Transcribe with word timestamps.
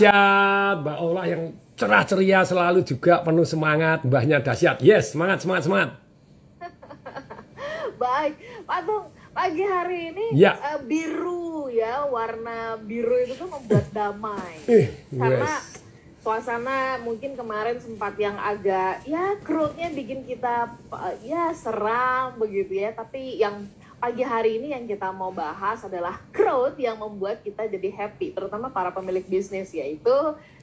dahsyat, 0.00 0.80
Mbak 0.80 0.98
Ola 1.04 1.22
yang 1.28 1.42
cerah 1.76 2.04
ceria 2.08 2.40
selalu 2.40 2.80
juga 2.88 3.20
penuh 3.20 3.44
semangat, 3.44 4.00
mbahnya 4.04 4.40
dahsyat. 4.40 4.80
Yes, 4.80 5.12
semangat, 5.12 5.44
semangat, 5.44 5.62
semangat. 5.68 5.90
Baik, 8.00 8.32
Pak 8.64 8.80
Tung, 8.88 9.04
pagi 9.36 9.64
hari 9.64 9.98
ini 10.12 10.26
Ya. 10.32 10.56
eh, 10.56 10.80
biru 10.80 11.68
ya, 11.68 12.08
warna 12.08 12.80
biru 12.80 13.12
itu 13.20 13.36
tuh 13.36 13.48
membuat 13.52 13.92
damai. 13.96 14.56
Eh, 14.64 14.88
Karena 15.12 15.52
yes. 15.60 15.84
suasana 16.24 16.96
mungkin 17.04 17.36
kemarin 17.36 17.76
sempat 17.76 18.16
yang 18.16 18.36
agak 18.40 19.04
ya 19.04 19.36
crowdnya 19.44 19.92
bikin 19.92 20.24
kita 20.24 20.80
eh, 20.96 21.16
ya 21.28 21.52
seram 21.52 22.40
begitu 22.40 22.72
ya, 22.80 22.96
tapi 22.96 23.36
yang 23.36 23.68
pagi 24.00 24.24
hari 24.24 24.56
ini 24.56 24.72
yang 24.72 24.88
kita 24.88 25.12
mau 25.12 25.28
bahas 25.28 25.84
adalah 25.84 26.16
crowd 26.32 26.80
yang 26.80 26.96
membuat 26.96 27.44
kita 27.44 27.68
jadi 27.68 27.92
happy, 27.92 28.32
terutama 28.32 28.72
para 28.72 28.88
pemilik 28.88 29.22
bisnis 29.28 29.76
yaitu 29.76 30.16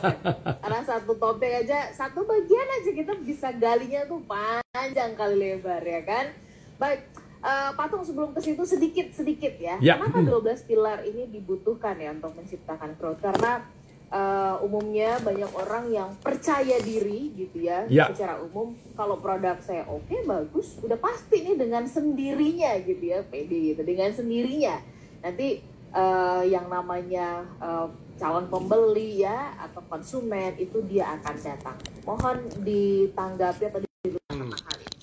Karena 0.66 0.82
satu 0.82 1.14
topik 1.14 1.62
aja, 1.62 1.94
satu 1.94 2.26
bagian 2.26 2.66
aja 2.82 2.90
kita 2.90 3.12
bisa 3.22 3.54
galinya 3.54 4.02
tuh 4.10 4.18
panjang 4.26 5.14
kali 5.14 5.38
lebar 5.38 5.78
ya 5.78 6.02
kan. 6.02 6.34
Baik, 6.82 7.06
eh, 7.46 7.70
Patung 7.78 8.02
sebelum 8.02 8.34
ke 8.34 8.42
situ 8.42 8.66
sedikit-sedikit 8.66 9.62
ya. 9.62 9.78
Ya. 9.78 9.94
Kenapa 10.02 10.26
12 10.26 10.66
pilar 10.66 11.06
ini 11.06 11.30
dibutuhkan 11.30 11.94
ya 12.02 12.18
untuk 12.18 12.34
menciptakan 12.34 12.98
growth? 12.98 13.22
Karena 13.22 13.62
eh, 14.06 14.54
umumnya 14.62 15.18
banyak 15.18 15.50
orang 15.50 15.84
yang 15.90 16.10
percaya 16.22 16.78
diri 16.78 17.34
gitu 17.34 17.66
ya, 17.66 17.86
Ya. 17.90 18.06
secara 18.10 18.38
umum. 18.38 18.78
Kalau 18.94 19.18
produk 19.18 19.58
saya 19.60 19.82
oke 19.86 20.22
bagus 20.24 20.78
udah 20.82 20.98
pasti 20.98 21.42
nih 21.42 21.56
dengan 21.58 21.84
sendirinya 21.86 22.78
gitu 22.86 23.02
ya 23.02 23.26
pede 23.26 23.74
gitu 23.74 23.82
dengan 23.82 24.10
sendirinya. 24.14 24.78
Nanti 25.22 25.58
eh, 25.90 26.42
yang 26.46 26.70
namanya 26.70 27.42
eh, 27.58 27.86
calon 28.16 28.48
pembeli 28.48 29.20
ya 29.20 29.52
atau 29.60 29.84
konsumen 29.92 30.56
itu 30.56 30.80
dia 30.88 31.20
akan 31.20 31.36
datang. 31.36 31.76
Mohon 32.08 32.36
ditanggapi 32.64 33.62
atau 33.68 33.80
kali 33.84 34.10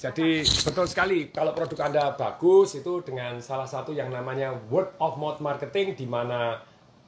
Jadi 0.04 0.44
betul 0.44 0.86
sekali. 0.88 1.20
Kalau 1.32 1.56
produk 1.56 1.80
Anda 1.88 2.04
bagus 2.16 2.76
itu 2.76 3.00
dengan 3.08 3.40
salah 3.40 3.67
satu 3.67 3.95
yang 3.95 4.12
namanya 4.12 4.52
word 4.67 4.92
of 5.00 5.16
mouth 5.16 5.40
marketing 5.40 5.95
di 5.95 6.04
mana 6.04 6.60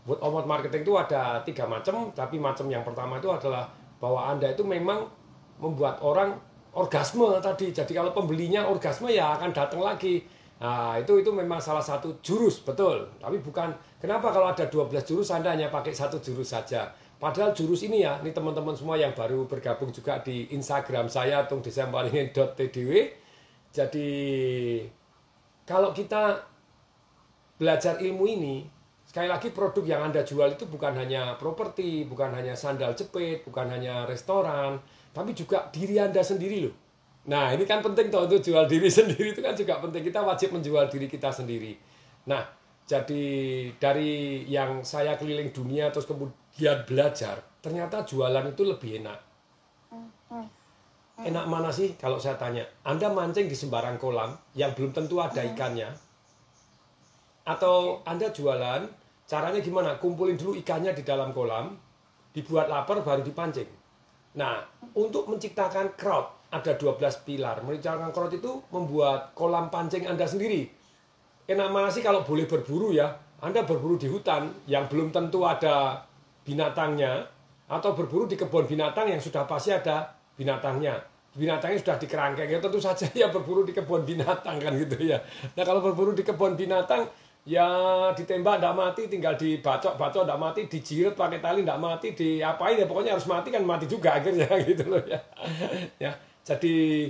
of 0.06 0.30
mouth 0.30 0.46
marketing 0.46 0.86
itu 0.86 0.94
ada 0.94 1.42
tiga 1.42 1.66
macam, 1.66 2.14
tapi 2.14 2.38
macam 2.38 2.70
yang 2.70 2.86
pertama 2.86 3.18
itu 3.18 3.30
adalah 3.30 3.66
bahwa 3.98 4.30
Anda 4.30 4.54
itu 4.54 4.62
memang 4.62 5.10
membuat 5.58 5.98
orang 6.06 6.38
orgasme 6.76 7.26
tadi. 7.42 7.74
Jadi 7.74 7.96
kalau 7.96 8.12
pembelinya 8.14 8.68
orgasme 8.70 9.10
ya 9.10 9.34
akan 9.34 9.50
datang 9.56 9.82
lagi. 9.82 10.22
Nah, 10.56 10.96
itu 10.96 11.20
itu 11.20 11.32
memang 11.36 11.60
salah 11.60 11.84
satu 11.84 12.20
jurus, 12.24 12.64
betul. 12.64 13.04
Tapi 13.20 13.44
bukan 13.44 13.76
kenapa 14.00 14.32
kalau 14.32 14.48
ada 14.52 14.68
12 14.70 15.04
jurus 15.04 15.28
Anda 15.34 15.52
hanya 15.52 15.68
pakai 15.68 15.92
satu 15.92 16.22
jurus 16.22 16.54
saja. 16.56 16.88
Padahal 17.16 17.56
jurus 17.56 17.88
ini 17.88 18.04
ya, 18.04 18.20
ini 18.20 18.36
teman-teman 18.36 18.76
semua 18.76 19.00
yang 19.00 19.16
baru 19.16 19.48
bergabung 19.48 19.92
juga 19.92 20.20
di 20.20 20.52
Instagram 20.52 21.08
saya 21.08 21.48
tungdesamparingin.tdw. 21.48 22.92
Jadi 23.72 24.10
kalau 25.64 25.92
kita 25.96 26.44
belajar 27.56 28.00
ilmu 28.04 28.24
ini, 28.28 28.56
sekali 29.16 29.32
lagi 29.32 29.56
produk 29.56 29.88
yang 29.88 30.12
Anda 30.12 30.28
jual 30.28 30.60
itu 30.60 30.68
bukan 30.68 30.92
hanya 31.00 31.40
properti, 31.40 32.04
bukan 32.04 32.36
hanya 32.36 32.52
sandal 32.52 32.92
jepit, 33.00 33.48
bukan 33.48 33.72
hanya 33.72 34.04
restoran, 34.04 34.76
tapi 35.16 35.32
juga 35.32 35.72
diri 35.72 35.96
Anda 35.96 36.20
sendiri 36.20 36.68
loh. 36.68 36.76
Nah, 37.32 37.56
ini 37.56 37.64
kan 37.64 37.80
penting 37.80 38.12
toh 38.12 38.28
untuk 38.28 38.44
jual 38.44 38.68
diri 38.68 38.92
sendiri 39.00 39.32
itu 39.32 39.40
kan 39.40 39.56
juga 39.56 39.80
penting. 39.80 40.04
Kita 40.04 40.20
wajib 40.20 40.52
menjual 40.60 40.92
diri 40.92 41.08
kita 41.08 41.32
sendiri. 41.32 41.80
Nah, 42.28 42.44
jadi 42.84 43.24
dari 43.80 44.44
yang 44.52 44.84
saya 44.84 45.16
keliling 45.16 45.56
dunia 45.56 45.96
terus 45.96 46.12
kemudian 46.12 46.84
belajar, 46.84 47.40
ternyata 47.64 48.04
jualan 48.04 48.52
itu 48.52 48.68
lebih 48.68 49.00
enak. 49.00 49.20
Enak 51.24 51.46
mana 51.48 51.72
sih 51.72 51.96
kalau 51.96 52.20
saya 52.20 52.36
tanya? 52.36 52.68
Anda 52.84 53.08
mancing 53.08 53.48
di 53.48 53.56
sembarang 53.56 53.96
kolam 53.96 54.36
yang 54.60 54.76
belum 54.76 54.92
tentu 54.92 55.24
ada 55.24 55.40
ikannya. 55.40 55.88
Atau 57.48 58.04
Anda 58.04 58.36
jualan, 58.36 59.05
caranya 59.26 59.60
gimana? 59.62 59.98
Kumpulin 59.98 60.38
dulu 60.38 60.58
ikannya 60.58 60.94
di 60.94 61.02
dalam 61.02 61.34
kolam, 61.34 61.74
dibuat 62.34 62.70
lapar 62.70 63.02
baru 63.02 63.22
dipancing. 63.26 63.68
Nah, 64.36 64.60
untuk 64.96 65.32
menciptakan 65.32 65.96
crowd 65.96 66.50
ada 66.52 66.76
12 66.76 67.26
pilar. 67.26 67.64
Menciptakan 67.64 68.12
crowd 68.12 68.34
itu 68.36 68.52
membuat 68.72 69.36
kolam 69.36 69.68
pancing 69.68 70.08
Anda 70.08 70.28
sendiri. 70.28 70.68
Enak 71.46 71.70
mana 71.70 71.90
sih 71.94 72.02
kalau 72.02 72.26
boleh 72.26 72.50
berburu 72.50 72.96
ya? 72.96 73.12
Anda 73.44 73.68
berburu 73.68 74.00
di 74.00 74.08
hutan 74.10 74.50
yang 74.66 74.88
belum 74.90 75.14
tentu 75.14 75.46
ada 75.46 76.02
binatangnya 76.48 77.28
atau 77.66 77.98
berburu 77.98 78.30
di 78.30 78.38
kebun 78.38 78.70
binatang 78.70 79.10
yang 79.10 79.22
sudah 79.22 79.46
pasti 79.46 79.74
ada 79.74 80.16
binatangnya. 80.38 80.98
Binatangnya 81.36 81.84
sudah 81.84 81.98
dikerangkeng 82.00 82.48
ya 82.48 82.60
tentu 82.64 82.80
saja 82.80 83.06
ya 83.22 83.28
berburu 83.28 83.68
di 83.68 83.76
kebun 83.76 84.08
binatang 84.08 84.56
kan 84.58 84.72
gitu 84.74 84.98
ya. 85.04 85.20
Nah 85.54 85.64
kalau 85.68 85.84
berburu 85.84 86.16
di 86.16 86.24
kebun 86.24 86.56
binatang 86.56 87.06
ya 87.46 87.70
ditembak 88.18 88.58
tidak 88.58 88.74
mati 88.74 89.02
tinggal 89.06 89.38
dibacok 89.38 89.94
bacok 90.02 90.26
tidak 90.26 90.42
mati 90.42 90.62
dijiret 90.66 91.14
pakai 91.14 91.38
tali 91.38 91.62
tidak 91.62 91.78
mati 91.78 92.08
diapain 92.18 92.74
ya 92.74 92.90
pokoknya 92.90 93.14
harus 93.14 93.30
mati 93.30 93.54
kan 93.54 93.62
mati 93.62 93.86
juga 93.86 94.18
akhirnya 94.18 94.50
gitu 94.70 94.84
loh 94.90 95.02
ya. 95.06 95.22
Ya 96.02 96.12
jadi 96.42 97.10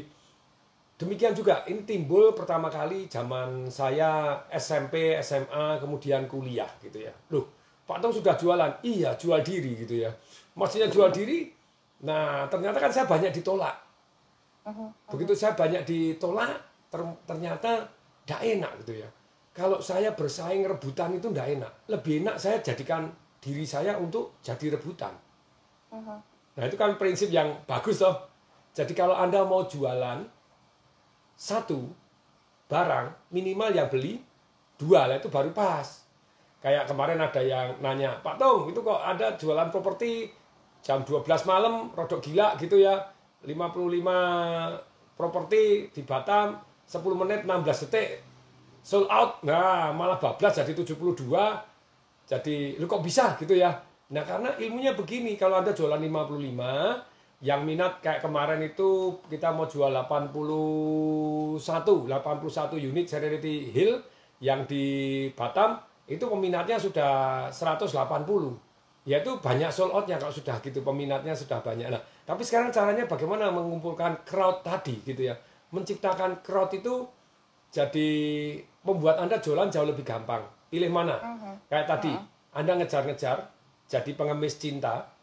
demikian 1.00 1.31
juga 1.31 1.63
ini 1.72 1.88
timbul 1.88 2.35
pertama 2.35 2.68
kali 2.68 3.07
zaman 3.07 3.72
saya 3.72 4.44
SMP 4.51 5.16
SMA 5.23 5.79
kemudian 5.79 6.28
kuliah 6.28 6.67
gitu 6.84 7.00
ya. 7.00 7.16
Loh 7.31 7.47
Pak 7.88 8.03
Tong 8.03 8.12
sudah 8.12 8.35
jualan? 8.35 8.72
Iya 8.84 9.16
jual 9.16 9.40
diri 9.40 9.88
gitu 9.88 10.03
ya. 10.03 10.12
Maksudnya 10.59 10.91
jual 10.91 11.16
diri? 11.16 11.47
Nah 12.03 12.44
ternyata 12.52 12.75
kan 12.75 12.91
saya 12.91 13.07
banyak 13.07 13.31
ditolak. 13.31 13.78
Begitu 15.07 15.31
saya 15.31 15.56
banyak 15.56 15.88
ditolak 15.88 16.52
ter- 16.91 17.19
ternyata 17.23 17.88
tidak 18.25 18.41
enak 18.41 18.73
gitu 18.84 19.00
ya 19.00 19.09
kalau 19.56 19.80
saya 19.80 20.12
bersaing 20.12 20.68
rebutan 20.68 21.16
itu 21.16 21.32
tidak 21.32 21.48
enak. 21.48 21.72
Lebih 21.88 22.28
enak 22.28 22.36
saya 22.36 22.60
jadikan 22.60 23.08
diri 23.40 23.64
saya 23.64 23.96
untuk 23.96 24.36
jadi 24.44 24.76
rebutan. 24.76 25.16
Nah 26.60 26.64
itu 26.68 26.76
kan 26.76 27.00
prinsip 27.00 27.32
yang 27.32 27.64
bagus 27.64 28.04
toh. 28.04 28.28
Jadi 28.76 28.92
kalau 28.92 29.16
anda 29.16 29.48
mau 29.48 29.64
jualan 29.64 30.28
satu 31.40 31.88
barang 32.68 33.32
minimal 33.32 33.72
yang 33.72 33.88
beli 33.88 34.20
dua 34.76 35.08
lah 35.08 35.24
itu 35.24 35.32
baru 35.32 35.56
pas. 35.56 36.04
Kayak 36.60 36.92
kemarin 36.92 37.24
ada 37.24 37.40
yang 37.40 37.80
nanya 37.80 38.20
Pak 38.20 38.36
Tong 38.36 38.68
itu 38.68 38.84
kok 38.84 39.00
ada 39.00 39.40
jualan 39.40 39.72
properti 39.72 40.28
jam 40.84 41.08
12 41.08 41.24
malam 41.48 41.96
rodok 41.96 42.20
gila 42.20 42.60
gitu 42.60 42.76
ya. 42.76 43.08
55 43.46 45.16
properti 45.16 45.88
di 45.94 46.02
Batam 46.02 46.59
10 46.90 47.22
menit 47.22 47.47
16 47.47 47.84
detik 47.88 48.34
sold 48.85 49.09
out. 49.09 49.41
Nah 49.41 49.90
malah 49.97 50.22
bablas 50.22 50.61
jadi 50.61 50.78
72 50.78 51.26
jadi 52.29 52.78
lu 52.78 52.85
kok 52.85 53.02
bisa 53.02 53.34
gitu 53.41 53.58
ya? 53.58 53.73
Nah 54.14 54.22
karena 54.22 54.53
ilmunya 54.61 54.93
begini 54.93 55.34
kalau 55.34 55.58
anda 55.58 55.73
jualan 55.73 55.97
55 55.97 57.41
yang 57.41 57.66
minat 57.66 57.99
kayak 57.99 58.22
kemarin 58.22 58.61
itu 58.61 59.17
kita 59.26 59.49
mau 59.52 59.66
jual 59.66 59.90
81 59.90 61.58
81 61.58 62.78
unit 62.78 63.05
Serenity 63.09 63.73
Hill 63.73 63.97
yang 64.40 64.70
di 64.70 64.85
Batam 65.34 65.81
itu 66.05 66.22
peminatnya 66.29 66.78
sudah 66.78 67.49
180 67.49 67.90
ya 69.09 69.22
itu 69.22 69.31
banyak 69.41 69.70
sold 69.73 69.93
outnya 69.93 70.22
kalau 70.22 70.34
sudah 70.34 70.61
gitu 70.61 70.85
peminatnya 70.85 71.34
sudah 71.34 71.58
banyak. 71.66 71.90
Nah 71.90 72.02
tapi 72.26 72.46
sekarang 72.46 72.70
caranya 72.70 73.09
bagaimana 73.09 73.49
mengumpulkan 73.49 74.22
crowd 74.26 74.61
tadi 74.61 75.02
gitu 75.02 75.26
ya? 75.26 75.34
Menciptakan 75.73 76.46
crowd 76.46 76.73
itu 76.78 77.05
jadi 77.73 78.09
membuat 78.85 79.17
anda 79.17 79.41
jualan 79.41 79.67
jauh 79.73 79.90
lebih 79.90 80.05
gampang 80.05 80.46
pilih 80.70 80.93
mana 80.93 81.17
kayak 81.67 81.90
tadi 81.90 82.14
anda 82.53 82.72
ngejar-ngejar 82.78 83.37
jadi 83.90 84.11
pengemis 84.14 84.61
cinta 84.61 85.16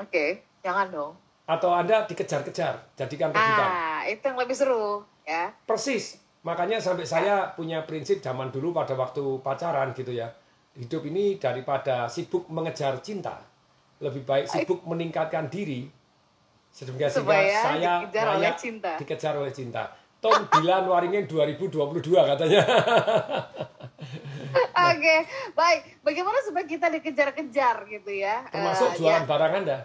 Oke. 0.00 0.24
Jangan 0.64 0.86
dong. 0.88 1.12
Atau 1.44 1.70
Anda 1.74 2.06
dikejar-kejar, 2.08 2.96
jadikan 2.96 3.34
rebutan. 3.34 3.68
Ah, 3.68 4.00
itu 4.06 4.22
yang 4.22 4.38
lebih 4.38 4.56
seru 4.56 5.04
ya. 5.26 5.52
Persis. 5.68 6.16
Makanya 6.40 6.80
sampai 6.80 7.04
saya 7.04 7.52
punya 7.52 7.84
prinsip 7.84 8.24
zaman 8.24 8.48
dulu 8.48 8.72
pada 8.72 8.96
waktu 8.96 9.44
pacaran 9.44 9.92
gitu 9.92 10.14
ya. 10.14 10.30
Hidup 10.72 11.04
ini 11.04 11.36
daripada 11.36 12.08
sibuk 12.08 12.48
mengejar 12.48 13.02
cinta, 13.04 13.36
lebih 14.00 14.24
baik 14.24 14.46
sibuk 14.48 14.80
meningkatkan 14.86 15.50
diri. 15.52 15.90
Sehingga, 16.70 17.10
sehingga 17.10 17.38
saya 17.50 17.92
dikejar 18.06 18.26
oleh 18.38 18.54
cinta. 18.54 18.90
dikejar 18.94 19.34
oleh 19.34 19.52
cinta. 19.52 19.82
Tom 20.20 20.36
Dilan 20.50 20.84
Waringin 20.84 21.24
2022 21.24 21.72
katanya. 22.12 22.60
Oke, 24.90 25.16
baik. 25.52 25.78
Bagaimana 26.00 26.38
supaya 26.42 26.64
kita 26.64 26.86
dikejar-kejar 26.90 27.74
gitu 27.88 28.10
ya? 28.12 28.44
Termasuk 28.48 28.86
Eh, 28.86 28.94
jualan 28.96 29.16
ya, 29.16 29.24
barang 29.24 29.52
Anda. 29.54 29.76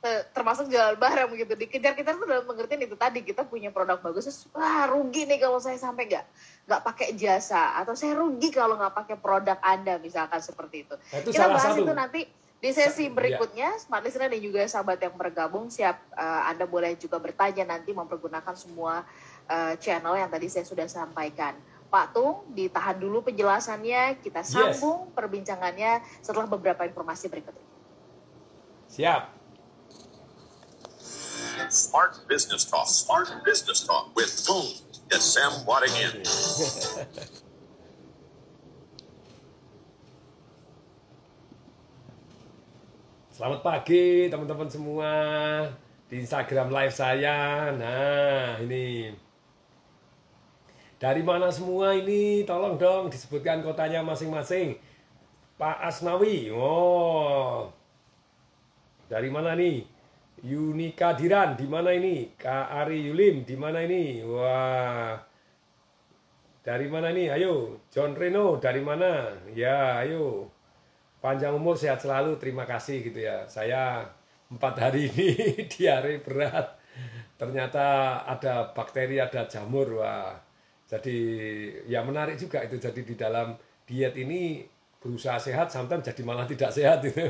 eh, 0.00 0.20
termasuk 0.30 0.64
jualan 0.66 0.94
barang 0.94 1.26
begitu. 1.28 1.52
Dikejar-kejar 1.54 2.12
itu 2.12 2.24
dalam 2.24 2.44
pengertian 2.44 2.78
itu 2.78 2.94
tadi 2.94 3.18
kita 3.20 3.42
punya 3.42 3.68
produk 3.68 3.98
bagus, 3.98 4.22
terus 4.22 4.38
wah 4.52 4.86
rugi 4.86 5.24
nih 5.24 5.38
kalau 5.38 5.58
saya 5.58 5.76
sampai 5.76 6.06
nggak 6.06 6.24
nggak 6.64 6.80
pakai 6.82 7.06
jasa 7.14 7.74
atau 7.74 7.92
saya 7.92 8.14
rugi 8.14 8.50
kalau 8.50 8.74
nggak 8.74 8.94
pakai 8.94 9.16
produk 9.16 9.56
Anda 9.58 9.98
misalkan 9.98 10.38
seperti 10.38 10.82
itu. 10.82 10.94
Nah, 10.94 11.18
itu 11.18 11.28
kita 11.30 11.42
salah 11.42 11.54
bahas 11.54 11.66
satu. 11.72 11.82
itu 11.82 11.92
nanti 11.94 12.20
di 12.54 12.70
sesi 12.70 13.02
Sa- 13.02 13.10
berikutnya, 13.10 13.68
smart 13.76 14.02
listener 14.02 14.28
dan 14.28 14.40
juga 14.40 14.60
sahabat 14.64 14.96
yang 14.98 15.14
bergabung 15.14 15.68
siap 15.68 15.98
eh, 16.10 16.42
Anda 16.46 16.64
boleh 16.64 16.94
juga 16.94 17.16
bertanya 17.16 17.66
nanti 17.66 17.90
mempergunakan 17.90 18.54
semua 18.54 19.02
eh, 19.48 19.74
channel 19.80 20.14
yang 20.16 20.30
tadi 20.30 20.46
saya 20.48 20.64
sudah 20.64 20.86
sampaikan. 20.88 21.56
Pak 21.88 22.10
Tung, 22.10 22.42
ditahan 22.50 22.98
dulu 22.98 23.22
penjelasannya, 23.22 24.18
kita 24.18 24.42
Yes. 24.42 24.50
sambung 24.50 25.14
perbincangannya 25.14 26.02
setelah 26.18 26.50
beberapa 26.50 26.82
informasi 26.82 27.30
berikut 27.30 27.54
ini. 27.54 27.70
Siap. 28.90 29.22
Smart 31.70 32.26
Business 32.26 32.66
Talk. 32.66 32.86
Smart 32.90 33.30
Business 33.46 33.86
Talk 33.86 34.10
with 34.18 34.30
Boom. 34.42 34.66
Get 35.06 35.22
Sam 35.22 35.62
Waddington. 35.62 36.26
Selamat 43.34 43.60
pagi 43.66 44.30
teman-teman 44.30 44.70
semua 44.70 45.10
di 46.06 46.22
Instagram 46.22 46.70
live 46.70 46.94
saya. 46.94 47.70
Nah, 47.74 48.62
ini 48.62 49.10
dari 50.98 51.22
mana 51.22 51.48
semua 51.50 51.94
ini? 51.94 52.42
Tolong 52.42 52.78
dong 52.78 53.10
disebutkan 53.10 53.60
kotanya 53.60 54.00
masing-masing. 54.04 54.78
Pak 55.58 55.78
Asnawi. 55.86 56.50
Oh. 56.50 57.70
Dari 59.10 59.28
mana 59.30 59.54
nih? 59.54 59.86
Yunika 60.44 61.16
Diran 61.16 61.56
di 61.56 61.64
mana 61.64 61.94
ini? 61.94 62.34
Kak 62.36 62.68
Ari 62.84 63.08
Yulim 63.08 63.46
di 63.46 63.56
mana 63.56 63.80
ini? 63.84 64.20
Wah. 64.26 65.16
Dari 66.64 66.86
mana 66.88 67.12
nih? 67.12 67.32
Ayo, 67.32 67.80
John 67.92 68.16
Reno 68.16 68.56
dari 68.56 68.80
mana? 68.80 69.32
Ya, 69.52 70.00
ayo 70.04 70.54
panjang 71.24 71.56
umur 71.56 71.72
sehat 71.72 72.04
selalu 72.04 72.36
terima 72.36 72.68
kasih 72.68 73.00
gitu 73.00 73.24
ya 73.24 73.48
saya 73.48 74.04
empat 74.52 74.76
hari 74.76 75.08
ini 75.08 75.32
diare 75.72 76.20
berat 76.20 76.76
ternyata 77.40 78.20
ada 78.28 78.68
bakteri 78.76 79.16
ada 79.16 79.48
jamur 79.48 80.04
wah 80.04 80.36
jadi 80.84 81.16
ya 81.88 82.04
menarik 82.04 82.36
juga 82.36 82.60
itu. 82.60 82.76
Jadi 82.76 83.00
di 83.02 83.14
dalam 83.16 83.56
diet 83.88 84.14
ini 84.20 84.60
berusaha 85.00 85.36
sehat 85.36 85.68
sometimes 85.68 86.04
jadi 86.04 86.22
malah 86.24 86.44
tidak 86.44 86.72
sehat 86.72 87.00
itu. 87.04 87.24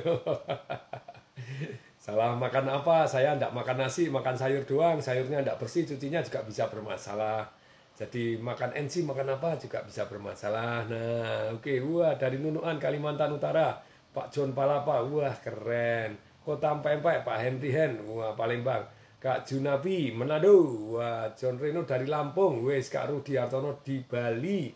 Salah 2.04 2.36
makan 2.36 2.68
apa? 2.68 3.08
Saya 3.08 3.32
tidak 3.32 3.56
makan 3.56 3.80
nasi 3.80 4.12
makan 4.12 4.36
sayur 4.36 4.60
doang. 4.68 5.00
Sayurnya 5.00 5.40
tidak 5.40 5.56
bersih 5.56 5.88
cucinya 5.88 6.20
juga 6.20 6.44
bisa 6.44 6.68
bermasalah. 6.68 7.48
Jadi 7.94 8.42
makan 8.42 8.74
ensi 8.74 9.06
makan 9.06 9.38
apa 9.38 9.54
juga 9.54 9.78
bisa 9.86 10.02
bermasalah. 10.10 10.82
Nah, 10.90 11.54
oke, 11.54 11.78
wah 11.86 12.18
dari 12.18 12.42
Nunuan 12.42 12.82
Kalimantan 12.82 13.38
Utara, 13.38 13.78
Pak 14.10 14.34
John 14.34 14.50
Palapa, 14.50 15.06
wah 15.06 15.30
keren. 15.38 16.18
Kota 16.44 16.76
Pempek, 16.82 17.24
Pak 17.24 17.38
Henry 17.40 17.72
Hen, 17.72 18.04
wah 18.04 18.36
Palembang. 18.36 18.84
Kak 19.24 19.48
Junabi, 19.48 20.12
Manado, 20.12 20.60
wah 21.00 21.32
John 21.32 21.56
Reno 21.56 21.88
dari 21.88 22.04
Lampung, 22.04 22.60
wes 22.60 22.92
Kak 22.92 23.08
Rudi 23.08 23.40
Hartono 23.40 23.80
di 23.80 24.04
Bali. 24.04 24.68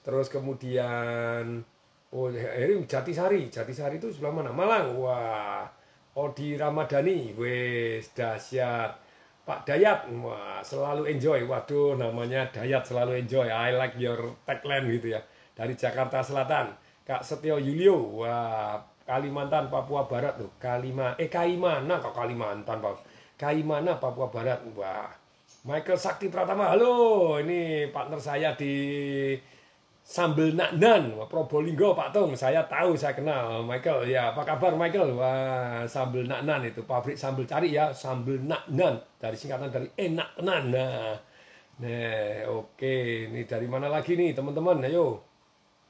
Terus 0.00 0.32
kemudian, 0.32 1.60
oh 2.16 2.32
ini 2.32 2.80
Jatisari, 2.88 3.52
Jatisari 3.52 4.00
itu 4.00 4.08
sebelah 4.08 4.40
mana? 4.40 4.56
Malang, 4.56 4.96
wah. 4.96 5.68
Odi 6.16 6.56
Ramadhani, 6.56 7.36
wes 7.36 8.08
dahsyat. 8.16 8.96
Pak 9.44 9.68
Dayat, 9.68 10.08
wah 10.24 10.64
selalu 10.64 11.04
enjoy. 11.12 11.44
Waduh, 11.44 12.00
namanya 12.00 12.48
Dayat 12.48 12.88
selalu 12.88 13.20
enjoy. 13.20 13.52
I 13.52 13.76
like 13.76 14.00
your 14.00 14.32
tagline 14.48 14.88
gitu 14.96 15.12
ya. 15.12 15.20
Dari 15.52 15.76
Jakarta 15.76 16.24
Selatan, 16.24 16.72
Kak 17.04 17.20
Setio 17.20 17.60
Yulio, 17.60 18.24
wah 18.24 18.80
Kalimantan, 19.04 19.68
Papua 19.68 20.08
Barat 20.08 20.40
tuh. 20.40 20.56
Kalima, 20.56 21.20
eh 21.20 21.28
Kaimana 21.28 22.00
kok 22.00 22.16
Kalimantan, 22.16 22.80
Pak. 22.80 23.09
Kaimana, 23.40 23.96
Papua 23.96 24.28
Barat, 24.28 24.60
wah. 24.76 25.08
Michael 25.64 25.96
Sakti 25.96 26.28
Pratama, 26.28 26.76
halo, 26.76 27.40
ini 27.40 27.88
partner 27.88 28.20
saya 28.20 28.52
di 28.52 28.72
Sambel 30.04 30.52
Naknan, 30.52 31.16
Probolinggo 31.24 31.96
Pak 31.96 32.12
Tung, 32.12 32.36
saya 32.36 32.68
tahu, 32.68 32.92
saya 33.00 33.16
kenal 33.16 33.64
Michael. 33.64 34.12
Ya, 34.12 34.36
apa 34.36 34.44
kabar 34.44 34.76
Michael? 34.76 35.16
Wah, 35.16 35.88
Sambel 35.88 36.28
Naknan 36.28 36.68
itu 36.68 36.84
pabrik 36.84 37.16
sambel 37.16 37.48
cari 37.48 37.72
ya, 37.72 37.88
Sambel 37.96 38.44
Naknan 38.44 39.00
dari 39.16 39.36
singkatan 39.40 39.72
dari 39.72 39.88
enak 39.96 40.36
tenan. 40.36 40.62
Nah, 40.68 41.16
nah, 41.80 42.44
oke, 42.52 42.96
ini 43.32 43.48
dari 43.48 43.64
mana 43.64 43.88
lagi 43.88 44.20
nih 44.20 44.36
teman-teman? 44.36 44.84
Ayo, 44.84 45.24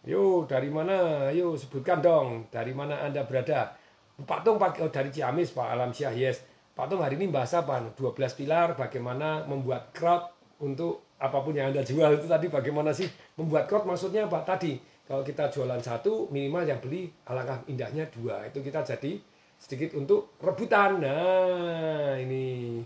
Yo, 0.07 0.47
dari 0.47 0.71
mana? 0.71 1.29
Ayo 1.29 1.59
sebutkan 1.59 1.99
dong, 1.99 2.47
dari 2.49 2.71
mana 2.73 3.05
Anda 3.05 3.27
berada? 3.27 3.75
Pak 4.23 4.41
Tung 4.47 4.57
Pak, 4.57 4.81
oh, 4.81 4.91
dari 4.93 5.11
Ciamis, 5.11 5.51
Pak 5.53 5.67
Alam 5.77 5.91
Syah, 5.91 6.15
yes. 6.15 6.50
Pak 6.81 6.89
Tung 6.89 7.05
hari 7.05 7.21
ini 7.21 7.29
bahas 7.29 7.53
apa? 7.53 7.77
12 7.93 8.17
pilar 8.41 8.73
bagaimana 8.73 9.45
membuat 9.45 9.93
crowd 9.93 10.33
untuk 10.65 11.13
apa 11.21 11.45
pun 11.45 11.53
yang 11.53 11.69
Anda 11.69 11.85
jual 11.85 12.17
itu 12.17 12.25
tadi 12.25 12.49
bagaimana 12.49 12.97
sih 12.97 13.05
membuat 13.37 13.69
crowd 13.69 13.85
maksudnya 13.85 14.25
apa? 14.25 14.41
Tadi 14.49 14.81
kalau 15.05 15.21
kita 15.21 15.53
jualan 15.53 15.77
satu 15.85 16.33
minimal 16.33 16.65
yang 16.65 16.81
beli 16.81 17.13
alangkah 17.29 17.61
indahnya 17.69 18.09
dua 18.09 18.49
itu 18.49 18.65
kita 18.65 18.81
jadi 18.81 19.21
sedikit 19.61 19.93
untuk 20.01 20.41
rebutan. 20.41 21.05
Nah, 21.05 22.17
ini 22.17 22.81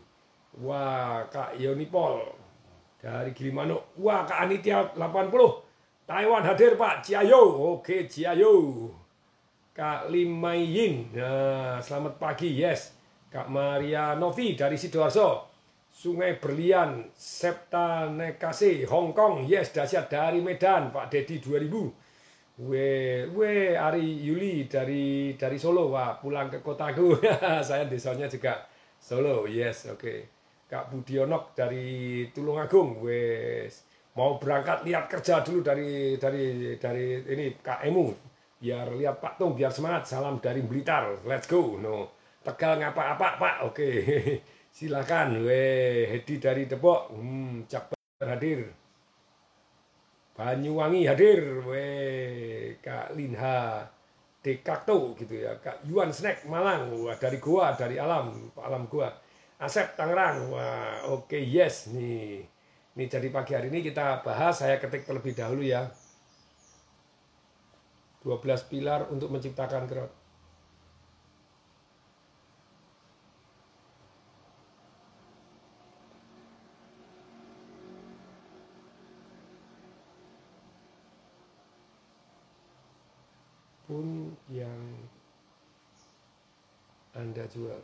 wah 0.58 1.22
Kak 1.30 1.54
Yonipol 1.54 2.34
dari 2.98 3.30
Gilimanuk. 3.30 3.94
Wah 4.02 4.26
Kak 4.26 4.50
Anitia 4.50 4.90
80 4.98 5.30
Taiwan 6.02 6.42
hadir 6.42 6.74
Pak 6.74 7.06
Ciayo. 7.06 7.78
Oke 7.78 8.10
Ciayo. 8.10 8.90
Kak 9.70 10.10
Lim 10.10 10.34
Mai 10.34 10.66
Yin. 10.66 11.14
Nah, 11.14 11.78
selamat 11.78 12.18
pagi. 12.18 12.58
Yes. 12.58 12.93
Kak 13.34 13.50
Maria 13.50 14.14
Novi 14.14 14.54
dari 14.54 14.78
Sidoarjo. 14.78 15.50
Sungai 15.90 16.38
Berlian, 16.38 17.10
Septa 17.10 18.06
Nekase, 18.06 18.86
Hong 18.86 19.10
Kong. 19.10 19.42
Yes, 19.42 19.74
dahsyat 19.74 20.06
dari 20.06 20.38
Medan, 20.38 20.94
Pak 20.94 21.10
Dedi 21.10 21.42
2000. 21.42 22.62
We, 22.62 23.26
we 23.34 23.74
Ari 23.74 24.22
Yuli 24.22 24.70
dari 24.70 25.34
dari 25.34 25.58
Solo, 25.58 25.90
wah 25.90 26.14
pulang 26.22 26.46
ke 26.46 26.62
kotaku. 26.62 27.18
Saya 27.66 27.90
desanya 27.90 28.30
juga 28.30 28.62
Solo, 29.02 29.50
yes, 29.50 29.90
oke. 29.90 30.30
Kak 30.70 30.94
Budionok 30.94 31.58
dari 31.58 32.30
Tulungagung, 32.30 33.02
wes 33.02 33.82
mau 34.14 34.38
berangkat 34.38 34.86
lihat 34.86 35.10
kerja 35.10 35.42
dulu 35.42 35.60
dari 35.60 36.14
dari 36.22 36.78
dari 36.78 37.18
ini 37.34 37.58
Kak 37.58 37.82
Emu 37.82 38.14
biar 38.62 38.94
lihat 38.94 39.18
Pak 39.18 39.42
Tung 39.42 39.58
biar 39.58 39.74
semangat 39.74 40.06
salam 40.06 40.38
dari 40.38 40.62
Blitar 40.62 41.26
let's 41.26 41.50
go 41.50 41.74
no 41.82 42.14
Tegal 42.44 42.76
ngapa 42.76 43.16
apa 43.16 43.28
Pak. 43.40 43.56
Oke 43.72 43.88
silakan. 44.76 45.42
Weh 45.48 46.12
Hedi 46.12 46.36
dari 46.36 46.68
Depok. 46.68 47.10
Hmm, 47.16 47.64
Jakbar 47.64 48.28
hadir. 48.28 48.68
Banyuwangi 50.36 51.08
hadir. 51.08 51.40
Weh 51.64 52.76
Kak 52.84 53.16
Linha 53.16 53.88
Dekakto 54.44 55.16
gitu 55.16 55.40
ya. 55.40 55.56
Kak 55.56 55.88
Yuan 55.88 56.12
Snack 56.12 56.44
Malang. 56.44 56.92
Wah 56.92 57.16
dari 57.16 57.40
Goa 57.40 57.72
dari 57.72 57.96
alam 57.96 58.52
alam 58.60 58.84
Goa. 58.92 59.08
Asep 59.56 59.96
Tangerang. 59.96 60.52
Wah 60.52 61.08
oke 61.08 61.40
yes 61.40 61.88
nih. 61.88 62.44
Ini 62.94 63.10
jadi 63.10 63.26
pagi 63.26 63.58
hari 63.58 63.74
ini 63.74 63.82
kita 63.82 64.22
bahas, 64.22 64.62
saya 64.62 64.78
ketik 64.78 65.02
terlebih 65.02 65.34
dahulu 65.34 65.66
ya. 65.66 65.90
12 68.22 68.70
pilar 68.70 69.10
untuk 69.10 69.34
menciptakan 69.34 69.90
crowd. 69.90 70.23
Anda 87.24 87.48
jual. 87.48 87.80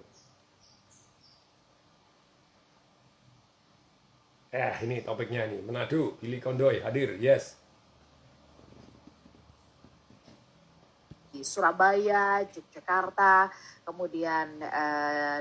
Eh, 4.53 4.75
ini 4.85 5.01
topiknya 5.01 5.49
nih. 5.49 5.65
menadu 5.65 6.21
Billy 6.21 6.37
Kondoy 6.45 6.85
hadir. 6.85 7.17
Yes. 7.17 7.57
Di 11.33 11.41
Surabaya, 11.41 12.45
Yogyakarta, 12.45 13.49
kemudian 13.89 14.61
eh, 14.61 15.41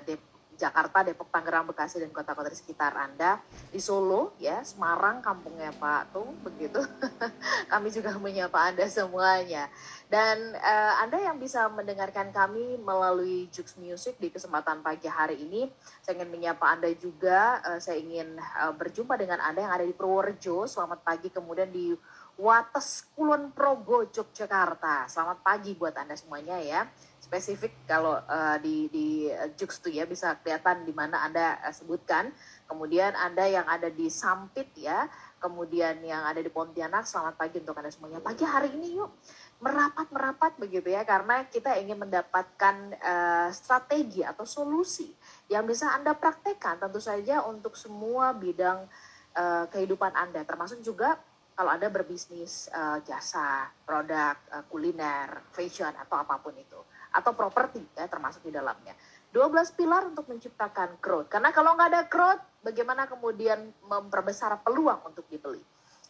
Jakarta, 0.60 1.08
Depok, 1.08 1.32
Tangerang, 1.32 1.64
Bekasi 1.72 2.04
dan 2.04 2.12
kota-kota 2.12 2.52
di 2.52 2.60
sekitar 2.60 2.92
Anda. 3.00 3.40
Di 3.72 3.80
Solo, 3.80 4.36
ya, 4.36 4.60
Semarang, 4.60 5.24
kampungnya 5.24 5.72
Pak 5.80 6.12
Tung, 6.12 6.36
begitu. 6.44 6.84
kami 7.72 7.88
juga 7.96 8.20
menyapa 8.20 8.68
Anda 8.68 8.84
semuanya. 8.92 9.72
Dan 10.12 10.52
eh, 10.60 10.94
Anda 11.00 11.24
yang 11.24 11.40
bisa 11.40 11.72
mendengarkan 11.72 12.36
kami 12.36 12.76
melalui 12.84 13.48
Jux 13.56 13.80
Music 13.80 14.20
di 14.20 14.28
kesempatan 14.28 14.84
pagi 14.84 15.08
hari 15.08 15.40
ini, 15.40 15.72
saya 16.04 16.20
ingin 16.20 16.30
menyapa 16.36 16.76
Anda 16.76 16.92
juga. 16.92 17.64
eh, 17.64 17.80
saya 17.80 17.96
ingin 17.96 18.36
eh, 18.36 18.74
berjumpa 18.76 19.16
dengan 19.16 19.40
Anda 19.40 19.64
yang 19.64 19.74
ada 19.80 19.86
di 19.88 19.96
Purworejo. 19.96 20.68
Selamat 20.68 21.00
pagi, 21.08 21.32
kemudian 21.32 21.72
di 21.72 21.96
Wates 22.40 23.04
Kulon 23.16 23.52
Progo 23.52 24.08
Yogyakarta. 24.08 25.12
Selamat 25.12 25.44
pagi 25.44 25.76
buat 25.76 25.92
Anda 25.96 26.16
semuanya 26.16 26.56
ya. 26.64 26.88
Spesifik 27.30 27.86
kalau 27.86 28.18
eh, 28.18 28.58
di 28.58 28.76
di 28.90 29.08
eh, 29.30 29.54
Jux 29.54 29.78
tuh 29.86 29.94
ya 29.94 30.10
bisa 30.10 30.34
kelihatan 30.42 30.82
di 30.82 30.90
mana 30.98 31.22
Anda 31.22 31.62
eh, 31.62 31.70
sebutkan. 31.70 32.34
Kemudian 32.66 33.14
Anda 33.14 33.46
yang 33.46 33.70
ada 33.70 33.86
di 33.94 34.10
Sampit 34.10 34.74
ya, 34.74 35.06
kemudian 35.38 36.02
yang 36.02 36.26
ada 36.26 36.42
di 36.42 36.50
Pontianak, 36.50 37.06
selamat 37.06 37.38
pagi 37.38 37.62
untuk 37.62 37.78
Anda 37.78 37.94
semuanya. 37.94 38.18
Pagi 38.18 38.42
hari 38.50 38.74
ini 38.74 38.98
yuk 38.98 39.14
merapat-merapat 39.62 40.56
begitu 40.58 40.90
ya 40.90 41.04
karena 41.04 41.46
kita 41.46 41.78
ingin 41.78 42.02
mendapatkan 42.02 42.98
eh, 42.98 43.50
strategi 43.54 44.26
atau 44.26 44.48
solusi 44.48 45.14
yang 45.54 45.70
bisa 45.70 45.94
Anda 45.94 46.18
praktekkan 46.18 46.82
tentu 46.82 46.98
saja 46.98 47.46
untuk 47.46 47.76
semua 47.76 48.34
bidang 48.34 48.90
eh, 49.38 49.66
kehidupan 49.70 50.18
Anda 50.18 50.48
termasuk 50.48 50.82
juga 50.82 51.20
kalau 51.60 51.76
Anda 51.76 51.92
berbisnis 51.92 52.72
eh, 52.72 53.04
jasa, 53.04 53.68
produk, 53.84 54.40
eh, 54.48 54.64
kuliner, 54.72 55.44
fashion 55.52 55.92
atau 55.92 56.24
apa 56.24 56.40
pun 56.40 56.56
itu 56.56 56.80
atau 57.10 57.32
properti 57.34 57.82
ya 57.98 58.06
termasuk 58.06 58.46
di 58.46 58.54
dalamnya. 58.54 58.94
12 59.30 59.78
pilar 59.78 60.10
untuk 60.10 60.26
menciptakan 60.26 60.98
growth. 60.98 61.30
Karena 61.30 61.54
kalau 61.54 61.78
nggak 61.78 61.90
ada 61.94 62.02
growth, 62.10 62.42
bagaimana 62.66 63.06
kemudian 63.06 63.70
memperbesar 63.86 64.58
peluang 64.66 65.06
untuk 65.06 65.26
dibeli? 65.30 65.62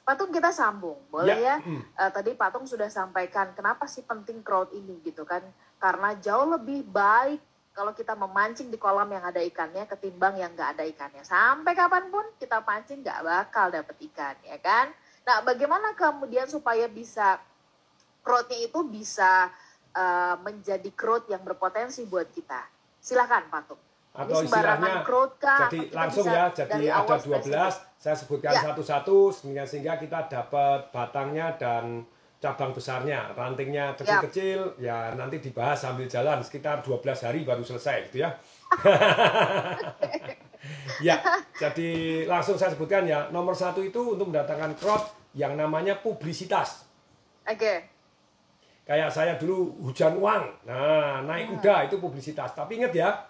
Patung 0.08 0.32
kita 0.32 0.50
sambung, 0.50 0.98
boleh 1.12 1.38
Ya, 1.38 1.38
ya? 1.38 1.56
hmm. 1.60 1.82
Eh, 2.00 2.12
tadi 2.15 2.32
Patung 2.34 2.65
sudah 2.65 2.88
sampaikan 2.88 3.51
kenapa 3.53 3.86
sih 3.86 4.01
penting 4.01 4.39
crowd 4.41 4.72
ini 4.72 5.03
gitu 5.03 5.27
kan? 5.27 5.44
Karena 5.77 6.15
jauh 6.18 6.48
lebih 6.56 6.88
baik 6.88 7.44
kalau 7.75 7.94
kita 7.94 8.18
memancing 8.18 8.72
di 8.74 8.79
kolam 8.79 9.08
yang 9.12 9.24
ada 9.24 9.39
ikannya 9.39 9.86
ketimbang 9.86 10.39
yang 10.39 10.51
nggak 10.56 10.79
ada 10.79 10.84
ikannya. 10.88 11.22
Sampai 11.22 11.75
kapan 11.75 12.10
pun 12.10 12.25
kita 12.41 12.63
pancing 12.63 13.03
nggak 13.06 13.22
bakal 13.22 13.70
dapet 13.70 13.96
ikan, 14.12 14.36
ya 14.48 14.58
kan? 14.58 14.89
Nah, 15.27 15.46
bagaimana 15.46 15.94
kemudian 15.94 16.50
supaya 16.50 16.89
bisa 16.89 17.38
crowdnya 18.25 18.65
itu 18.65 18.79
bisa 18.84 19.48
eh, 19.96 20.36
menjadi 20.43 20.89
crowd 20.93 21.25
yang 21.29 21.41
berpotensi 21.41 22.05
buat 22.05 22.29
kita? 22.34 22.62
Silakan 23.00 23.48
Patung. 23.48 23.81
Ini 24.10 24.25
Atau 24.25 24.41
sembarangan 24.43 24.81
istilahnya 24.89 25.08
crowd 25.08 25.31
kah? 25.38 25.60
jadi 25.69 25.79
langsung 25.93 26.25
ya, 26.25 26.46
jadi 26.51 26.86
ada 26.89 26.98
awal 27.05 27.17
12, 27.22 27.22
spesifik? 27.22 28.01
saya 28.01 28.15
sebutkan 28.17 28.53
Ya. 28.58 28.62
satu-satu 28.65 29.17
sehingga 29.31 29.63
sehingga 29.69 29.93
kita 30.01 30.19
dapat 30.27 30.89
batangnya 30.91 31.55
dan 31.55 32.03
cabang 32.39 32.72
besarnya, 32.72 33.36
rantingnya 33.36 33.93
kecil-kecil, 34.00 34.79
ya 34.79 35.12
nanti 35.13 35.43
dibahas 35.43 35.84
sambil 35.84 36.08
jalan 36.08 36.39
sekitar 36.39 36.79
12 36.81 37.19
hari 37.22 37.43
baru 37.43 37.62
selesai 37.62 38.10
gitu 38.10 38.24
ya. 38.24 38.31
ya, 41.08 41.15
jadi 41.55 41.89
langsung 42.25 42.55
saya 42.55 42.72
sebutkan 42.74 43.05
ya, 43.08 43.27
nomor 43.31 43.55
satu 43.55 43.84
itu 43.84 44.15
untuk 44.15 44.31
mendatangkan 44.31 44.75
crowd 44.79 45.03
yang 45.36 45.53
namanya 45.55 46.00
publisitas. 46.00 46.88
Oke. 47.46 47.99
Kayak 48.89 49.13
saya 49.13 49.38
dulu 49.38 49.86
hujan 49.86 50.17
uang, 50.17 50.65
nah 50.65 51.22
naik 51.22 51.53
kuda 51.53 51.86
itu 51.86 52.01
publisitas. 52.01 52.58
Tapi 52.58 52.81
ingat 52.81 52.89
ya, 52.98 53.22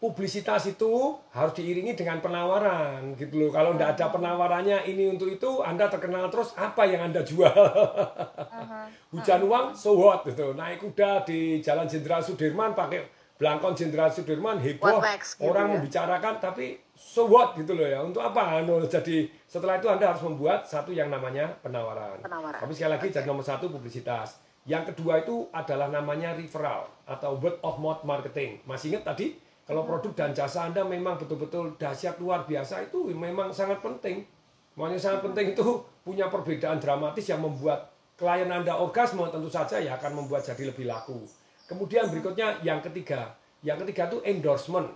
publisitas 0.00 0.64
itu 0.72 1.20
harus 1.36 1.52
diiringi 1.52 1.92
dengan 1.92 2.24
penawaran 2.24 3.12
gitu 3.20 3.36
loh. 3.36 3.50
Kalau 3.52 3.76
tidak 3.76 4.00
ada 4.00 4.06
penawarannya 4.08 4.88
ini 4.88 5.12
untuk 5.12 5.28
itu, 5.28 5.60
Anda 5.60 5.92
terkenal 5.92 6.32
terus 6.32 6.56
apa 6.56 6.88
yang 6.88 7.12
Anda 7.12 7.20
jual? 7.20 7.52
Hujan 9.12 9.44
uang, 9.44 9.76
so 9.76 10.00
what 10.00 10.24
gitu. 10.24 10.56
Naik 10.56 10.80
kuda 10.80 11.28
di 11.28 11.60
Jalan 11.60 11.84
Jenderal 11.84 12.24
Sudirman 12.24 12.72
pakai 12.72 13.04
belangkon 13.36 13.76
Jenderal 13.76 14.08
Sudirman 14.08 14.56
heboh, 14.64 15.04
next, 15.04 15.36
gitu 15.36 15.52
orang 15.52 15.68
ya. 15.68 15.72
membicarakan 15.76 16.40
tapi 16.40 16.80
so 17.00 17.24
what 17.24 17.56
gitu 17.56 17.72
loh 17.72 17.88
ya. 17.88 18.04
Untuk 18.04 18.20
apa? 18.20 18.60
Anu, 18.60 18.84
jadi 18.84 19.24
setelah 19.48 19.80
itu 19.80 19.88
Anda 19.88 20.12
harus 20.12 20.20
membuat 20.20 20.68
satu 20.68 20.92
yang 20.92 21.08
namanya 21.08 21.48
penawaran. 21.64 22.20
Penawaran. 22.20 22.60
Tapi 22.60 22.72
sekali 22.76 23.00
lagi 23.00 23.08
jadi 23.08 23.24
nomor 23.24 23.42
satu 23.42 23.72
publisitas. 23.72 24.36
Yang 24.68 24.92
kedua 24.92 25.24
itu 25.24 25.48
adalah 25.56 25.88
namanya 25.88 26.36
referral 26.36 26.84
atau 27.08 27.40
word 27.40 27.56
of 27.64 27.80
mouth 27.80 28.04
marketing. 28.04 28.60
Masih 28.68 28.92
ingat 28.92 29.08
tadi 29.16 29.40
kalau 29.64 29.88
produk 29.88 30.12
dan 30.12 30.36
jasa 30.36 30.68
Anda 30.68 30.84
memang 30.84 31.16
betul-betul 31.16 31.80
dahsyat 31.80 32.20
luar 32.20 32.44
biasa 32.44 32.84
itu 32.92 33.08
memang 33.16 33.48
sangat 33.50 33.80
penting. 33.80 34.28
Makanya 34.76 35.00
sangat 35.00 35.20
penting 35.26 35.56
itu 35.56 35.64
punya 36.04 36.28
perbedaan 36.28 36.76
dramatis 36.76 37.24
yang 37.26 37.40
membuat 37.40 37.88
klien 38.20 38.46
Anda 38.52 38.76
orgasme 38.76 39.24
tentu 39.32 39.48
saja 39.48 39.80
ya 39.80 39.96
akan 39.96 40.22
membuat 40.22 40.44
jadi 40.44 40.68
lebih 40.68 40.84
laku. 40.84 41.24
Kemudian 41.64 42.12
berikutnya 42.12 42.60
yang 42.60 42.84
ketiga. 42.84 43.32
Yang 43.64 43.88
ketiga 43.88 44.12
itu 44.12 44.18
endorsement. 44.28 44.92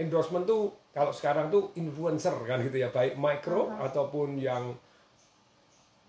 Endorsement 0.00 0.48
tuh 0.48 0.72
kalau 0.92 1.12
sekarang 1.12 1.48
tuh 1.48 1.72
influencer 1.80 2.36
kan 2.44 2.60
gitu 2.60 2.76
ya, 2.76 2.92
baik 2.92 3.16
micro 3.16 3.72
ataupun 3.80 4.36
yang 4.36 4.76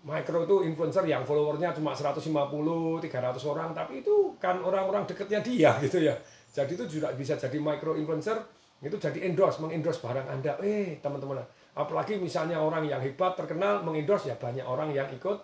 Micro 0.04 0.44
itu 0.44 0.68
influencer 0.68 1.08
yang 1.08 1.24
followernya 1.24 1.72
cuma 1.72 1.96
150, 1.96 2.20
300 2.20 3.08
orang, 3.48 3.72
tapi 3.72 4.04
itu 4.04 4.36
kan 4.36 4.60
orang-orang 4.60 5.08
dekatnya 5.08 5.40
dia 5.40 5.72
gitu 5.84 6.04
ya. 6.04 6.12
Jadi 6.52 6.76
itu 6.76 7.00
juga 7.00 7.16
bisa 7.16 7.40
jadi 7.40 7.56
micro 7.56 7.96
influencer, 7.96 8.36
itu 8.84 9.00
jadi 9.00 9.24
endorse, 9.24 9.64
mengendorse 9.64 10.04
barang 10.04 10.28
Anda. 10.28 10.60
Eh, 10.60 11.00
teman-teman, 11.00 11.40
apalagi 11.72 12.20
misalnya 12.20 12.60
orang 12.60 12.84
yang 12.84 13.00
hebat, 13.00 13.32
terkenal, 13.32 13.80
mengendorse 13.80 14.28
ya 14.28 14.36
banyak 14.36 14.62
orang 14.68 14.92
yang 14.92 15.08
ikut 15.08 15.40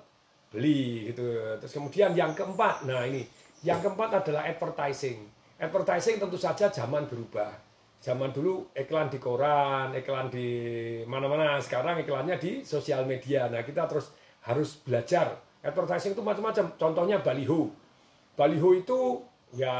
beli 0.52 1.08
gitu. 1.08 1.56
Terus 1.56 1.72
kemudian 1.72 2.12
yang 2.12 2.36
keempat, 2.36 2.84
nah 2.84 3.00
ini, 3.08 3.24
yang 3.64 3.80
keempat 3.80 4.20
adalah 4.20 4.44
advertising. 4.44 5.24
Advertising 5.56 6.20
tentu 6.20 6.36
saja 6.36 6.68
zaman 6.68 7.08
berubah. 7.08 7.69
Zaman 8.00 8.32
dulu 8.32 8.72
iklan 8.72 9.12
di 9.12 9.20
koran, 9.20 9.92
iklan 9.92 10.32
di 10.32 10.48
mana-mana. 11.04 11.60
Sekarang 11.60 12.00
iklannya 12.00 12.40
di 12.40 12.64
sosial 12.64 13.04
media. 13.04 13.52
Nah, 13.52 13.60
kita 13.60 13.84
terus 13.84 14.08
harus 14.48 14.80
belajar. 14.80 15.36
Advertising 15.60 16.16
itu 16.16 16.24
macam-macam. 16.24 16.72
Contohnya 16.80 17.20
baliho. 17.20 17.68
Baliho 18.32 18.70
itu 18.72 19.20
ya 19.52 19.76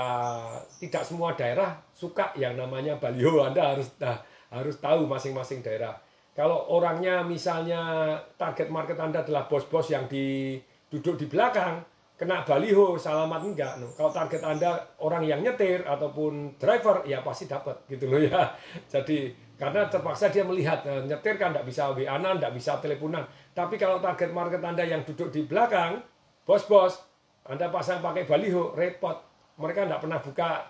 tidak 0.83 1.07
semua 1.07 1.33
daerah 1.33 1.81
suka 1.97 2.37
yang 2.37 2.61
namanya 2.61 3.01
baliho. 3.01 3.41
Anda 3.49 3.73
harus 3.73 3.89
nah, 3.97 4.21
harus 4.53 4.77
tahu 4.77 5.09
masing-masing 5.09 5.65
daerah. 5.65 5.97
Kalau 6.37 6.77
orangnya 6.77 7.25
misalnya 7.25 8.15
target 8.37 8.69
market 8.69 9.01
Anda 9.01 9.25
adalah 9.25 9.49
bos-bos 9.49 9.89
yang 9.89 10.05
di 10.13 10.61
duduk 10.93 11.17
di 11.17 11.27
belakang, 11.31 11.81
kena 12.21 12.45
baliho 12.45 13.01
selamat 13.01 13.41
enggak. 13.49 13.73
No. 13.81 13.89
Kalau 13.97 14.13
target 14.13 14.45
Anda 14.45 14.77
orang 15.01 15.25
yang 15.25 15.41
nyetir 15.41 15.81
ataupun 15.89 16.61
driver 16.61 17.01
ya 17.09 17.25
pasti 17.25 17.49
dapat 17.49 17.89
gitu 17.89 18.13
loh 18.13 18.21
ya. 18.21 18.53
Jadi 18.93 19.33
karena 19.57 19.89
terpaksa 19.89 20.29
dia 20.29 20.45
melihat 20.45 20.85
eh, 20.85 21.01
nyetir 21.09 21.41
kan 21.41 21.57
enggak 21.57 21.65
bisa 21.65 21.89
WA-an, 21.97 22.21
enggak 22.21 22.53
bisa 22.53 22.77
teleponan. 22.77 23.25
Tapi 23.57 23.81
kalau 23.81 24.05
target 24.05 24.37
market 24.37 24.61
Anda 24.61 24.85
yang 24.85 25.01
duduk 25.09 25.33
di 25.33 25.49
belakang, 25.49 26.05
bos-bos, 26.45 27.01
Anda 27.49 27.73
pasang 27.73 28.05
pakai 28.05 28.29
baliho, 28.29 28.77
repot. 28.77 29.17
Mereka 29.57 29.89
enggak 29.89 30.05
pernah 30.05 30.21
buka 30.21 30.69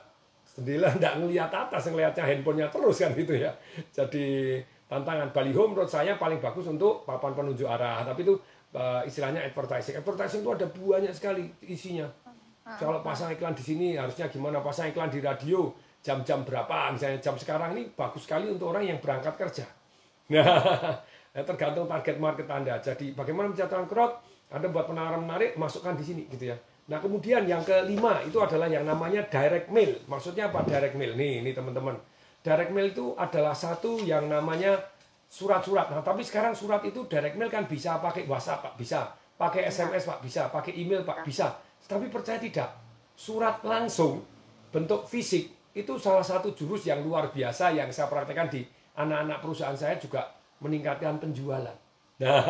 jendela, 0.55 0.95
enggak 1.03 1.19
ngelihat 1.19 1.51
atas, 1.51 1.91
ngelihatnya 1.91 2.31
handphonenya 2.31 2.71
terus 2.71 3.03
kan 3.03 3.11
gitu 3.19 3.35
ya. 3.35 3.51
Jadi 3.91 4.55
tantangan 4.87 5.35
baliho 5.35 5.67
menurut 5.67 5.91
saya 5.91 6.15
paling 6.15 6.39
bagus 6.39 6.71
untuk 6.71 7.03
papan 7.03 7.35
penunjuk 7.35 7.67
arah. 7.67 8.07
Tapi 8.07 8.23
itu 8.23 8.39
eh, 8.75 9.03
istilahnya 9.09 9.47
advertising. 9.47 9.99
Advertising 9.99 10.41
itu 10.43 10.51
ada 10.51 10.67
banyak 10.67 11.13
sekali 11.15 11.45
isinya. 11.67 12.07
Kalau 12.79 13.03
pasang 13.03 13.35
iklan 13.35 13.57
di 13.57 13.65
sini 13.67 13.99
harusnya 13.99 14.31
gimana? 14.31 14.63
Pasang 14.63 14.93
iklan 14.95 15.11
di 15.11 15.19
radio 15.19 15.75
jam-jam 16.05 16.47
berapa? 16.47 16.95
Misalnya 16.95 17.19
jam 17.19 17.35
sekarang 17.35 17.75
ini 17.75 17.91
bagus 17.91 18.31
sekali 18.31 18.47
untuk 18.47 18.71
orang 18.71 18.87
yang 18.87 18.99
berangkat 19.03 19.35
kerja. 19.37 19.67
Nah, 21.31 21.47
tergantung 21.47 21.87
target 21.87 22.19
market 22.19 22.43
Anda. 22.51 22.83
Jadi 22.83 23.15
bagaimana 23.15 23.55
mencetakkan 23.55 23.87
crowd? 23.87 24.19
Anda 24.51 24.67
buat 24.67 24.91
penawaran 24.91 25.23
menarik, 25.23 25.55
masukkan 25.55 25.95
di 25.95 26.03
sini 26.03 26.23
gitu 26.27 26.51
ya. 26.51 26.59
Nah 26.91 26.99
kemudian 26.99 27.47
yang 27.47 27.63
kelima 27.63 28.19
itu 28.27 28.43
adalah 28.43 28.67
yang 28.67 28.83
namanya 28.83 29.23
direct 29.31 29.71
mail. 29.71 29.95
Maksudnya 30.11 30.51
apa 30.51 30.67
direct 30.67 30.99
mail? 30.99 31.15
Nih, 31.15 31.39
ini 31.39 31.55
teman-teman. 31.55 31.95
Direct 32.43 32.75
mail 32.75 32.91
itu 32.91 33.15
adalah 33.15 33.55
satu 33.55 34.03
yang 34.03 34.27
namanya 34.27 34.75
surat-surat. 35.31 35.87
Nah 35.95 36.03
tapi 36.03 36.27
sekarang 36.27 36.53
surat 36.59 36.83
itu 36.83 37.07
direct 37.07 37.39
mail 37.39 37.47
kan 37.47 37.71
bisa 37.71 38.03
pakai 38.03 38.27
WhatsApp 38.27 38.67
Pak, 38.67 38.75
bisa. 38.75 39.15
Pakai 39.39 39.71
SMS 39.71 40.05
Pak, 40.05 40.19
bisa. 40.21 40.51
Pakai 40.51 40.75
email 40.75 41.07
Pak, 41.07 41.23
bisa. 41.23 41.55
Tapi 41.87 42.11
percaya 42.11 42.37
tidak, 42.37 42.71
surat 43.15 43.63
langsung 43.63 44.21
bentuk 44.71 45.07
fisik 45.07 45.75
itu 45.75 45.95
salah 46.03 46.23
satu 46.23 46.51
jurus 46.53 46.87
yang 46.87 47.03
luar 47.03 47.31
biasa 47.31 47.71
yang 47.75 47.89
saya 47.95 48.11
praktekkan 48.11 48.51
di 48.51 48.67
anak-anak 48.99 49.39
perusahaan 49.39 49.79
saya 49.79 49.97
juga 49.97 50.27
meningkatkan 50.61 51.17
penjualan. 51.23 51.75
Nah, 52.21 52.43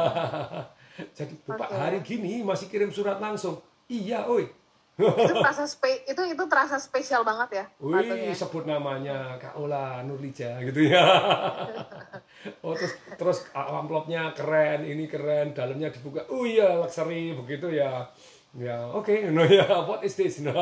jadi 1.17 1.35
Bapak 1.47 1.71
hari 1.71 2.01
gini 2.03 2.43
masih 2.43 2.67
kirim 2.67 2.91
surat 2.91 3.21
langsung. 3.23 3.61
Iya, 3.87 4.27
oi. 4.27 4.49
Itu 5.01 5.35
terasa 5.35 5.65
spe 5.65 6.05
itu 6.05 6.23
itu 6.29 6.45
terasa 6.51 6.77
spesial 6.77 7.25
banget 7.25 7.49
ya 7.63 7.65
Wih, 7.81 8.05
ya? 8.05 8.37
sebut 8.37 8.69
namanya 8.69 9.41
Kak 9.41 9.57
Ola 9.57 10.05
Nurlija 10.05 10.61
gitu 10.67 10.91
ya. 10.91 11.05
oh, 12.65 12.73
terus 12.77 12.93
terus 13.17 13.39
amplopnya 13.55 14.33
keren, 14.37 14.85
ini 14.85 15.09
keren, 15.09 15.53
dalamnya 15.57 15.93
dibuka. 15.93 16.25
Oh 16.29 16.45
iya, 16.45 16.77
luxury 16.81 17.37
begitu 17.37 17.73
ya. 17.73 18.05
Ya, 18.59 18.83
oke, 18.91 19.15
no 19.35 19.47
ya, 19.47 19.67
what 19.87 20.03
is 20.03 20.19
this? 20.19 20.43
No, 20.43 20.55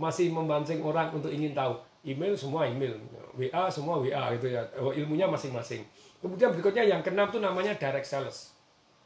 masih 0.00 0.32
memancing 0.32 0.80
orang 0.80 1.12
untuk 1.12 1.28
ingin 1.28 1.52
tahu. 1.52 1.76
Email 2.06 2.32
semua 2.38 2.64
email, 2.64 2.96
WA 3.36 3.68
semua 3.68 4.00
WA 4.00 4.32
gitu 4.38 4.48
ya. 4.48 4.64
Oh, 4.80 4.94
ilmunya 4.94 5.28
masing-masing. 5.28 5.84
Kemudian 6.24 6.54
berikutnya 6.56 6.88
yang 6.88 7.00
keenam 7.04 7.28
tuh 7.28 7.42
namanya 7.42 7.76
direct 7.76 8.08
sales. 8.08 8.57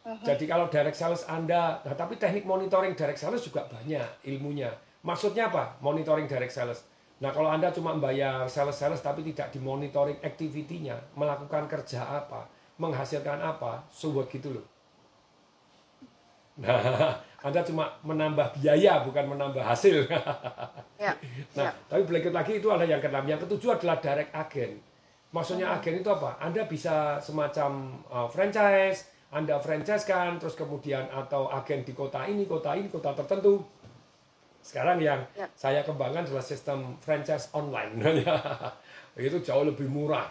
Jadi 0.03 0.51
kalau 0.51 0.67
direct 0.67 0.99
sales 0.99 1.23
Anda, 1.31 1.79
nah, 1.87 1.95
tapi 1.95 2.19
teknik 2.19 2.43
monitoring 2.43 2.99
direct 2.99 3.23
sales 3.23 3.39
juga 3.39 3.63
banyak 3.71 4.27
ilmunya. 4.27 4.75
Maksudnya 5.07 5.47
apa? 5.47 5.79
Monitoring 5.79 6.27
direct 6.27 6.51
sales. 6.51 6.83
Nah 7.23 7.31
kalau 7.31 7.55
Anda 7.55 7.71
cuma 7.71 7.95
membayar 7.95 8.51
sales-sales 8.51 8.99
tapi 8.99 9.23
tidak 9.23 9.55
dimonitoring 9.55 10.19
activity-nya, 10.27 10.99
melakukan 11.15 11.71
kerja 11.71 12.03
apa, 12.03 12.51
menghasilkan 12.83 13.39
apa, 13.39 13.87
so 13.95 14.11
what 14.11 14.27
gitu 14.27 14.59
loh. 14.59 14.67
Nah, 16.59 17.15
Anda 17.47 17.63
cuma 17.63 17.95
menambah 18.03 18.59
biaya 18.59 19.07
bukan 19.07 19.31
menambah 19.31 19.63
hasil. 19.63 20.03
ya 21.03 21.15
Nah, 21.55 21.71
ya 21.71 21.71
tapi 21.87 22.03
berikut 22.03 22.35
lagi 22.35 22.59
itu 22.59 22.67
ada 22.75 22.83
yang 22.83 22.99
keenam. 22.99 23.23
Yang 23.23 23.47
ketujuh 23.47 23.79
adalah 23.79 24.03
direct 24.03 24.35
agent. 24.35 24.75
Maksudnya 25.31 25.79
agen 25.79 26.03
itu 26.03 26.11
apa? 26.11 26.37
Anda 26.43 26.67
bisa 26.67 27.23
semacam 27.23 28.03
uh, 28.11 28.27
franchise, 28.27 29.12
Anda 29.33 29.57
franchise 29.57 30.05
kan, 30.05 30.37
terus 30.37 30.53
kemudian 30.53 31.09
atau 31.09 31.49
agen 31.49 31.81
di 31.89 31.97
kota 31.97 32.29
ini, 32.29 32.45
kota 32.45 32.77
ini, 32.77 32.93
kota 32.93 33.17
tertentu. 33.17 33.65
Sekarang 34.61 35.01
yang 35.01 35.25
Ya. 35.35 35.49
saya 35.57 35.81
kembangkan 35.83 36.29
adalah 36.29 36.45
sistem 36.45 37.01
franchise 37.01 37.49
online. 37.57 37.97
itu 39.19 39.39
jauh 39.41 39.65
lebih 39.65 39.89
murah. 39.89 40.29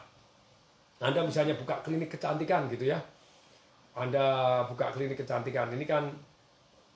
Anda 1.01 1.25
misalnya 1.25 1.57
buka 1.57 1.81
klinik 1.81 2.13
kecantikan 2.13 2.69
gitu 2.69 2.93
ya. 2.93 3.01
Anda 3.97 4.61
buka 4.69 4.93
klinik 4.93 5.17
kecantikan. 5.17 5.73
Ini 5.73 5.85
kan 5.89 6.07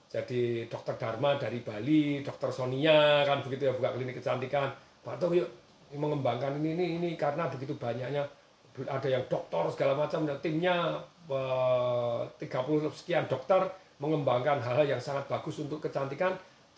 jadi 0.08 0.70
dokter 0.70 0.96
Dharma 0.96 1.36
dari 1.42 1.60
Bali, 1.66 2.22
dokter 2.22 2.54
Sonia 2.54 3.26
kan 3.26 3.42
begitu 3.42 3.68
ya 3.68 3.74
buka 3.74 3.98
klinik 3.98 4.22
kecantikan. 4.22 4.70
Pak 5.02 5.18
Tung 5.18 5.34
yuk 5.34 5.50
mengembangkan 5.92 6.56
ini 6.62 6.78
ini 6.78 6.86
ini 7.02 7.10
karena 7.18 7.50
begitu 7.50 7.74
banyaknya 7.76 8.24
ada 8.86 9.08
yang 9.10 9.24
dokter 9.26 9.64
segala 9.74 10.06
macam 10.06 10.28
dan 10.28 10.38
timnya 10.40 11.02
30 11.28 12.38
sekian 12.94 13.26
dokter 13.26 13.66
mengembangkan 13.98 14.60
hal-hal 14.62 14.98
yang 14.98 15.02
sangat 15.02 15.26
bagus 15.26 15.62
untuk 15.64 15.82
kecantikan. 15.82 16.36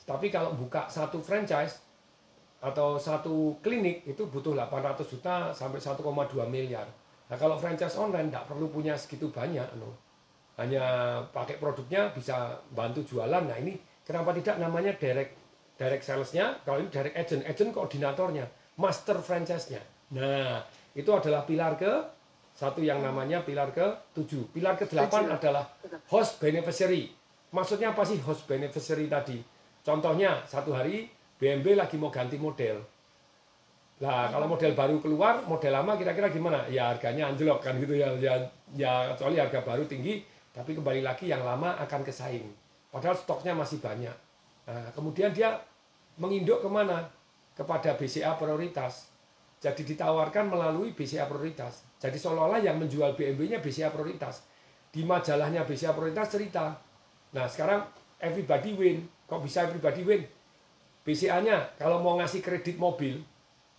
Tapi 0.07 0.31
kalau 0.31 0.55
buka 0.55 0.87
satu 0.87 1.19
franchise 1.19 1.83
atau 2.57 2.97
satu 2.97 3.59
klinik 3.61 4.07
itu 4.07 4.25
butuh 4.25 4.55
800 4.55 5.03
juta 5.03 5.35
sampai 5.51 5.77
1,2 5.77 6.01
miliar. 6.47 6.87
Nah 7.27 7.35
kalau 7.35 7.59
franchise 7.59 7.99
online 7.99 8.31
tidak 8.31 8.47
perlu 8.47 8.71
punya 8.71 8.95
segitu 8.95 9.27
banyak, 9.29 9.67
no. 9.75 9.91
hanya 10.55 11.19
pakai 11.29 11.59
produknya 11.59 12.09
bisa 12.15 12.55
bantu 12.71 13.03
jualan. 13.03 13.43
Nah 13.43 13.57
ini 13.59 13.75
kenapa 14.07 14.31
tidak 14.31 14.57
namanya 14.63 14.95
direct 14.95 15.35
direct 15.75 16.03
salesnya? 16.07 16.55
Kalau 16.63 16.81
ini 16.81 16.89
direct 16.89 17.13
agent, 17.19 17.43
agent 17.45 17.69
koordinatornya, 17.75 18.47
master 18.79 19.19
franchise-nya. 19.21 19.83
Nah 20.15 20.63
itu 20.95 21.11
adalah 21.13 21.43
pilar 21.45 21.77
ke 21.77 22.16
satu 22.57 22.81
yang 22.81 23.05
namanya 23.05 23.45
pilar 23.45 23.69
ke 23.69 23.85
tujuh. 24.17 24.49
Pilar 24.49 24.73
ke 24.73 24.89
delapan 24.89 25.29
Tujuh. 25.29 25.37
adalah 25.37 25.63
host 26.09 26.41
beneficiary. 26.41 27.13
Maksudnya 27.53 27.93
apa 27.93 28.01
sih 28.01 28.17
host 28.25 28.49
beneficiary 28.49 29.05
tadi? 29.05 29.37
Contohnya 29.85 30.41
satu 30.49 30.73
hari 30.73 31.05
BMW 31.37 31.77
lagi 31.77 32.01
mau 32.01 32.09
ganti 32.09 32.41
model. 32.41 32.81
Lah 34.01 34.33
kalau 34.33 34.49
model 34.49 34.73
baru 34.73 34.97
keluar, 34.97 35.45
model 35.45 35.69
lama 35.69 35.93
kira-kira 36.01 36.33
gimana? 36.33 36.65
Ya 36.65 36.89
harganya 36.89 37.29
anjlok 37.29 37.61
kan 37.61 37.77
gitu 37.77 37.93
ya. 37.93 38.09
Ya, 38.17 38.33
ya 38.73 39.13
kecuali 39.13 39.37
harga 39.37 39.61
baru 39.61 39.85
tinggi, 39.85 40.25
tapi 40.49 40.73
kembali 40.73 41.05
lagi 41.05 41.29
yang 41.29 41.45
lama 41.45 41.77
akan 41.77 42.01
kesaing. 42.01 42.49
Padahal 42.89 43.13
stoknya 43.13 43.53
masih 43.53 43.77
banyak. 43.77 44.17
Nah, 44.65 44.89
kemudian 44.97 45.29
dia 45.29 45.61
menginduk 46.17 46.65
ke 46.65 46.69
mana? 46.73 47.05
Kepada 47.53 47.93
BCA 47.93 48.33
prioritas. 48.37 49.13
Jadi 49.61 49.81
ditawarkan 49.93 50.49
melalui 50.49 50.93
BCA 50.93 51.25
prioritas. 51.25 51.86
Jadi 51.97 52.17
seolah-olah 52.17 52.61
yang 52.61 52.77
menjual 52.77 53.17
BMW-nya 53.17 53.57
BCA 53.57 53.89
prioritas. 53.89 54.45
Di 54.93 55.01
majalahnya 55.01 55.65
BCA 55.65 55.93
prioritas 55.97 56.29
cerita. 56.29 56.77
Nah 57.33 57.45
sekarang 57.49 57.85
everybody 58.21 58.73
win. 58.77 58.97
Kok 59.27 59.41
bisa 59.43 59.65
everybody 59.65 60.01
win? 60.05 60.21
BCA-nya 61.07 61.79
kalau 61.79 62.03
mau 62.03 62.19
ngasih 62.19 62.43
kredit 62.43 62.75
mobil 62.75 63.23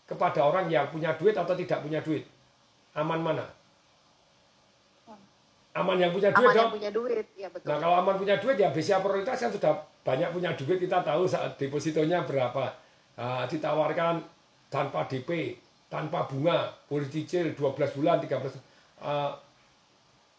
kepada 0.09 0.40
orang 0.40 0.72
yang 0.72 0.88
punya 0.88 1.12
duit 1.20 1.37
atau 1.37 1.52
tidak 1.52 1.85
punya 1.85 2.00
duit, 2.00 2.24
aman 2.96 3.20
mana? 3.20 3.44
Aman 5.76 6.00
yang 6.00 6.11
punya 6.11 6.33
duit 6.33 6.48
aman 6.48 6.57
yang 6.57 6.64
dong. 6.64 6.74
punya 6.81 6.90
duit 6.90 7.26
ya 7.37 7.48
betul 7.52 7.68
Nah 7.68 7.76
kalau 7.76 7.94
aman 8.00 8.16
punya 8.16 8.40
duit 8.40 8.57
ya 8.57 8.72
BCA 8.72 8.98
prioritas 9.04 9.37
kan 9.37 9.52
sudah 9.52 9.72
banyak 10.02 10.33
punya 10.33 10.50
duit 10.57 10.81
kita 10.81 11.04
tahu 11.04 11.28
saat 11.28 11.61
depositonya 11.61 12.24
berapa. 12.24 12.72
Nah, 13.20 13.44
ditawarkan 13.44 14.24
tanpa 14.72 15.04
DP, 15.04 15.61
tanpa 15.88 16.29
bunga, 16.29 16.68
boleh 16.85 17.09
cicil 17.09 17.57
12 17.57 17.96
bulan, 17.96 18.20
13 18.20 18.37
uh, 19.01 19.33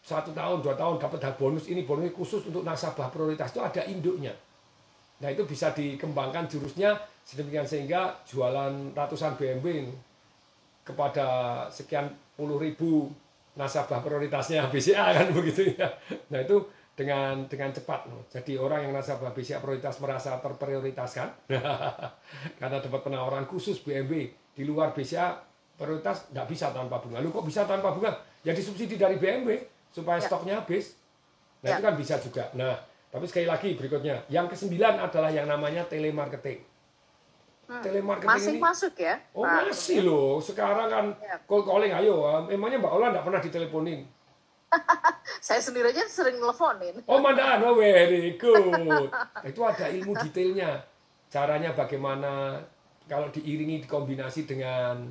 satu 0.00 0.32
tahun, 0.32 0.64
dua 0.64 0.74
tahun 0.74 0.96
dapat 0.96 1.36
bonus 1.36 1.68
ini 1.68 1.84
bonus 1.84 2.08
khusus 2.16 2.48
untuk 2.48 2.64
nasabah 2.64 3.12
prioritas 3.12 3.52
itu 3.52 3.60
ada 3.60 3.84
induknya. 3.84 4.32
Nah 5.20 5.28
itu 5.28 5.44
bisa 5.44 5.76
dikembangkan 5.76 6.48
jurusnya 6.48 6.96
sedemikian 7.20 7.68
sehingga 7.68 8.16
jualan 8.24 8.96
ratusan 8.96 9.36
ini 9.36 9.92
kepada 10.80 11.68
sekian 11.68 12.08
puluh 12.32 12.56
ribu 12.56 13.12
nasabah 13.60 14.00
prioritasnya 14.00 14.66
BCA 14.72 15.20
kan 15.20 15.28
begitu 15.36 15.76
ya. 15.76 15.92
Nah 16.32 16.40
itu 16.40 16.64
dengan 16.96 17.44
dengan 17.44 17.68
cepat. 17.68 18.08
Jadi 18.32 18.56
orang 18.56 18.88
yang 18.88 18.92
nasabah 18.96 19.36
BCA 19.36 19.60
prioritas 19.60 20.00
merasa 20.00 20.40
terprioritaskan 20.40 21.28
karena 22.58 22.76
dapat 22.80 23.00
penawaran 23.04 23.44
khusus 23.44 23.84
BMW 23.84 24.32
di 24.50 24.62
luar 24.64 24.90
BCA 24.90 25.38
prioritas 25.74 26.28
tidak 26.28 26.46
bisa 26.46 26.68
tanpa 26.70 27.00
bunga. 27.00 27.18
Lu 27.18 27.30
kok 27.30 27.42
bisa 27.42 27.64
tanpa 27.64 27.90
bunga? 27.90 28.12
Ya 28.42 28.52
disubsidi 28.52 28.96
dari 28.96 29.16
BMW 29.16 29.56
supaya 29.88 30.20
Ya. 30.20 30.26
stoknya 30.26 30.54
habis. 30.60 30.96
Nah 31.60 31.68
Ya. 31.68 31.76
itu 31.76 31.82
kan 31.84 31.94
bisa 31.96 32.14
juga. 32.18 32.44
Nah 32.52 32.76
tapi 33.10 33.26
sekali 33.26 33.42
lagi 33.44 33.74
berikutnya, 33.74 34.22
yang 34.30 34.46
kesembilan 34.46 35.02
adalah 35.02 35.28
yang 35.28 35.44
namanya 35.44 35.82
telemarketing. 35.82 36.62
Hmm. 37.66 37.82
Telemarketing 37.82 38.30
masih 38.30 38.52
ini 38.52 38.60
masuk 38.60 38.94
ya 38.94 39.14
Oh 39.30 39.42
Pak? 39.42 39.66
masih 39.66 39.98
loh, 40.02 40.38
sekarang 40.38 40.88
kan 40.88 41.04
Ya. 41.18 41.36
call 41.42 41.62
calling 41.62 41.90
ayo. 41.92 42.46
Emangnya 42.46 42.78
Mbak 42.78 42.92
Ola 42.92 43.06
nggak 43.10 43.24
pernah 43.24 43.40
diteleponin? 43.40 44.00
saya 45.42 45.58
sendiri 45.58 45.90
aja 45.90 46.06
sering 46.06 46.38
nelfonin 46.38 47.02
Oh 47.10 47.18
mandaan, 47.18 47.58
oh 47.64 47.74
very 47.74 48.38
good. 48.38 49.10
Itu 49.50 49.60
ada 49.62 49.90
ilmu 49.90 50.14
detailnya. 50.20 50.78
Caranya 51.26 51.70
bagaimana 51.72 52.58
kalau 53.10 53.26
diiringi 53.34 53.82
dikombinasi 53.82 54.46
dengan 54.46 55.10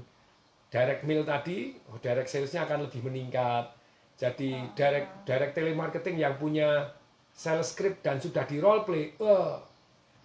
direct 0.71 1.03
mail 1.03 1.27
tadi, 1.27 1.75
oh, 1.91 1.99
direct 1.99 2.31
salesnya 2.31 2.63
akan 2.63 2.87
lebih 2.87 3.03
meningkat. 3.03 3.67
Jadi 4.15 4.55
direct 4.71 5.27
direct 5.27 5.51
telemarketing 5.51 6.15
yang 6.15 6.39
punya 6.39 6.87
sales 7.35 7.75
script 7.75 7.99
dan 8.07 8.23
sudah 8.23 8.47
di 8.47 8.63
role 8.63 8.87
play, 8.87 9.11
wah, 9.19 9.59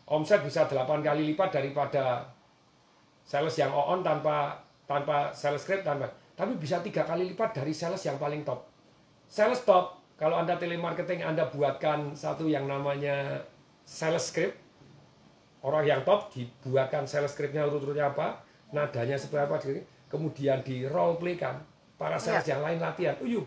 omset 0.07 0.43
bisa 0.47 0.71
8 0.71 1.03
kali 1.03 1.35
lipat 1.35 1.51
daripada 1.51 2.23
sales 3.27 3.59
yang 3.59 3.75
on 3.75 4.07
tanpa 4.07 4.63
tanpa 4.85 5.33
sales 5.35 5.65
script 5.65 5.83
tanpa 5.83 6.07
tapi 6.35 6.59
bisa 6.59 6.83
tiga 6.83 7.07
kali 7.07 7.31
lipat 7.33 7.55
dari 7.55 7.71
sales 7.71 8.03
yang 8.03 8.19
paling 8.19 8.43
top. 8.43 8.67
Sales 9.31 9.63
top, 9.63 9.99
kalau 10.19 10.39
Anda 10.39 10.59
telemarketing 10.59 11.23
Anda 11.23 11.47
buatkan 11.49 12.13
satu 12.19 12.51
yang 12.51 12.67
namanya 12.67 13.47
sales 13.87 14.27
script, 14.29 14.59
orang 15.65 15.85
yang 15.89 16.01
top 16.05 16.29
dibuatkan 16.31 17.09
sales 17.09 17.33
scriptnya 17.33 17.65
urut-urutnya 17.65 18.13
apa, 18.13 18.45
nadanya 18.71 19.17
seperti 19.17 19.43
apa, 19.49 19.57
kemudian 20.13 20.61
di 20.61 20.85
role 20.85 21.17
play 21.17 21.35
kan 21.35 21.65
para 21.97 22.21
sales 22.21 22.45
yang 22.45 22.61
lain 22.61 22.79
latihan. 22.79 23.17
Uyuh, 23.25 23.45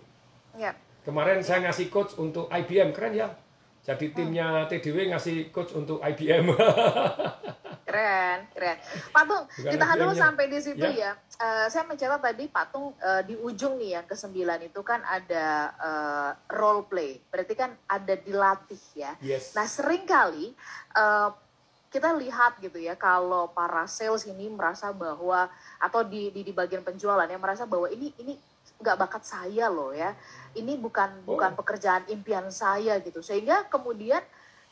ya 0.57 0.73
Kemarin 1.07 1.39
saya 1.39 1.63
ngasih 1.71 1.87
coach 1.87 2.19
untuk 2.19 2.51
IBM, 2.51 2.91
keren 2.91 3.15
ya. 3.15 3.31
Jadi 3.79 4.11
timnya 4.11 4.67
TDW 4.67 5.15
ngasih 5.15 5.55
coach 5.55 5.71
untuk 5.71 6.03
IBM. 6.03 6.51
keren 7.87 8.43
keren 8.51 8.77
patung 9.15 9.47
Bukan 9.47 9.71
ditahan 9.71 9.95
dulu 9.95 10.11
IBM-nya. 10.11 10.23
sampai 10.27 10.45
di 10.51 10.59
situ 10.59 10.83
Ya. 10.91 10.91
ya, 10.91 11.11
Eh, 11.37 11.69
saya 11.69 11.85
mencatat 11.85 12.17
tadi 12.17 12.49
patung 12.49 12.97
eh, 12.97 13.21
di 13.23 13.37
ujung 13.37 13.77
nih 13.77 14.01
yang 14.01 14.05
kesembilan 14.09 14.57
itu 14.65 14.81
kan 14.81 15.05
ada 15.05 15.45
eh, 15.77 16.31
role 16.49 16.89
play 16.89 17.21
berarti 17.29 17.53
kan 17.53 17.77
ada 17.85 18.17
dilatih 18.17 18.81
ya 18.97 19.13
yes. 19.21 19.53
Nah, 19.53 19.69
sering 19.69 20.03
kali 20.03 20.51
eh, 20.97 21.29
kita 21.87 22.11
lihat 22.15 22.59
gitu 22.59 22.77
ya 22.77 22.99
kalau 22.99 23.47
para 23.51 23.87
sales 23.87 24.27
ini 24.27 24.51
merasa 24.51 24.91
bahwa 24.91 25.47
atau 25.79 26.03
di 26.03 26.29
di, 26.35 26.43
di 26.43 26.51
bagian 26.51 26.83
penjualan 26.83 27.25
ya 27.25 27.39
merasa 27.39 27.63
bahwa 27.63 27.87
ini 27.87 28.11
ini 28.19 28.35
nggak 28.77 28.97
bakat 28.97 29.23
saya 29.25 29.67
loh 29.69 29.93
ya. 29.93 30.13
Ini 30.53 30.77
bukan 30.77 31.25
bukan 31.25 31.53
pekerjaan 31.57 32.05
impian 32.09 32.49
saya 32.53 32.97
gitu. 33.01 33.21
Sehingga 33.21 33.65
kemudian 33.69 34.21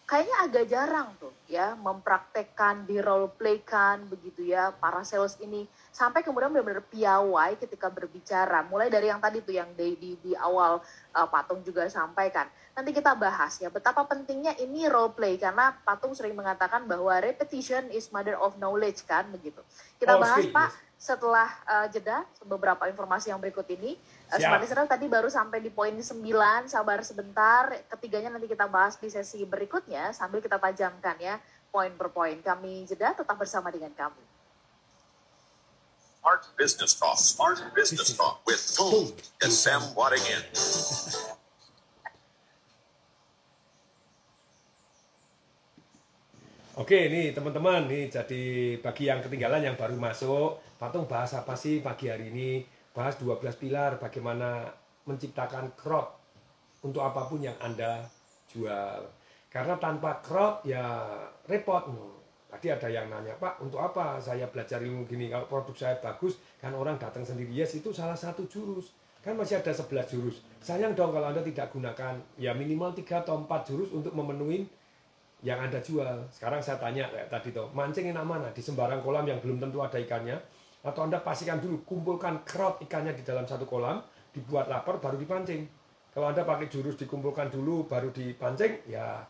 kayaknya 0.06 0.38
agak 0.46 0.66
jarang 0.70 1.10
tuh 1.18 1.34
ya 1.50 1.74
mempraktekkan 1.74 2.86
di 2.86 3.02
role 3.02 3.30
play 3.34 3.62
kan 3.66 4.06
begitu 4.06 4.46
ya 4.46 4.70
para 4.70 5.02
sales 5.02 5.34
ini. 5.42 5.66
Sampai 5.90 6.22
kemudian 6.22 6.54
benar-benar 6.54 6.86
piawai 6.86 7.58
ketika 7.58 7.90
berbicara. 7.90 8.62
Mulai 8.70 8.94
dari 8.94 9.10
yang 9.10 9.18
tadi 9.18 9.42
tuh 9.42 9.58
yang 9.58 9.70
di 9.74 9.98
di, 9.98 10.12
di 10.22 10.32
awal 10.38 10.78
uh, 11.14 11.28
patung 11.28 11.66
juga 11.66 11.90
sampaikan. 11.90 12.46
Nanti 12.78 12.94
kita 12.94 13.18
bahas 13.18 13.58
ya 13.58 13.74
betapa 13.74 14.06
pentingnya 14.06 14.54
ini 14.62 14.86
role 14.86 15.10
play 15.18 15.42
karena 15.42 15.74
patung 15.82 16.14
sering 16.14 16.38
mengatakan 16.38 16.86
bahwa 16.86 17.18
repetition 17.18 17.90
is 17.90 18.14
mother 18.14 18.38
of 18.38 18.54
knowledge 18.62 19.02
kan 19.10 19.26
begitu. 19.34 19.62
Kita 19.98 20.16
Oh, 20.16 20.22
bahas 20.22 20.46
sweet, 20.46 20.54
pak 20.54 20.70
yes. 20.70 20.85
Setelah 20.96 21.48
uh, 21.68 21.88
jeda 21.92 22.24
beberapa 22.44 22.88
informasi 22.90 23.30
yang 23.30 23.40
berikut 23.40 23.68
ini 23.70 24.00
Uh, 24.26 24.42
Siap. 24.42 24.50
Smart 24.50 24.62
Listener 24.66 24.88
tadi 24.90 25.06
baru 25.06 25.30
sampai 25.30 25.62
di 25.62 25.70
poin 25.70 25.94
9, 25.94 26.02
sabar 26.66 26.98
sebentar. 27.06 27.70
Ketiganya 27.94 28.34
nanti 28.34 28.50
kita 28.50 28.66
bahas 28.66 28.98
di 28.98 29.06
sesi 29.14 29.46
berikutnya 29.46 30.10
sambil 30.18 30.42
kita 30.42 30.58
tajamkan 30.58 31.14
ya 31.22 31.38
poin 31.70 31.94
per 31.94 32.10
poin. 32.10 32.34
Kami 32.42 32.90
jeda 32.90 33.14
tetap 33.14 33.38
bersama 33.38 33.70
dengan 33.70 33.94
kami. 33.94 34.24
Smart 36.26 36.44
Business 36.58 36.98
Talk. 36.98 37.18
Smart 37.22 37.62
Business 37.78 38.18
Talk 38.18 38.42
with 38.50 38.58
Boom 38.82 39.14
and 39.46 39.54
Sam 39.54 39.94
Waddington. 39.94 40.42
Oke, 46.76 47.08
nih 47.08 47.32
teman-teman, 47.32 47.88
nih 47.88 48.12
jadi 48.12 48.76
bagi 48.84 49.08
yang 49.08 49.24
ketinggalan 49.24 49.64
yang 49.64 49.80
baru 49.80 49.96
masuk, 49.96 50.60
Patung 50.76 51.08
bahas 51.08 51.32
apa 51.32 51.56
sih 51.56 51.80
pagi 51.80 52.12
hari 52.12 52.28
ini? 52.36 52.68
Bahas 52.92 53.16
12 53.16 53.40
pilar 53.56 53.96
bagaimana 53.96 54.68
menciptakan 55.08 55.72
crowd 55.80 56.12
untuk 56.84 57.00
apa 57.00 57.32
pun 57.32 57.40
yang 57.40 57.56
Anda 57.64 58.04
jual. 58.52 59.08
Karena 59.48 59.80
tanpa 59.80 60.20
crowd 60.20 60.68
ya 60.68 61.16
repot. 61.48 61.96
Tadi 62.52 62.68
ada 62.68 62.92
yang 62.92 63.08
nanya, 63.08 63.40
Pak, 63.40 63.64
untuk 63.64 63.80
apa 63.80 64.20
saya 64.20 64.52
belajar 64.52 64.84
ilmu 64.84 65.08
gini? 65.08 65.32
Kalau 65.32 65.48
produk 65.48 65.80
saya 65.80 65.96
bagus, 66.04 66.36
kan 66.60 66.76
orang 66.76 67.00
datang 67.00 67.24
sendiri. 67.24 67.56
Yes, 67.56 67.80
itu 67.80 67.96
salah 67.96 68.20
satu 68.20 68.52
jurus. 68.52 68.92
Kan 69.24 69.40
masih 69.40 69.64
ada 69.64 69.72
11 69.72 70.12
jurus. 70.12 70.44
Sayang 70.60 70.92
dong 70.92 71.16
kalau 71.16 71.32
Anda 71.32 71.40
tidak 71.40 71.72
gunakan 71.72 72.20
ya 72.36 72.52
minimal 72.52 72.92
3 72.92 73.24
atau 73.24 73.40
4 73.48 73.64
jurus 73.64 73.96
untuk 73.96 74.12
memenuhi 74.12 74.68
yang 75.46 75.62
Anda 75.62 75.78
jual. 75.78 76.26
Sekarang 76.34 76.58
saya 76.58 76.82
tanya 76.82 77.06
kayak 77.14 77.30
tadi 77.30 77.54
tuh, 77.54 77.70
mancing 77.70 78.10
enak 78.10 78.26
mana? 78.26 78.50
Di 78.50 78.66
sembarang 78.66 79.06
kolam 79.06 79.30
yang 79.30 79.38
belum 79.38 79.62
tentu 79.62 79.78
ada 79.86 80.02
ikannya? 80.02 80.34
Atau 80.82 81.06
Anda 81.06 81.22
pastikan 81.22 81.62
dulu, 81.62 81.86
kumpulkan 81.86 82.42
crowd 82.42 82.82
ikannya 82.82 83.14
di 83.14 83.22
dalam 83.22 83.46
satu 83.46 83.70
kolam, 83.70 84.02
dibuat 84.34 84.66
lapar, 84.66 84.98
baru 84.98 85.22
dipancing. 85.22 85.70
Kalau 86.10 86.34
Anda 86.34 86.42
pakai 86.42 86.66
jurus 86.66 86.98
dikumpulkan 86.98 87.54
dulu, 87.54 87.86
baru 87.86 88.10
dipancing, 88.10 88.90
ya 88.90 89.22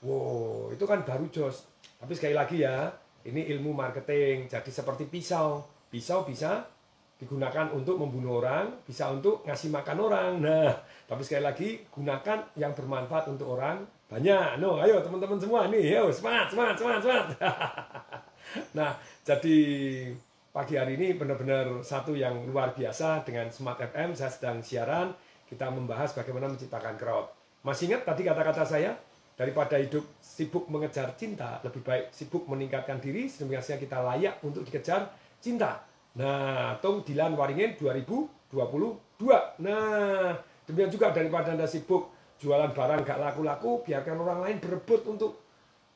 wow, 0.00 0.72
itu 0.72 0.84
kan 0.88 1.04
baru 1.04 1.28
jos. 1.28 1.68
Tapi 2.00 2.16
sekali 2.16 2.32
lagi 2.32 2.64
ya, 2.64 2.88
ini 3.28 3.44
ilmu 3.52 3.76
marketing, 3.76 4.48
jadi 4.48 4.70
seperti 4.72 5.12
pisau. 5.12 5.60
Pisau 5.92 6.24
bisa 6.24 6.64
digunakan 7.20 7.68
untuk 7.76 8.00
membunuh 8.00 8.40
orang, 8.40 8.80
bisa 8.88 9.12
untuk 9.12 9.44
ngasih 9.44 9.68
makan 9.68 9.98
orang. 10.00 10.30
Nah, 10.40 10.72
tapi 11.04 11.20
sekali 11.20 11.44
lagi 11.44 11.68
gunakan 11.92 12.48
yang 12.56 12.72
bermanfaat 12.72 13.28
untuk 13.28 13.52
orang 13.60 13.99
banyak. 14.10 14.58
No, 14.58 14.82
ayo 14.82 14.98
teman-teman 14.98 15.38
semua 15.38 15.70
nih, 15.70 15.94
yo 15.94 16.10
semangat, 16.10 16.50
semangat, 16.50 16.76
semangat, 16.82 17.00
semangat. 17.06 17.26
nah, 18.78 18.90
jadi 19.22 19.58
pagi 20.50 20.74
hari 20.74 20.98
ini 20.98 21.14
benar-benar 21.14 21.78
satu 21.86 22.18
yang 22.18 22.42
luar 22.50 22.74
biasa 22.74 23.22
dengan 23.22 23.46
Smart 23.54 23.78
FM. 23.78 24.18
Saya 24.18 24.34
sedang 24.34 24.58
siaran, 24.66 25.14
kita 25.46 25.70
membahas 25.70 26.10
bagaimana 26.10 26.50
menciptakan 26.50 26.98
crowd. 26.98 27.30
Masih 27.62 27.94
ingat 27.94 28.02
tadi 28.02 28.26
kata-kata 28.26 28.66
saya? 28.66 28.98
Daripada 29.38 29.80
hidup 29.80 30.04
sibuk 30.20 30.68
mengejar 30.68 31.16
cinta, 31.16 31.62
lebih 31.64 31.80
baik 31.80 32.12
sibuk 32.12 32.44
meningkatkan 32.44 33.00
diri, 33.00 33.24
sehingga 33.24 33.62
kita 33.62 34.04
layak 34.04 34.36
untuk 34.44 34.68
dikejar 34.68 35.08
cinta. 35.40 35.80
Nah, 36.18 36.76
Tung 36.82 37.00
Dilan 37.06 37.32
Waringin 37.38 37.78
2022. 37.80 38.60
Nah, 39.64 40.36
demikian 40.68 40.92
juga 40.92 41.14
daripada 41.14 41.56
Anda 41.56 41.64
sibuk 41.64 42.19
jualan 42.40 42.72
barang 42.72 43.04
gak 43.04 43.20
laku-laku, 43.20 43.84
biarkan 43.84 44.16
orang 44.16 44.40
lain 44.48 44.58
berebut 44.58 45.04
untuk 45.04 45.32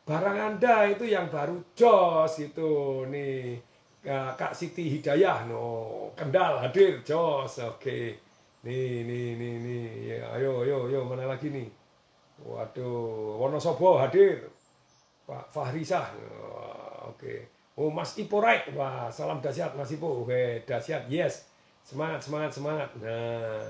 barang 0.04 0.36
Anda 0.36 0.92
itu 0.92 1.08
yang 1.08 1.32
baru 1.32 1.56
jos 1.72 2.36
itu. 2.44 3.02
Nih, 3.08 3.56
Kak 4.04 4.52
Siti 4.52 4.92
Hidayah, 4.92 5.48
no, 5.48 6.12
Kendal 6.12 6.60
hadir, 6.60 7.00
jos, 7.00 7.64
oke. 7.64 7.98
Nih, 8.64 9.04
nih, 9.08 9.36
nih, 9.40 9.54
nih, 9.60 9.84
Ya, 10.12 10.28
ayo, 10.36 10.60
ayo, 10.68 10.84
ayo, 10.88 11.00
mana 11.08 11.24
lagi 11.24 11.48
nih? 11.48 11.68
Waduh, 12.44 13.40
Wonosobo 13.40 13.96
hadir. 13.96 14.44
Pak 15.24 15.48
Fahrisah, 15.48 16.12
Wah, 16.12 17.08
oke. 17.08 17.48
Oh 17.74 17.90
Mas 17.90 18.14
Ipo 18.20 18.38
right, 18.38 18.70
wah 18.78 19.10
salam 19.10 19.42
dahsyat 19.42 19.74
Mas 19.74 19.90
Ipo, 19.90 20.22
oke 20.22 20.62
dahsyat, 20.68 21.08
yes. 21.10 21.48
Semangat, 21.82 22.22
semangat, 22.22 22.52
semangat. 22.54 22.90
Nah, 23.02 23.66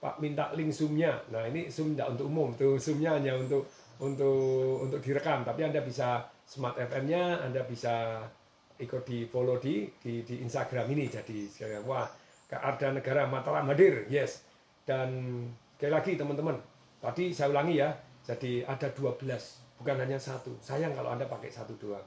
Pak 0.00 0.16
minta 0.16 0.48
link 0.56 0.72
zoomnya. 0.72 1.12
Nah 1.28 1.44
ini 1.44 1.68
zoom 1.68 1.92
tidak 1.92 2.16
untuk 2.16 2.26
umum, 2.32 2.48
tuh 2.56 2.80
zoomnya 2.80 3.20
hanya 3.20 3.36
untuk 3.36 3.68
untuk 4.00 4.88
untuk 4.88 5.00
direkam. 5.04 5.44
Tapi 5.44 5.60
anda 5.68 5.84
bisa 5.84 6.24
smart 6.48 6.80
FM-nya, 6.80 7.44
anda 7.44 7.60
bisa 7.68 8.24
ikut 8.80 9.04
di 9.04 9.28
follow 9.28 9.60
di 9.60 9.84
di, 10.00 10.24
di 10.24 10.40
Instagram 10.40 10.88
ini. 10.96 11.04
Jadi 11.12 11.52
wah 11.84 12.08
ke 12.48 12.56
Arda 12.56 12.96
Negara 12.96 13.28
Mataram 13.28 13.68
hadir, 13.68 14.08
yes. 14.08 14.42
Dan 14.82 15.44
sekali 15.76 15.92
lagi 15.92 16.12
teman-teman, 16.16 16.56
tadi 16.98 17.30
saya 17.30 17.52
ulangi 17.52 17.78
ya. 17.78 17.92
Jadi 18.24 18.64
ada 18.64 18.88
12, 18.88 19.20
bukan 19.80 19.96
hanya 20.00 20.16
satu. 20.16 20.56
Sayang 20.64 20.96
kalau 20.96 21.12
anda 21.12 21.28
pakai 21.28 21.52
satu 21.52 21.76
doang. 21.76 22.04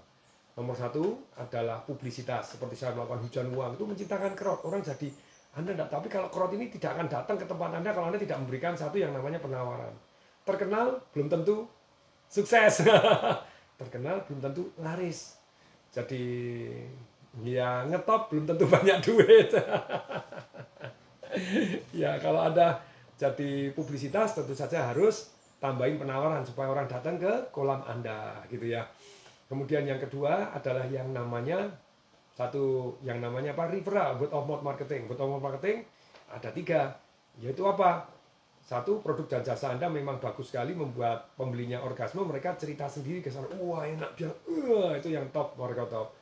Nomor 0.53 0.77
satu 0.77 1.33
adalah 1.37 1.81
publisitas. 1.81 2.53
Seperti 2.53 2.77
saya 2.77 2.93
melakukan 2.93 3.25
hujan 3.25 3.49
uang 3.49 3.73
itu 3.73 3.85
menciptakan 3.85 4.37
crowd. 4.37 4.61
Orang 4.65 4.85
jadi 4.85 5.09
anda 5.53 5.69
tidak, 5.69 5.89
tapi 5.93 6.07
kalau 6.09 6.33
crowd 6.33 6.57
ini 6.57 6.65
tidak 6.73 6.97
akan 6.97 7.05
datang 7.05 7.37
ke 7.37 7.45
tempat 7.45 7.77
Anda 7.77 7.93
kalau 7.93 8.09
Anda 8.09 8.17
tidak 8.17 8.41
memberikan 8.41 8.73
satu 8.73 8.97
yang 8.97 9.13
namanya 9.13 9.37
penawaran. 9.37 9.93
Terkenal 10.41 10.97
belum 11.13 11.29
tentu 11.29 11.69
sukses. 12.25 12.81
Terkenal 13.79 14.25
belum 14.25 14.41
tentu 14.41 14.73
laris. 14.81 15.37
Jadi 15.93 16.25
ya 17.45 17.85
ngetop 17.85 18.33
belum 18.33 18.49
tentu 18.49 18.65
banyak 18.73 18.97
duit. 19.05 19.53
ya 22.01 22.17
kalau 22.17 22.49
Anda 22.49 22.81
jadi 23.21 23.69
publisitas 23.77 24.33
tentu 24.33 24.57
saja 24.57 24.89
harus 24.89 25.29
tambahin 25.61 26.01
penawaran 26.01 26.41
supaya 26.41 26.73
orang 26.73 26.89
datang 26.89 27.21
ke 27.21 27.53
kolam 27.53 27.85
Anda 27.85 28.41
gitu 28.49 28.73
ya. 28.73 28.89
Kemudian 29.45 29.85
yang 29.85 30.01
kedua 30.01 30.49
adalah 30.49 30.89
yang 30.89 31.13
namanya 31.13 31.69
satu 32.33 32.97
yang 33.05 33.21
namanya 33.21 33.53
apa? 33.53 33.69
Referral 33.69 34.17
word 34.17 34.33
of 34.33 34.43
mouth 34.49 34.65
marketing. 34.65 35.05
Word 35.05 35.21
of 35.21 35.29
mouth 35.29 35.45
marketing 35.45 35.85
ada 36.33 36.49
tiga. 36.49 36.97
Yaitu 37.37 37.61
apa? 37.69 38.09
Satu 38.63 39.03
produk 39.03 39.27
dan 39.27 39.43
jasa 39.43 39.75
anda 39.75 39.91
memang 39.91 40.23
bagus 40.23 40.49
sekali 40.49 40.71
membuat 40.71 41.35
pembelinya 41.35 41.83
orgasme 41.83 42.23
mereka 42.23 42.55
cerita 42.55 42.87
sendiri 42.87 43.19
ke 43.19 43.27
sana 43.27 43.45
wah 43.59 43.83
enak 43.83 44.15
bilang 44.15 44.39
wah 44.47 44.95
itu 44.95 45.13
yang 45.13 45.27
top 45.29 45.53
mereka 45.59 45.85
top. 45.85 46.15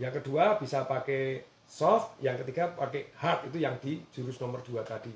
Yang 0.00 0.24
kedua 0.24 0.56
bisa 0.56 0.88
pakai 0.88 1.44
soft 1.68 2.18
yang 2.24 2.34
ketiga 2.42 2.72
pakai 2.72 3.12
hard 3.20 3.52
itu 3.52 3.58
yang 3.60 3.76
di 3.78 4.00
jurus 4.08 4.40
nomor 4.40 4.64
dua 4.64 4.82
tadi. 4.82 5.12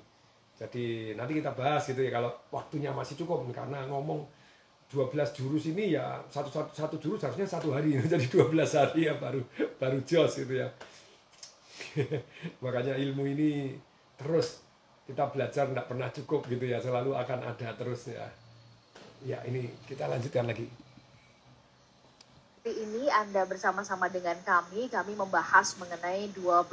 Jadi 0.56 1.16
nanti 1.16 1.40
kita 1.40 1.52
bahas 1.52 1.84
gitu 1.84 2.00
ya 2.00 2.12
kalau 2.12 2.32
waktunya 2.52 2.92
masih 2.92 3.18
cukup 3.18 3.44
karena 3.52 3.84
ngomong 3.88 4.24
12 4.86 5.10
jurus 5.34 5.66
ini 5.66 5.98
ya 5.98 6.22
satu, 6.30 6.46
satu, 6.46 6.70
satu 6.70 6.96
jurus 7.02 7.26
harusnya 7.26 7.46
satu 7.46 7.74
hari. 7.74 7.98
Jadi 8.12 8.30
12 8.30 8.54
hari 8.54 9.10
ya 9.10 9.14
baru 9.18 9.42
baru 9.82 9.98
jos 10.06 10.38
gitu 10.38 10.54
ya. 10.62 10.70
Makanya 12.64 12.94
ilmu 12.94 13.26
ini 13.26 13.74
terus 14.14 14.62
kita 15.06 15.30
belajar 15.30 15.70
tidak 15.70 15.86
pernah 15.90 16.08
cukup 16.14 16.46
gitu 16.46 16.64
ya. 16.70 16.78
Selalu 16.78 17.18
akan 17.18 17.38
ada 17.50 17.68
terus 17.74 18.06
ya. 18.06 18.30
Ya 19.26 19.42
ini 19.48 19.66
kita 19.90 20.06
lanjutkan 20.06 20.46
lagi. 20.46 20.70
Ini 22.66 23.06
Anda 23.14 23.46
bersama-sama 23.46 24.10
dengan 24.10 24.34
kami, 24.42 24.90
kami 24.90 25.14
membahas 25.14 25.78
mengenai 25.78 26.26
12 26.34 26.66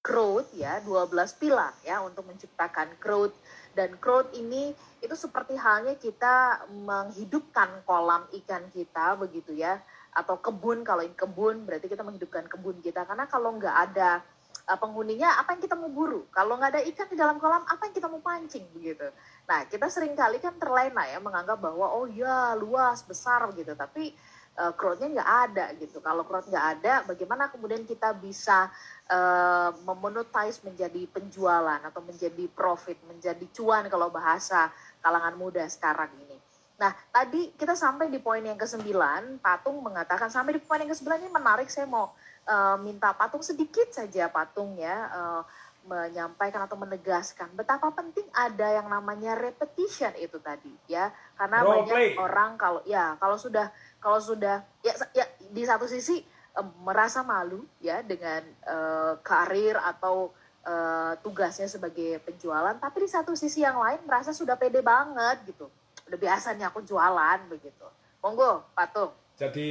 growth 0.00 0.48
ya, 0.56 0.80
12 0.80 1.12
pilar 1.36 1.76
ya 1.84 2.00
untuk 2.00 2.24
menciptakan 2.24 2.96
growth 2.96 3.36
dan 3.72 3.96
growth 3.98 4.30
ini 4.36 4.76
itu 5.00 5.14
seperti 5.16 5.56
halnya 5.56 5.96
kita 5.96 6.68
menghidupkan 6.72 7.82
kolam 7.88 8.28
ikan 8.42 8.68
kita 8.70 9.16
begitu 9.16 9.56
ya 9.56 9.80
atau 10.12 10.36
kebun 10.36 10.84
kalau 10.84 11.00
ini 11.00 11.16
kebun 11.16 11.64
berarti 11.64 11.88
kita 11.88 12.04
menghidupkan 12.04 12.44
kebun 12.44 12.78
kita 12.84 13.08
karena 13.08 13.24
kalau 13.26 13.56
nggak 13.56 13.76
ada 13.92 14.20
uh, 14.68 14.78
penghuninya 14.78 15.40
apa 15.40 15.56
yang 15.56 15.62
kita 15.62 15.74
mau 15.74 15.90
buru. 15.90 16.26
Kalau 16.30 16.58
nggak 16.58 16.70
ada 16.78 16.82
ikan 16.86 17.08
di 17.10 17.16
dalam 17.18 17.36
kolam, 17.42 17.64
apa 17.66 17.88
yang 17.88 17.94
kita 17.94 18.06
mau 18.06 18.22
pancing 18.22 18.66
begitu. 18.74 19.08
Nah, 19.48 19.66
kita 19.66 19.86
sering 19.90 20.14
kali 20.14 20.38
kan 20.38 20.54
terlena 20.58 21.02
ya 21.08 21.18
menganggap 21.18 21.58
bahwa 21.58 21.90
oh 21.90 22.06
ya 22.06 22.54
luas 22.54 23.02
besar 23.02 23.50
gitu, 23.56 23.74
tapi 23.74 24.14
uh, 24.58 24.72
crowd-nya 24.76 25.08
nggak 25.20 25.32
ada 25.48 25.64
gitu. 25.80 25.98
Kalau 26.02 26.26
crowd 26.26 26.48
nggak 26.48 26.66
ada, 26.78 26.94
bagaimana 27.08 27.48
kemudian 27.48 27.84
kita 27.88 28.12
bisa 28.16 28.68
uh, 29.08 29.70
memonetize 29.84 30.60
menjadi 30.64 31.08
penjualan 31.08 31.80
atau 31.80 32.00
menjadi 32.04 32.44
profit, 32.52 32.98
menjadi 33.08 33.44
cuan 33.52 33.88
kalau 33.88 34.12
bahasa 34.12 34.68
kalangan 35.00 35.36
muda 35.36 35.64
sekarang 35.68 36.12
ini. 36.26 36.36
Nah, 36.80 36.90
tadi 37.14 37.54
kita 37.54 37.78
sampai 37.78 38.10
di 38.10 38.18
poin 38.18 38.42
yang 38.42 38.58
ke-9, 38.58 38.90
Patung 39.38 39.78
mengatakan 39.86 40.26
sampai 40.26 40.58
di 40.58 40.60
poin 40.62 40.82
yang 40.82 40.90
ke-9 40.90 41.06
ini 41.22 41.30
menarik, 41.30 41.70
saya 41.70 41.86
mau 41.86 42.10
uh, 42.48 42.76
minta 42.82 43.14
Patung 43.14 43.44
sedikit 43.44 43.86
saja 43.94 44.26
Patung 44.26 44.74
ya, 44.74 45.06
uh, 45.14 45.42
menyampaikan 45.82 46.62
atau 46.62 46.78
menegaskan 46.78 47.50
betapa 47.58 47.90
penting 47.90 48.22
ada 48.30 48.78
yang 48.78 48.86
namanya 48.86 49.34
repetition 49.34 50.14
itu 50.14 50.38
tadi 50.38 50.70
ya 50.86 51.10
karena 51.34 51.58
Role 51.66 51.70
banyak 51.82 51.94
play. 51.98 52.10
orang 52.14 52.50
kalau 52.54 52.80
ya 52.86 53.18
kalau 53.18 53.34
sudah 53.34 53.66
kalau 54.02 54.18
sudah 54.18 54.60
ya, 54.82 54.92
ya 55.14 55.24
di 55.48 55.62
satu 55.62 55.86
sisi 55.86 56.18
em, 56.52 56.66
merasa 56.82 57.22
malu 57.22 57.62
ya 57.78 58.02
dengan 58.02 58.42
eh, 58.44 59.12
karir 59.22 59.78
atau 59.78 60.34
eh, 60.62 61.12
tugasnya 61.22 61.70
sebagai 61.70 62.18
penjualan 62.20 62.74
tapi 62.76 63.06
di 63.06 63.10
satu 63.10 63.32
sisi 63.32 63.62
yang 63.62 63.78
lain 63.78 64.02
merasa 64.04 64.34
sudah 64.34 64.58
pede 64.58 64.82
banget 64.82 65.46
gitu 65.46 65.70
udah 66.02 66.18
biasa 66.18 66.52
nih 66.52 66.66
aku 66.66 66.82
jualan 66.82 67.38
begitu 67.48 67.86
monggo 68.18 68.66
patung 68.74 69.14
Jadi 69.32 69.70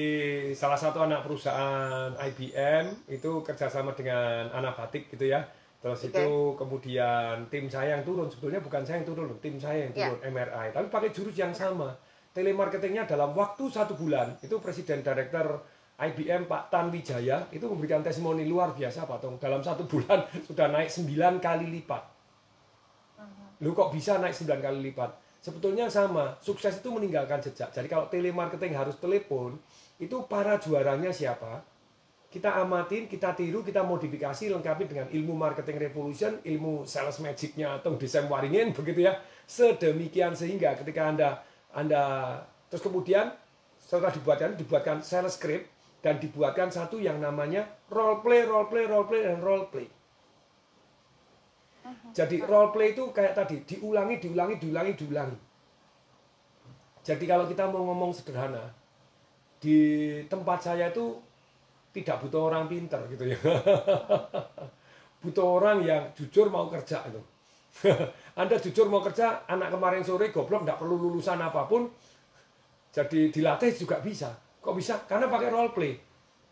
salah 0.52 0.76
satu 0.76 1.06
anak 1.06 1.24
perusahaan 1.24 2.12
IBM 2.18 3.08
itu 3.08 3.40
kerjasama 3.40 3.94
dengan 3.96 4.50
anak 4.52 4.74
batik 4.76 5.08
gitu 5.08 5.32
ya. 5.32 5.48
Terus 5.80 6.02
Oke. 6.02 6.12
itu 6.12 6.28
kemudian 6.60 7.48
tim 7.48 7.70
saya 7.72 7.96
yang 7.96 8.04
turun, 8.04 8.28
sebetulnya 8.28 8.60
bukan 8.60 8.84
saya 8.84 9.00
yang 9.00 9.08
turun, 9.08 9.32
tim 9.40 9.56
saya 9.62 9.88
yang 9.88 9.94
Ya. 9.96 10.08
turun 10.12 10.22
MRI. 10.28 10.68
Tapi 10.76 10.88
pakai 10.92 11.10
jurus 11.14 11.38
yang 11.38 11.54
sama. 11.54 11.94
Telemarketingnya 12.32 13.04
dalam 13.04 13.36
waktu 13.36 13.68
satu 13.68 14.00
bulan, 14.00 14.40
itu 14.40 14.56
Presiden 14.64 15.04
Director 15.04 15.60
IBM 16.02 16.50
Pak 16.50 16.74
Tan 16.74 16.90
Wijaya 16.90 17.46
itu 17.54 17.68
memberikan 17.70 18.02
testimoni 18.02 18.48
luar 18.48 18.74
biasa 18.74 19.06
Pak 19.06 19.20
Tong. 19.22 19.36
Dalam 19.38 19.62
satu 19.62 19.86
bulan 19.86 20.26
sudah 20.48 20.72
naik 20.72 20.90
9 20.90 21.38
kali 21.38 21.68
lipat. 21.68 22.04
Lu 23.62 23.78
kok 23.78 23.94
bisa 23.94 24.18
naik 24.18 24.34
9 24.34 24.64
kali 24.64 24.80
lipat? 24.90 25.12
Sebetulnya 25.42 25.90
sama, 25.90 26.38
sukses 26.42 26.82
itu 26.82 26.90
meninggalkan 26.94 27.42
jejak. 27.42 27.74
Jadi 27.74 27.90
kalau 27.90 28.10
telemarketing 28.10 28.78
harus 28.78 28.98
telepon, 28.98 29.58
itu 30.02 30.26
para 30.26 30.58
juaranya 30.58 31.10
siapa? 31.14 31.62
Kita 32.32 32.62
amatin, 32.62 33.12
kita 33.12 33.36
tiru, 33.36 33.62
kita 33.62 33.84
modifikasi, 33.84 34.48
lengkapi 34.50 34.88
dengan 34.88 35.08
ilmu 35.12 35.34
marketing 35.36 35.78
revolution, 35.84 36.40
ilmu 36.46 36.88
sales 36.88 37.20
magicnya 37.20 37.78
atau 37.78 38.00
desain 38.00 38.26
waringin, 38.26 38.72
begitu 38.78 39.06
ya. 39.06 39.20
Sedemikian 39.46 40.34
sehingga 40.34 40.78
ketika 40.80 41.12
Anda 41.12 41.30
Anda 41.72 42.36
terus 42.68 42.84
kemudian 42.84 43.32
setelah 43.80 44.12
dibuatkan 44.12 44.56
dibuatkan 44.56 45.04
sales 45.04 45.36
script 45.36 45.68
dan 46.02 46.18
dibuatkan 46.18 46.74
satu 46.74 46.98
yang 46.98 47.22
namanya 47.22 47.68
role 47.92 48.24
play, 48.26 48.48
role 48.48 48.68
play, 48.68 48.90
role 48.90 49.06
play 49.06 49.22
dan 49.22 49.40
role 49.40 49.70
play. 49.70 49.88
Jadi 52.12 52.44
role 52.44 52.72
play 52.74 52.92
itu 52.92 53.04
kayak 53.14 53.38
tadi 53.38 53.64
diulangi, 53.64 54.20
diulangi, 54.20 54.56
diulangi, 54.60 54.94
diulangi. 54.98 55.38
Jadi 57.02 57.24
kalau 57.26 57.46
kita 57.50 57.66
mau 57.70 57.82
ngomong 57.88 58.14
sederhana, 58.14 58.70
di 59.58 59.78
tempat 60.30 60.60
saya 60.62 60.90
itu 60.94 61.18
tidak 61.94 62.22
butuh 62.26 62.50
orang 62.50 62.66
pinter 62.70 63.02
gitu 63.10 63.24
ya. 63.30 63.38
butuh 65.22 65.48
orang 65.62 65.86
yang 65.86 66.04
jujur 66.18 66.50
mau 66.50 66.70
kerja 66.70 67.06
itu. 67.10 67.22
Anda 68.36 68.56
jujur 68.56 68.88
mau 68.88 69.04
kerja, 69.04 69.44
anak 69.48 69.76
kemarin 69.76 70.04
sore 70.08 70.32
goblok 70.32 70.64
nggak 70.64 70.80
perlu 70.80 70.96
lulusan 70.96 71.40
apa 71.40 71.68
pun, 71.68 71.92
jadi 72.92 73.32
dilatih 73.32 73.72
juga 73.76 74.00
bisa. 74.00 74.32
Kok 74.62 74.76
bisa? 74.76 75.04
Karena 75.08 75.32
pakai 75.32 75.50
role 75.52 75.72
play. 75.72 75.94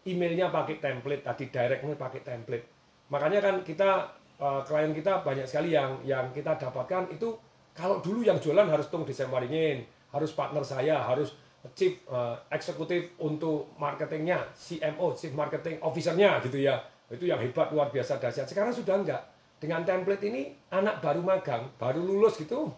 Emailnya 0.08 0.48
pakai 0.50 0.80
template, 0.80 1.24
tadi 1.24 1.52
direct 1.52 1.84
mail 1.84 2.00
pakai 2.00 2.22
template. 2.24 2.65
Makanya 3.12 3.39
kan 3.44 3.56
kita 3.62 4.08
eh, 4.39 4.62
klien 4.63 4.92
kita 4.96 5.22
banyak 5.22 5.46
sekali 5.46 5.76
yang 5.76 6.00
yang 6.08 6.32
kita 6.32 6.56
dapatkan 6.56 7.12
itu 7.12 7.36
kalau 7.76 8.00
dulu 8.00 8.24
yang 8.24 8.39
jualan 8.39 8.65
harus 8.68 8.88
tung 8.88 9.04
desain 9.04 9.30
waringin, 9.32 9.84
harus 10.12 10.32
partner 10.34 10.63
saya, 10.63 11.04
harus 11.04 11.36
chief 11.76 12.00
eh, 12.08 12.36
eksekutif 12.52 13.20
untuk 13.20 13.76
marketingnya, 13.76 14.39
CMO, 14.56 15.12
chief 15.15 15.36
marketing 15.36 15.80
officernya 15.84 16.39
gitu 16.44 16.60
ya. 16.63 16.80
Itu 17.12 17.28
yang 17.28 17.39
hebat 17.44 17.72
luar 17.76 17.92
biasa 17.92 18.18
dahsyat. 18.18 18.48
Sekarang 18.48 18.72
sudah 18.72 18.96
enggak. 18.96 19.22
Dengan 19.60 19.84
template 19.84 20.24
ini 20.24 20.41
anak 20.72 21.04
baru 21.04 21.19
magang, 21.19 21.67
baru 21.76 22.00
lulus 22.00 22.39
gitu, 22.39 22.72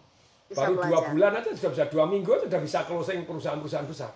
Bisa 0.50 0.66
baru 0.66 0.74
dua 0.76 0.86
belajar. 0.98 1.10
bulan 1.14 1.32
aja 1.38 1.48
sudah 1.54 1.70
bisa 1.72 1.84
dua 1.86 2.04
minggu 2.04 2.28
aja 2.28 2.44
sudah 2.50 2.60
bisa 2.60 2.78
closing 2.82 3.22
perusahaan-perusahaan 3.22 3.86
besar. 3.86 4.10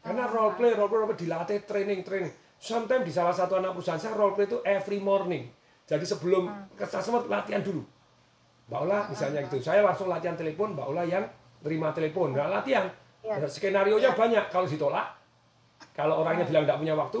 Karena 0.00 0.30
role 0.30 0.54
play, 0.54 0.72
role 0.72 0.86
play, 0.86 0.98
role 1.02 1.10
play 1.10 1.26
dilatih 1.26 1.58
training, 1.66 2.06
training. 2.06 2.30
Sometimes 2.56 3.02
di 3.02 3.10
salah 3.10 3.34
satu 3.34 3.58
anak 3.58 3.74
perusahaan 3.74 3.98
saya 3.98 4.14
role 4.14 4.32
play 4.32 4.46
itu 4.46 4.62
every 4.62 5.02
morning. 5.02 5.50
Jadi 5.82 6.06
sebelum 6.06 6.46
ke 6.78 6.86
customer 6.86 7.26
latihan 7.26 7.60
dulu. 7.60 7.82
Mbak 8.66 8.80
Ola 8.82 8.98
misalnya 9.06 9.42
gitu, 9.46 9.58
saya 9.58 9.82
langsung 9.82 10.06
latihan 10.06 10.34
telepon, 10.34 10.74
Mbak 10.74 10.86
Ola 10.86 11.02
yang 11.02 11.22
terima 11.58 11.90
telepon. 11.90 12.34
Nah 12.34 12.46
latihan, 12.46 12.86
Iya. 13.26 13.42
Nah, 13.42 13.50
skenario 13.50 13.98
nya 13.98 14.14
Iya. 14.14 14.18
banyak. 14.18 14.44
Kalau 14.54 14.66
ditolak, 14.70 15.06
kalau 15.90 16.22
orangnya 16.22 16.46
bilang 16.46 16.62
tidak 16.62 16.78
punya 16.78 16.94
waktu, 16.94 17.20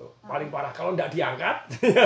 tuh, 0.00 0.10
paling 0.24 0.48
parah. 0.48 0.72
Kalau 0.72 0.96
tidak 0.96 1.12
diangkat, 1.12 1.56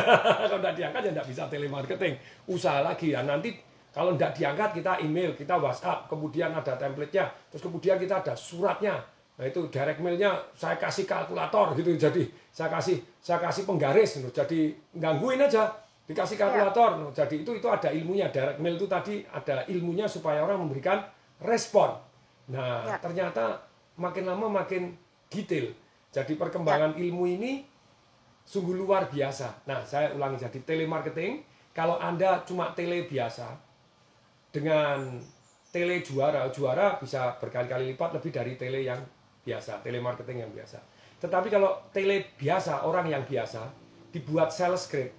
kalau 0.51 0.59
tidak 0.59 0.75
diangkat 0.75 1.01
ya 1.07 1.11
tidak 1.15 1.29
bisa 1.31 1.43
telemarketing. 1.47 2.15
Usaha 2.51 2.83
lagi 2.83 3.15
ya 3.15 3.23
nanti 3.23 3.55
kalau 3.95 4.19
tidak 4.19 4.35
diangkat 4.35 4.83
kita 4.83 4.93
email, 5.07 5.31
kita 5.39 5.55
WhatsApp, 5.55 6.11
kemudian 6.11 6.51
ada 6.51 6.75
template-nya, 6.75 7.31
terus 7.47 7.63
kemudian 7.63 7.95
kita 7.95 8.27
ada 8.27 8.35
suratnya. 8.35 8.99
Nah 9.39 9.47
itu 9.47 9.67
direct 9.71 10.03
mail-nya 10.03 10.35
saya 10.55 10.75
kasih 10.75 11.07
kalkulator 11.07 11.75
gitu. 11.79 11.95
Jadi 11.95 12.27
saya 12.51 12.71
kasih 12.71 12.99
saya 13.23 13.39
kasih 13.39 13.63
penggaris 13.67 14.19
gitu. 14.19 14.31
Jadi 14.35 14.75
gangguin 14.95 15.39
aja 15.43 15.71
dikasih 16.07 16.35
kalkulator. 16.39 17.11
Jadi 17.15 17.47
itu 17.47 17.51
itu 17.59 17.67
ada 17.71 17.91
ilmunya. 17.91 18.31
Direct 18.31 18.59
mail 18.63 18.79
itu 18.79 18.87
tadi 18.87 19.23
ada 19.27 19.63
ilmunya 19.71 20.07
supaya 20.07 20.43
orang 20.43 20.63
memberikan 20.63 21.03
respon. 21.43 21.99
Nah, 22.51 22.87
Ya. 22.87 22.99
ternyata 23.03 23.59
makin 23.99 24.27
lama 24.27 24.47
makin 24.63 24.95
detail. 25.31 25.71
Jadi 26.15 26.39
perkembangan 26.39 26.95
ilmu 26.95 27.27
ini 27.27 27.67
sungguh 28.45 28.77
luar 28.77 29.09
biasa. 29.09 29.65
Nah, 29.67 29.81
saya 29.83 30.13
ulangi 30.13 30.41
jadi 30.41 30.61
telemarketing 30.63 31.41
kalau 31.75 31.97
Anda 31.99 32.45
cuma 32.45 32.71
tele 32.77 33.09
biasa 33.09 33.51
dengan 34.55 35.19
tele 35.75 36.05
juara, 36.07 36.47
juara 36.55 36.95
bisa 37.03 37.35
berkali-kali 37.43 37.97
lipat 37.97 38.15
lebih 38.15 38.31
dari 38.31 38.55
tele 38.55 38.87
yang 38.87 39.01
biasa, 39.43 39.83
telemarketing 39.83 40.47
yang 40.47 40.53
biasa. 40.55 40.79
Tetapi 41.19 41.49
kalau 41.51 41.91
tele 41.91 42.37
biasa, 42.39 42.87
orang 42.87 43.11
yang 43.11 43.25
biasa 43.27 43.67
dibuat 44.15 44.55
sales 44.55 44.87
script 44.87 45.11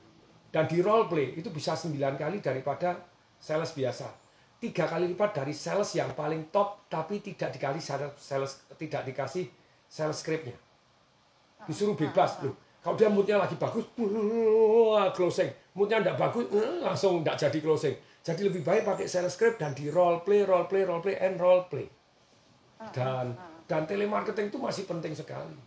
dan 0.56 0.70
di 0.72 0.80
role 0.80 1.12
play 1.12 1.36
itu 1.36 1.52
bisa 1.52 1.76
9 1.76 1.92
kali 2.16 2.40
daripada 2.40 2.96
sales 3.36 3.76
biasa. 3.76 4.08
Tiga 4.56 4.88
kali 4.88 5.12
lipat 5.12 5.44
dari 5.44 5.52
sales 5.52 5.92
yang 6.00 6.16
paling 6.16 6.48
top 6.48 6.88
tapi 6.88 7.20
tidak 7.20 7.52
dikasih 7.52 7.84
sales, 7.84 8.14
sales 8.16 8.54
tidak 8.80 9.04
dikasih 9.04 9.52
sales 9.92 10.24
scriptnya 10.24 10.56
disuruh 11.68 11.98
bebas 11.98 12.40
loh. 12.46 12.56
Kalau 12.86 12.94
dia 12.94 13.10
moodnya 13.10 13.42
lagi 13.42 13.58
bagus, 13.58 13.82
closing. 15.18 15.50
Moodnya 15.74 16.06
tidak 16.06 16.22
bagus, 16.22 16.46
eh, 16.54 16.86
langsung 16.86 17.26
tidak 17.26 17.50
jadi 17.50 17.58
closing. 17.66 17.98
Jadi 18.22 18.46
lebih 18.46 18.62
baik 18.62 18.86
pakai 18.86 19.10
sales 19.10 19.34
script 19.34 19.58
dan 19.58 19.74
di 19.74 19.90
role 19.90 20.22
play, 20.22 20.46
role 20.46 20.70
play, 20.70 20.86
role 20.86 21.02
play, 21.02 21.18
and 21.18 21.42
role 21.42 21.66
play. 21.66 21.90
Dan 22.94 23.34
dan 23.66 23.90
telemarketing 23.90 24.54
itu 24.54 24.62
masih 24.62 24.86
penting 24.86 25.18
sekali. 25.18 25.58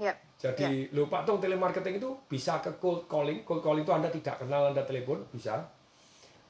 ya 0.00 0.16
Jadi 0.40 0.88
lo 0.96 1.04
Pak 1.04 1.28
Tong 1.28 1.36
telemarketing 1.36 2.00
itu 2.00 2.08
bisa 2.24 2.64
ke 2.64 2.80
cold 2.80 3.04
calling. 3.04 3.44
Cold 3.44 3.60
calling 3.60 3.84
itu 3.84 3.92
Anda 3.92 4.08
tidak 4.08 4.40
kenal 4.40 4.72
Anda 4.72 4.88
telepon, 4.88 5.28
bisa. 5.28 5.60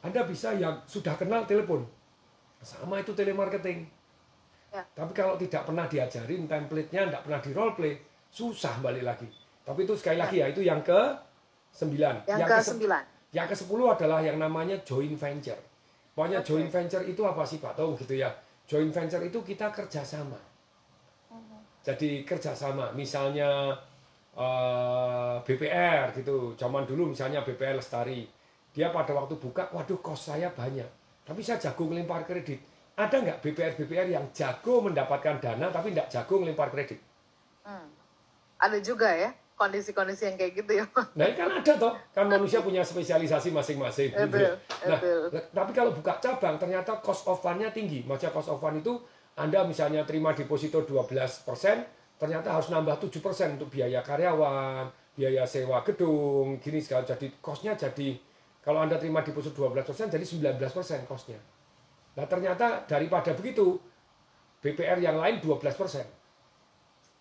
Anda 0.07 0.23
bisa 0.23 0.55
yang 0.55 0.79
sudah 0.87 1.18
kenal 1.18 1.42
telepon. 1.42 1.83
Sama 2.62 3.03
itu 3.03 3.11
telemarketing. 3.18 3.83
Ya. 4.71 4.87
Tapi 4.95 5.11
kalau 5.11 5.35
tidak 5.35 5.66
pernah 5.66 5.90
diajarin 5.90 6.47
template-nya, 6.47 7.11
tidak 7.11 7.23
pernah 7.27 7.40
di 7.42 7.51
role 7.51 7.75
play, 7.75 7.99
susah 8.31 8.79
balik 8.79 9.03
lagi. 9.03 9.41
Tapi 9.62 9.87
itu 9.87 9.94
sekali 9.94 10.18
lagi 10.18 10.42
ya, 10.42 10.51
itu 10.51 10.62
yang 10.62 10.83
ke 10.83 11.01
sembilan. 11.72 12.27
yang 12.29 12.44
ke 12.44 12.57
ke 12.59 12.59
sembilan 12.61 13.03
yang 13.33 13.48
ke 13.48 13.57
sepuluh 13.57 13.96
adalah 13.96 14.20
yang 14.20 14.37
namanya 14.37 14.77
joint 14.85 15.16
venture. 15.16 15.59
Pokoknya 16.12 16.44
Oke. 16.44 16.53
joint 16.53 16.68
venture 16.68 17.05
itu 17.09 17.25
apa 17.25 17.42
sih 17.48 17.57
Pak 17.57 17.72
Tong 17.72 17.96
gitu 17.96 18.12
ya. 18.12 18.29
Joint 18.68 18.92
venture 18.92 19.25
itu 19.25 19.40
kita 19.40 19.72
kerjasama. 19.72 20.37
Jadi 21.83 22.22
kerjasama, 22.22 22.92
misalnya 22.92 23.72
eh, 24.37 25.37
BPR 25.42 26.12
gitu. 26.12 26.53
Zaman 26.61 26.85
dulu 26.85 27.16
misalnya 27.16 27.40
BPR 27.40 27.81
Lestari, 27.81 28.29
dia 28.70 28.92
pada 28.92 29.16
waktu 29.16 29.35
buka, 29.40 29.72
waduh 29.72 29.98
kos 30.05 30.31
saya 30.31 30.53
banyak, 30.53 30.87
tapi 31.25 31.40
saya 31.40 31.59
jago 31.59 31.88
ngelempar 31.88 32.29
kredit. 32.29 32.61
Ada 32.92 33.16
nggak 33.18 33.38
BPR 33.40 33.72
BPR 33.81 34.09
yang 34.12 34.29
jago 34.37 34.85
mendapatkan 34.85 35.40
dana 35.40 35.72
tapi 35.72 35.96
nggak 35.96 36.12
jago 36.12 36.44
ngelempar 36.44 36.68
kredit? 36.68 37.01
Hmm. 37.62 37.87
ada 38.59 38.79
juga 38.83 39.07
ya 39.11 39.31
kondisi-kondisi 39.57 40.27
yang 40.29 40.37
kayak 40.37 40.53
gitu 40.65 40.73
ya. 40.83 40.85
Nah, 41.15 41.29
kan 41.37 41.49
ada 41.62 41.73
toh, 41.79 41.93
kan 42.11 42.27
manusia 42.27 42.61
punya 42.65 42.83
spesialisasi 42.83 43.55
masing-masing. 43.55 44.11
gitu. 44.11 44.27
Betul, 44.27 44.55
Nah, 45.33 45.43
tapi 45.55 45.71
kalau 45.77 45.95
buka 45.95 46.19
cabang, 46.19 46.59
ternyata 46.59 46.99
cost 46.99 47.29
of 47.31 47.38
fund-nya 47.38 47.71
tinggi. 47.71 48.03
Maksudnya 48.03 48.33
cost 48.35 48.51
of 48.51 48.59
fund 48.59 48.83
itu, 48.83 48.99
Anda 49.38 49.65
misalnya 49.65 50.03
terima 50.03 50.35
deposito 50.35 50.83
12%, 50.83 51.47
ternyata 52.19 52.49
harus 52.53 52.69
nambah 52.69 52.99
7% 53.01 53.57
untuk 53.61 53.69
biaya 53.71 54.03
karyawan, 54.03 54.91
biaya 55.15 55.47
sewa 55.47 55.81
gedung, 55.87 56.59
gini 56.59 56.83
segala. 56.83 57.07
Jadi 57.07 57.38
cost-nya 57.38 57.79
jadi, 57.79 58.19
kalau 58.62 58.83
Anda 58.83 58.99
terima 58.99 59.23
deposito 59.23 59.57
12%, 59.69 60.11
jadi 60.11 60.25
19% 60.25 61.07
cost-nya. 61.07 61.38
Nah, 62.12 62.27
ternyata 62.29 62.85
daripada 62.85 63.33
begitu, 63.33 63.81
BPR 64.62 65.01
yang 65.03 65.19
lain 65.19 65.43
12%. 65.43 66.07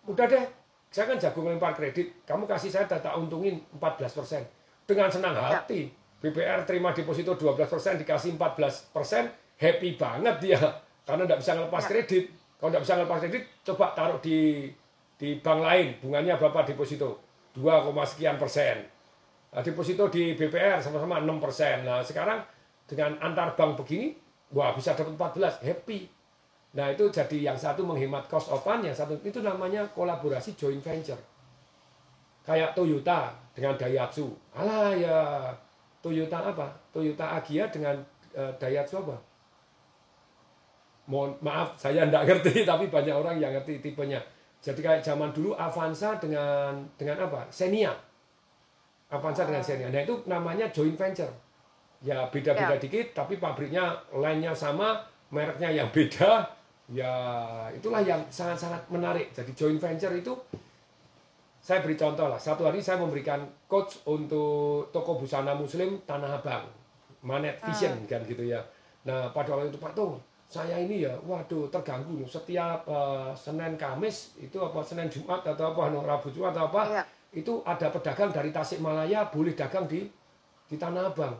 Udah 0.06 0.26
deh, 0.26 0.44
saya 0.92 1.08
kan 1.08 1.16
jago 1.16 1.40
lempar 1.48 1.72
kredit, 1.72 2.22
kamu 2.28 2.44
kasih 2.44 2.68
saya 2.68 2.84
data 2.84 3.16
untungin 3.16 3.56
14%. 3.80 4.44
Dengan 4.84 5.08
senang 5.08 5.32
hati, 5.32 5.88
BPR 6.20 6.68
terima 6.68 6.92
deposito 6.92 7.32
12%, 7.32 7.96
dikasih 8.04 8.36
14%, 8.36 9.32
happy 9.56 9.96
banget 9.96 10.36
dia. 10.38 10.60
Karena 11.08 11.24
nggak 11.24 11.40
bisa 11.40 11.56
ngelepas 11.56 11.82
Ya. 11.82 11.90
kredit. 11.96 12.24
Kalau 12.60 12.68
nggak 12.70 12.82
bisa 12.84 12.94
ngelepas 13.00 13.18
kredit, 13.24 13.44
coba 13.66 13.86
taruh 13.96 14.20
di 14.20 14.68
di 15.16 15.38
bank 15.38 15.60
lain, 15.62 15.86
bunganya 16.02 16.34
berapa 16.34 16.66
deposito? 16.66 17.22
2, 17.54 18.04
sekian 18.04 18.36
persen. 18.36 18.82
Nah, 19.52 19.60
deposito 19.64 20.08
di 20.12 20.34
BPR 20.36 20.80
sama-sama 20.82 21.20
6 21.20 21.38
persen. 21.38 21.84
Nah, 21.84 22.00
sekarang 22.02 22.42
dengan 22.88 23.16
antar 23.22 23.54
bank 23.54 23.80
begini, 23.80 24.12
wah 24.52 24.74
bisa 24.74 24.92
dapat 24.92 25.14
14, 25.14 25.62
happy. 25.62 26.08
Nah, 26.72 26.88
itu 26.88 27.04
jadi 27.12 27.52
yang 27.52 27.58
satu 27.58 27.84
menghemat 27.84 28.24
cost 28.32 28.48
of 28.48 28.64
fund, 28.64 28.80
yang 28.80 28.96
satu 28.96 29.12
itu 29.20 29.44
namanya 29.44 29.84
kolaborasi 29.92 30.56
joint 30.56 30.80
venture. 30.80 31.20
Kayak 32.42 32.72
Toyota 32.72 33.28
dengan 33.52 33.76
Daihatsu. 33.76 34.32
Alah 34.56 34.96
ya, 34.96 35.18
Toyota 36.00 36.40
apa? 36.40 36.66
Toyota 36.90 37.36
Agia 37.36 37.68
dengan 37.68 37.94
eh, 38.32 38.48
Daihatsu 38.56 39.04
apa? 39.04 39.14
Mohon 41.06 41.34
maaf, 41.44 41.74
saya 41.76 42.06
tidak 42.08 42.24
ngerti, 42.24 42.62
tapi 42.70 42.88
banyak 42.88 43.12
orang 43.14 43.36
yang 43.36 43.52
ngerti 43.52 43.82
tipenya. 43.82 44.22
Jadi 44.62 44.78
kayak 44.78 45.02
zaman 45.02 45.34
dulu 45.34 45.52
Avanza 45.58 46.14
dengan 46.22 46.78
dengan 46.94 47.18
apa? 47.26 47.42
Xenia. 47.50 47.90
Avanza 49.10 49.42
dengan 49.42 49.60
Xenia. 49.60 49.90
Nah 49.90 50.00
itu 50.06 50.14
namanya 50.24 50.70
joint 50.70 50.94
venture. 50.94 51.30
Ya 52.00 52.22
beda-beda 52.30 52.74
Ya. 52.74 52.78
dikit, 52.78 53.12
tapi 53.14 53.36
pabriknya 53.42 53.94
lainnya 54.14 54.54
sama, 54.54 55.02
mereknya 55.34 55.70
yang 55.70 55.90
beda. 55.90 56.46
Ya 56.92 57.14
itulah 57.72 58.04
yang 58.04 58.20
sangat-sangat 58.28 58.84
menarik. 58.92 59.32
Jadi 59.32 59.56
joint 59.56 59.80
venture 59.80 60.12
itu 60.12 60.36
saya 61.62 61.80
beri 61.80 61.96
contoh 61.96 62.28
lah. 62.28 62.36
Satu 62.36 62.68
hari 62.68 62.84
saya 62.84 63.00
memberikan 63.00 63.40
coach 63.64 64.04
untuk 64.04 64.92
toko 64.92 65.16
busana 65.16 65.56
muslim 65.56 66.04
Tanah 66.04 66.36
Abang. 66.42 66.68
Manet 67.22 67.54
Vision 67.62 67.94
kan 68.04 68.20
gitu 68.26 68.44
ya. 68.44 68.58
Nah 69.06 69.30
pada 69.30 69.54
waktu 69.54 69.70
itu 69.70 69.78
Pak 69.78 69.94
Tung, 69.94 70.18
saya 70.50 70.74
ini 70.74 71.06
ya, 71.06 71.14
waduh 71.22 71.70
terganggu 71.70 72.18
nih. 72.18 72.26
Setiap 72.26 72.82
eh, 72.84 73.30
Senin 73.38 73.78
Kamis 73.78 74.34
itu 74.42 74.58
apa 74.58 74.82
Senin 74.82 75.06
Jumat 75.06 75.46
atau 75.46 75.70
apa 75.70 75.94
no, 75.94 76.02
Rabu 76.02 76.28
Jumat 76.34 76.50
atau 76.50 76.66
apa 76.68 76.82
Iya. 76.90 77.02
itu 77.32 77.62
ada 77.64 77.88
pedagang 77.94 78.34
dari 78.34 78.50
Tasikmalaya 78.50 79.30
boleh 79.30 79.54
dagang 79.54 79.86
di 79.86 80.02
di 80.66 80.76
Tanah 80.76 81.14
Abang. 81.14 81.34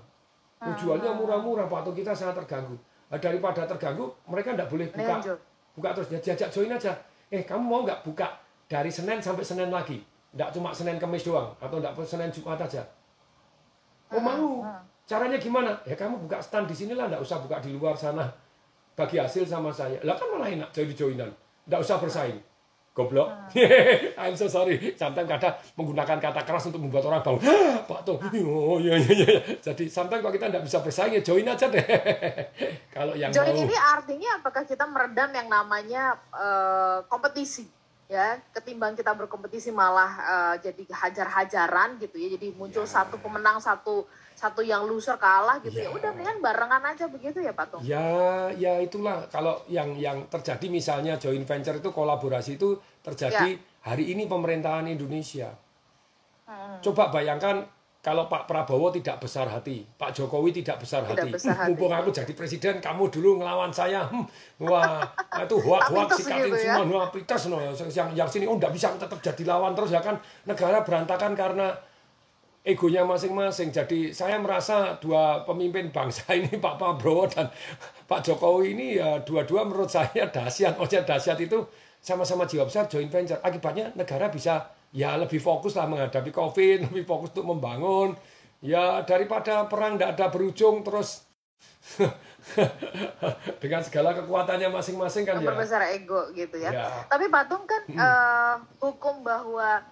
Jualnya 0.79 1.11
murah-murah 1.19 1.67
Pak 1.67 1.91
Tung 1.91 1.99
kita 1.99 2.15
sangat 2.15 2.47
terganggu. 2.47 2.79
Nah, 3.13 3.21
daripada 3.21 3.69
terganggu 3.69 4.09
mereka 4.25 4.57
tidak 4.57 4.73
boleh 4.73 4.89
buka 4.89 5.15
Lanjut. 5.21 5.39
buka 5.77 5.89
terus 5.93 6.09
ya 6.09 6.19
jajak 6.33 6.49
join 6.49 6.73
aja. 6.73 6.97
Eh 7.29 7.45
kamu 7.45 7.61
mau 7.61 7.85
nggak 7.85 8.01
buka 8.09 8.41
dari 8.65 8.89
Senin 8.89 9.21
sampai 9.21 9.45
Senin 9.45 9.69
lagi? 9.69 10.01
Nggak 10.33 10.49
cuma 10.57 10.73
Senin 10.73 10.97
Kamis 10.97 11.29
doang 11.29 11.53
atau 11.61 11.77
nggak 11.77 11.93
Senin 12.09 12.33
Jumat 12.33 12.57
aja? 12.57 12.81
Oh 14.09 14.17
mau. 14.17 14.65
Caranya 15.05 15.37
gimana? 15.37 15.77
Ya 15.85 15.93
kamu 15.93 16.25
buka 16.25 16.41
stand 16.41 16.65
di 16.65 16.73
sini 16.73 16.97
lah, 16.97 17.13
nggak 17.13 17.21
usah 17.21 17.37
buka 17.45 17.61
di 17.61 17.77
luar 17.77 17.93
sana. 17.93 18.25
Bagi 18.97 19.21
hasil 19.21 19.45
sama 19.45 19.69
saya. 19.69 20.01
Lah 20.01 20.17
kan 20.17 20.33
malah 20.33 20.49
enak 20.49 20.73
jadi 20.73 20.97
joinan. 20.97 21.29
Nggak 21.69 21.81
usah 21.85 22.01
bersaing. 22.01 22.41
Goblok. 22.93 23.49
I'm 24.21 24.37
so 24.37 24.45
sorry. 24.53 24.93
Sometimes 25.01 25.25
kadang 25.25 25.57
menggunakan 25.81 26.21
kata 26.21 26.45
keras 26.45 26.69
untuk 26.69 26.77
membuat 26.85 27.09
orang 27.09 27.25
bangun. 27.25 27.41
"Hah, 27.49 27.81
Pak 27.89 28.01
Tung. 28.05 28.21
Oh 28.45 28.77
iya 28.77 29.01
iya 29.01 29.13
iya. 29.17 29.41
Jadi 29.65 29.89
sometimes 29.89 30.21
kalau 30.21 30.35
kita 30.37 30.53
nggak 30.53 30.65
bisa 30.69 30.85
bersaing 30.85 31.17
ya 31.17 31.25
join 31.25 31.49
aja 31.49 31.73
deh. 31.73 31.81
kalau 32.97 33.17
yang 33.17 33.33
Join 33.33 33.57
mau. 33.57 33.65
ini 33.65 33.73
artinya 33.73 34.37
apakah 34.37 34.69
kita 34.69 34.85
meredam 34.85 35.33
yang 35.33 35.49
namanya 35.49 36.21
eh, 36.37 36.99
kompetisi 37.09 37.65
ya 38.13 38.37
ketimbang 38.53 38.93
kita 38.93 39.17
berkompetisi 39.17 39.73
malah 39.73 40.13
eh, 40.21 40.55
jadi 40.69 40.85
hajar-hajaran 40.93 41.97
gitu 41.97 42.21
ya 42.21 42.37
jadi 42.37 42.53
muncul 42.53 42.85
satu 42.85 43.17
pemenang 43.17 43.57
satu 43.57 44.05
satu 44.35 44.61
yang 44.61 44.83
loser 44.83 45.15
kalah 45.15 45.59
gitu 45.59 45.77
ya, 45.77 45.87
Ya. 45.87 45.91
udah 45.91 46.11
mendingan 46.11 46.39
barengan 46.39 46.83
aja 46.85 47.05
begitu 47.07 47.39
ya 47.39 47.51
Pak 47.51 47.67
Tung 47.69 47.83
Ya, 47.83 48.03
ya 48.53 48.79
itulah 48.79 49.25
kalau 49.27 49.61
yang 49.67 49.95
yang 49.95 50.27
terjadi 50.27 50.67
misalnya 50.67 51.17
joint 51.17 51.43
venture 51.43 51.77
itu 51.77 51.89
kolaborasi 51.89 52.57
itu 52.57 52.75
terjadi 53.01 53.55
hari 53.81 54.05
ini 54.09 54.25
pemerintahan 54.25 54.87
Indonesia. 54.87 55.51
Coba 56.81 57.09
bayangkan 57.09 57.65
kalau 57.99 58.27
Pak 58.27 58.51
Prabowo 58.51 58.91
tidak 58.91 59.23
besar 59.23 59.47
hati, 59.47 59.87
Pak 59.87 60.11
Jokowi 60.11 60.51
tidak 60.53 60.83
besar 60.83 61.07
Tidak 61.07 61.23
hati. 61.23 61.31
besar 61.31 61.55
"Hmm, 61.55 61.61
hati." 61.63 61.71
Mumpung 61.71 61.95
aku 61.95 62.11
jadi 62.11 62.33
presiden, 62.35 62.75
kamu 62.77 63.07
dulu 63.09 63.39
ngelawan 63.39 63.71
saya. 63.71 64.03
Hmm, 64.05 64.27
wah, 64.59 64.99
itu 65.47 65.55
hoak 65.57 65.87
hoak 65.87 66.11
sikatin 66.13 66.51
gitu 66.51 66.59
ya. 66.59 66.83
semua, 66.83 66.99
wah 66.99 67.09
pites 67.09 67.43
no. 67.47 67.63
Yang 67.63 68.11
yang 68.13 68.27
sini 68.27 68.45
oh 68.45 68.59
enggak 68.59 68.75
bisa 68.75 68.91
tetap 68.99 69.23
jadi 69.23 69.43
lawan 69.47 69.71
terus 69.73 69.95
ya 69.95 70.03
kan 70.03 70.19
negara 70.43 70.83
berantakan 70.83 71.39
karena 71.39 71.71
egonya 72.63 73.03
masing-masing. 73.03 73.75
Jadi 73.75 74.15
saya 74.15 74.39
merasa 74.39 74.97
dua 75.03 75.43
pemimpin 75.43 75.91
bangsa 75.91 76.33
ini 76.39 76.59
Pak 76.59 76.79
Prabowo 76.79 77.27
dan 77.27 77.51
Pak 78.07 78.23
Jokowi 78.23 78.75
ini 78.75 78.87
ya 78.99 79.21
dua-dua 79.23 79.67
menurut 79.67 79.91
saya 79.91 80.31
dahsyat. 80.31 80.79
Maksudnya 80.79 81.05
dahsyat 81.07 81.39
itu 81.43 81.67
sama-sama 81.99 82.47
jiwa 82.47 82.67
besar 82.67 82.87
joint 82.87 83.11
venture. 83.11 83.43
Akibatnya 83.43 83.91
negara 83.99 84.31
bisa 84.31 84.71
ya 84.95 85.19
lebih 85.19 85.43
fokus 85.43 85.75
lah 85.75 85.91
menghadapi 85.91 86.31
COVID, 86.31 86.77
lebih 86.91 87.05
fokus 87.05 87.35
untuk 87.35 87.47
membangun. 87.51 88.15
Ya 88.63 89.03
daripada 89.03 89.67
perang 89.67 89.99
tidak 89.99 90.15
ada 90.15 90.27
berujung 90.31 90.87
terus 90.87 91.27
dengan 93.63 93.83
segala 93.83 94.15
kekuatannya 94.15 94.71
masing-masing 94.71 95.27
kan 95.27 95.43
ya. 95.43 95.51
memperbesar 95.51 95.83
ego 95.99 96.31
gitu 96.31 96.63
ya. 96.63 96.71
Ya. 96.71 96.87
Tapi 97.11 97.27
Patung 97.27 97.67
kan 97.67 97.83
eh, 97.91 98.55
hukum 98.79 99.27
bahwa 99.27 99.83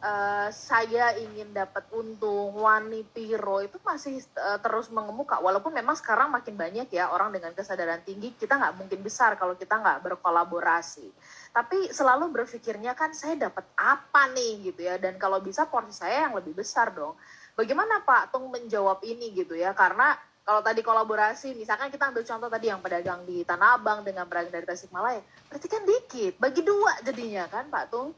eh, 0.00 0.48
saya 0.50 1.14
ingin 1.20 1.52
dapat 1.52 1.84
untung 1.92 2.56
wani 2.56 3.04
piro 3.04 3.60
itu 3.60 3.76
masih 3.84 4.20
eh, 4.20 4.58
terus 4.64 4.88
mengemuka 4.88 5.38
walaupun 5.38 5.70
memang 5.70 5.94
sekarang 5.96 6.32
makin 6.32 6.56
banyak 6.56 6.88
ya 6.90 7.12
orang 7.12 7.30
dengan 7.30 7.52
kesadaran 7.52 8.00
tinggi 8.02 8.32
kita 8.34 8.56
nggak 8.56 8.76
mungkin 8.80 9.00
besar 9.04 9.36
kalau 9.36 9.54
kita 9.54 9.76
nggak 9.76 10.00
berkolaborasi. 10.10 11.08
Tapi 11.50 11.92
selalu 11.92 12.32
berpikirnya 12.32 12.96
kan 12.96 13.12
saya 13.12 13.36
dapat 13.36 13.66
apa 13.76 14.30
nih 14.32 14.72
gitu 14.72 14.86
ya 14.86 14.96
dan 14.96 15.20
kalau 15.20 15.38
bisa 15.44 15.68
porsi 15.68 15.92
saya 15.92 16.28
yang 16.28 16.34
lebih 16.34 16.56
besar 16.56 16.90
dong. 16.90 17.14
Bagaimana 17.54 18.00
Pak 18.00 18.32
Tung 18.32 18.48
menjawab 18.48 19.04
ini 19.04 19.36
gitu 19.36 19.52
ya 19.52 19.76
karena 19.76 20.16
kalau 20.40 20.66
tadi 20.66 20.82
kolaborasi, 20.82 21.54
misalkan 21.54 21.94
kita 21.94 22.10
ambil 22.10 22.26
contoh 22.26 22.50
tadi 22.50 22.72
yang 22.72 22.82
pedagang 22.82 23.22
di 23.22 23.46
Tanah 23.46 23.78
Abang 23.78 24.02
dengan 24.02 24.26
pedagang 24.26 24.50
dari 24.50 24.66
Tasikmalaya, 24.66 25.22
berarti 25.46 25.68
kan 25.70 25.86
dikit, 25.86 26.42
bagi 26.42 26.66
dua 26.66 26.90
jadinya 27.06 27.46
kan 27.46 27.70
Pak 27.70 27.84
Tung? 27.92 28.16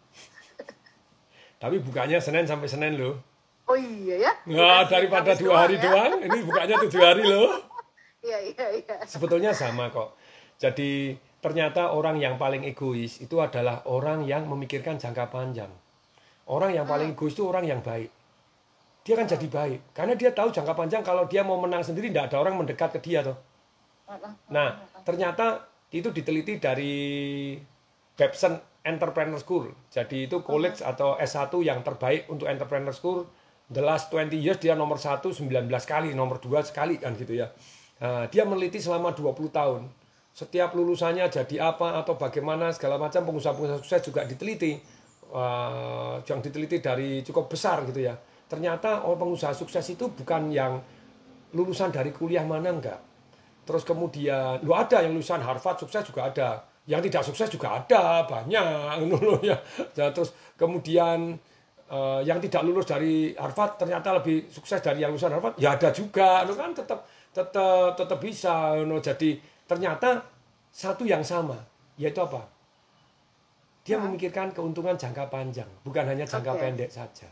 Tapi 1.63 1.79
bukanya 1.79 2.19
Senin 2.19 2.43
sampai 2.43 2.67
Senin 2.67 2.99
loh. 2.99 3.23
Oh 3.71 3.79
iya 3.79 4.27
ya? 4.27 4.33
Nah, 4.51 4.83
daripada 4.91 5.39
dua 5.39 5.63
hari 5.63 5.79
ya? 5.79 5.87
doang, 5.87 6.19
ini 6.19 6.39
bukanya 6.43 6.75
tujuh 6.83 6.99
hari 6.99 7.23
loh. 7.23 7.55
Iya, 8.23 8.39
iya, 8.39 8.67
iya. 8.79 8.97
Sebetulnya 9.03 9.51
sama 9.51 9.91
kok. 9.91 10.15
Jadi 10.55 11.19
ternyata 11.43 11.91
orang 11.91 12.23
yang 12.23 12.39
paling 12.39 12.63
egois 12.63 13.19
itu 13.19 13.35
adalah 13.43 13.83
orang 13.91 14.23
yang 14.23 14.47
memikirkan 14.47 14.95
jangka 14.95 15.27
panjang. 15.27 15.67
Orang 16.47 16.71
yang 16.71 16.87
paling 16.87 17.19
egois 17.19 17.35
itu 17.35 17.43
orang 17.43 17.67
yang 17.67 17.83
baik. 17.83 18.15
Dia 19.03 19.19
kan 19.19 19.27
jadi 19.27 19.43
baik. 19.51 19.91
Karena 19.91 20.15
dia 20.15 20.31
tahu 20.31 20.55
jangka 20.55 20.71
panjang 20.71 21.03
kalau 21.03 21.27
dia 21.27 21.43
mau 21.43 21.59
menang 21.59 21.83
sendiri 21.83 22.15
tidak 22.15 22.31
ada 22.31 22.47
orang 22.47 22.63
mendekat 22.63 22.95
ke 22.95 23.11
dia 23.11 23.27
tuh. 23.27 23.35
Nah, 24.55 24.79
ternyata 25.03 25.67
itu 25.91 26.15
diteliti 26.15 26.63
dari 26.63 26.95
Babson 28.15 28.55
Entrepreneur 28.83 29.39
School. 29.39 29.71
Jadi 29.91 30.27
itu 30.27 30.43
college 30.43 30.83
atau 30.83 31.15
S1 31.19 31.55
yang 31.63 31.81
terbaik 31.87 32.27
untuk 32.27 32.51
Entrepreneur 32.51 32.91
School. 32.91 33.27
The 33.73 33.81
last 33.81 34.11
20 34.11 34.35
years 34.37 34.59
dia 34.59 34.75
nomor 34.75 34.99
1 34.99 35.23
19 35.23 35.39
kali, 35.87 36.13
nomor 36.13 36.43
2 36.43 36.61
sekali 36.67 36.99
kan 36.99 37.15
gitu 37.15 37.39
ya. 37.39 37.49
Nah, 38.03 38.27
dia 38.27 38.43
meneliti 38.43 38.83
selama 38.83 39.15
20 39.15 39.49
tahun. 39.55 39.87
Setiap 40.35 40.75
lulusannya 40.75 41.29
jadi 41.31 41.73
apa 41.73 42.03
atau 42.03 42.19
bagaimana 42.19 42.75
segala 42.75 42.99
macam 42.99 43.23
pengusaha-pengusaha 43.23 43.79
sukses 43.85 44.03
juga 44.03 44.27
diteliti. 44.27 44.77
Wah, 45.33 46.21
yang 46.29 46.45
diteliti 46.45 46.83
dari 46.83 47.25
cukup 47.25 47.49
besar 47.49 47.87
gitu 47.89 48.03
ya. 48.03 48.19
Ternyata 48.51 49.07
oh, 49.09 49.17
pengusaha 49.17 49.55
sukses 49.57 49.87
itu 49.89 50.13
bukan 50.13 50.53
yang 50.53 50.77
lulusan 51.57 51.89
dari 51.89 52.11
kuliah 52.13 52.45
mana 52.45 52.69
enggak. 52.69 53.01
Terus 53.63 53.87
kemudian, 53.87 54.59
lu 54.67 54.75
ada 54.75 55.01
yang 55.01 55.15
lulusan 55.15 55.41
Harvard 55.41 55.79
sukses 55.79 56.03
juga 56.03 56.29
ada. 56.29 56.72
Yang 56.83 57.01
tidak 57.11 57.23
sukses 57.23 57.49
juga 57.53 57.79
ada, 57.79 58.27
banyak. 58.27 59.07
ya. 59.49 59.57
Terus 59.95 60.35
kemudian 60.59 61.39
eh, 61.93 62.21
yang 62.25 62.39
tidak 62.41 62.63
lulus 62.63 62.87
dari 62.89 63.35
Harvard 63.35 63.77
ternyata 63.77 64.17
lebih 64.17 64.49
sukses 64.49 64.81
dari 64.81 65.03
yang 65.05 65.13
lulusan 65.13 65.35
Harvard 65.35 65.59
ya 65.61 65.77
ada 65.77 65.93
juga 65.93 66.47
no 66.49 66.57
kan 66.57 66.73
tetap 66.73 67.05
tetap 67.35 67.99
tetap 67.99 68.19
bisa 68.23 68.79
no 68.87 69.03
jadi 69.03 69.37
ternyata 69.69 70.23
satu 70.73 71.05
yang 71.05 71.21
sama 71.21 71.59
yaitu 72.01 72.23
apa 72.23 72.49
dia 73.83 73.99
memikirkan 73.99 74.55
keuntungan 74.55 74.95
jangka 74.95 75.27
panjang 75.29 75.69
bukan 75.83 76.07
hanya 76.07 76.25
jangka 76.25 76.55
Oke. 76.55 76.61
pendek 76.63 76.91
saja 76.91 77.29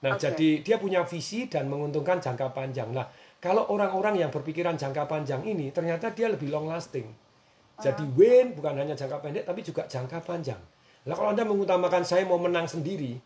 nah 0.00 0.16
Oke. 0.16 0.26
jadi 0.26 0.50
dia 0.64 0.76
punya 0.80 1.04
visi 1.04 1.46
dan 1.46 1.68
menguntungkan 1.70 2.18
jangka 2.18 2.50
panjang 2.50 2.90
nah 2.90 3.06
kalau 3.38 3.68
orang-orang 3.70 4.20
yang 4.20 4.30
berpikiran 4.32 4.74
jangka 4.74 5.06
panjang 5.06 5.44
ini 5.44 5.70
ternyata 5.70 6.10
dia 6.10 6.32
lebih 6.32 6.50
long 6.50 6.66
lasting 6.66 7.06
jadi 7.80 8.04
win 8.14 8.52
bukan 8.52 8.76
hanya 8.76 8.92
jangka 8.92 9.18
pendek 9.24 9.44
tapi 9.48 9.64
juga 9.64 9.88
jangka 9.88 10.20
panjang. 10.22 10.60
Nah 11.08 11.14
kalau 11.16 11.32
Anda 11.32 11.48
mengutamakan 11.48 12.04
saya 12.04 12.28
mau 12.28 12.36
menang 12.36 12.68
sendiri, 12.68 13.16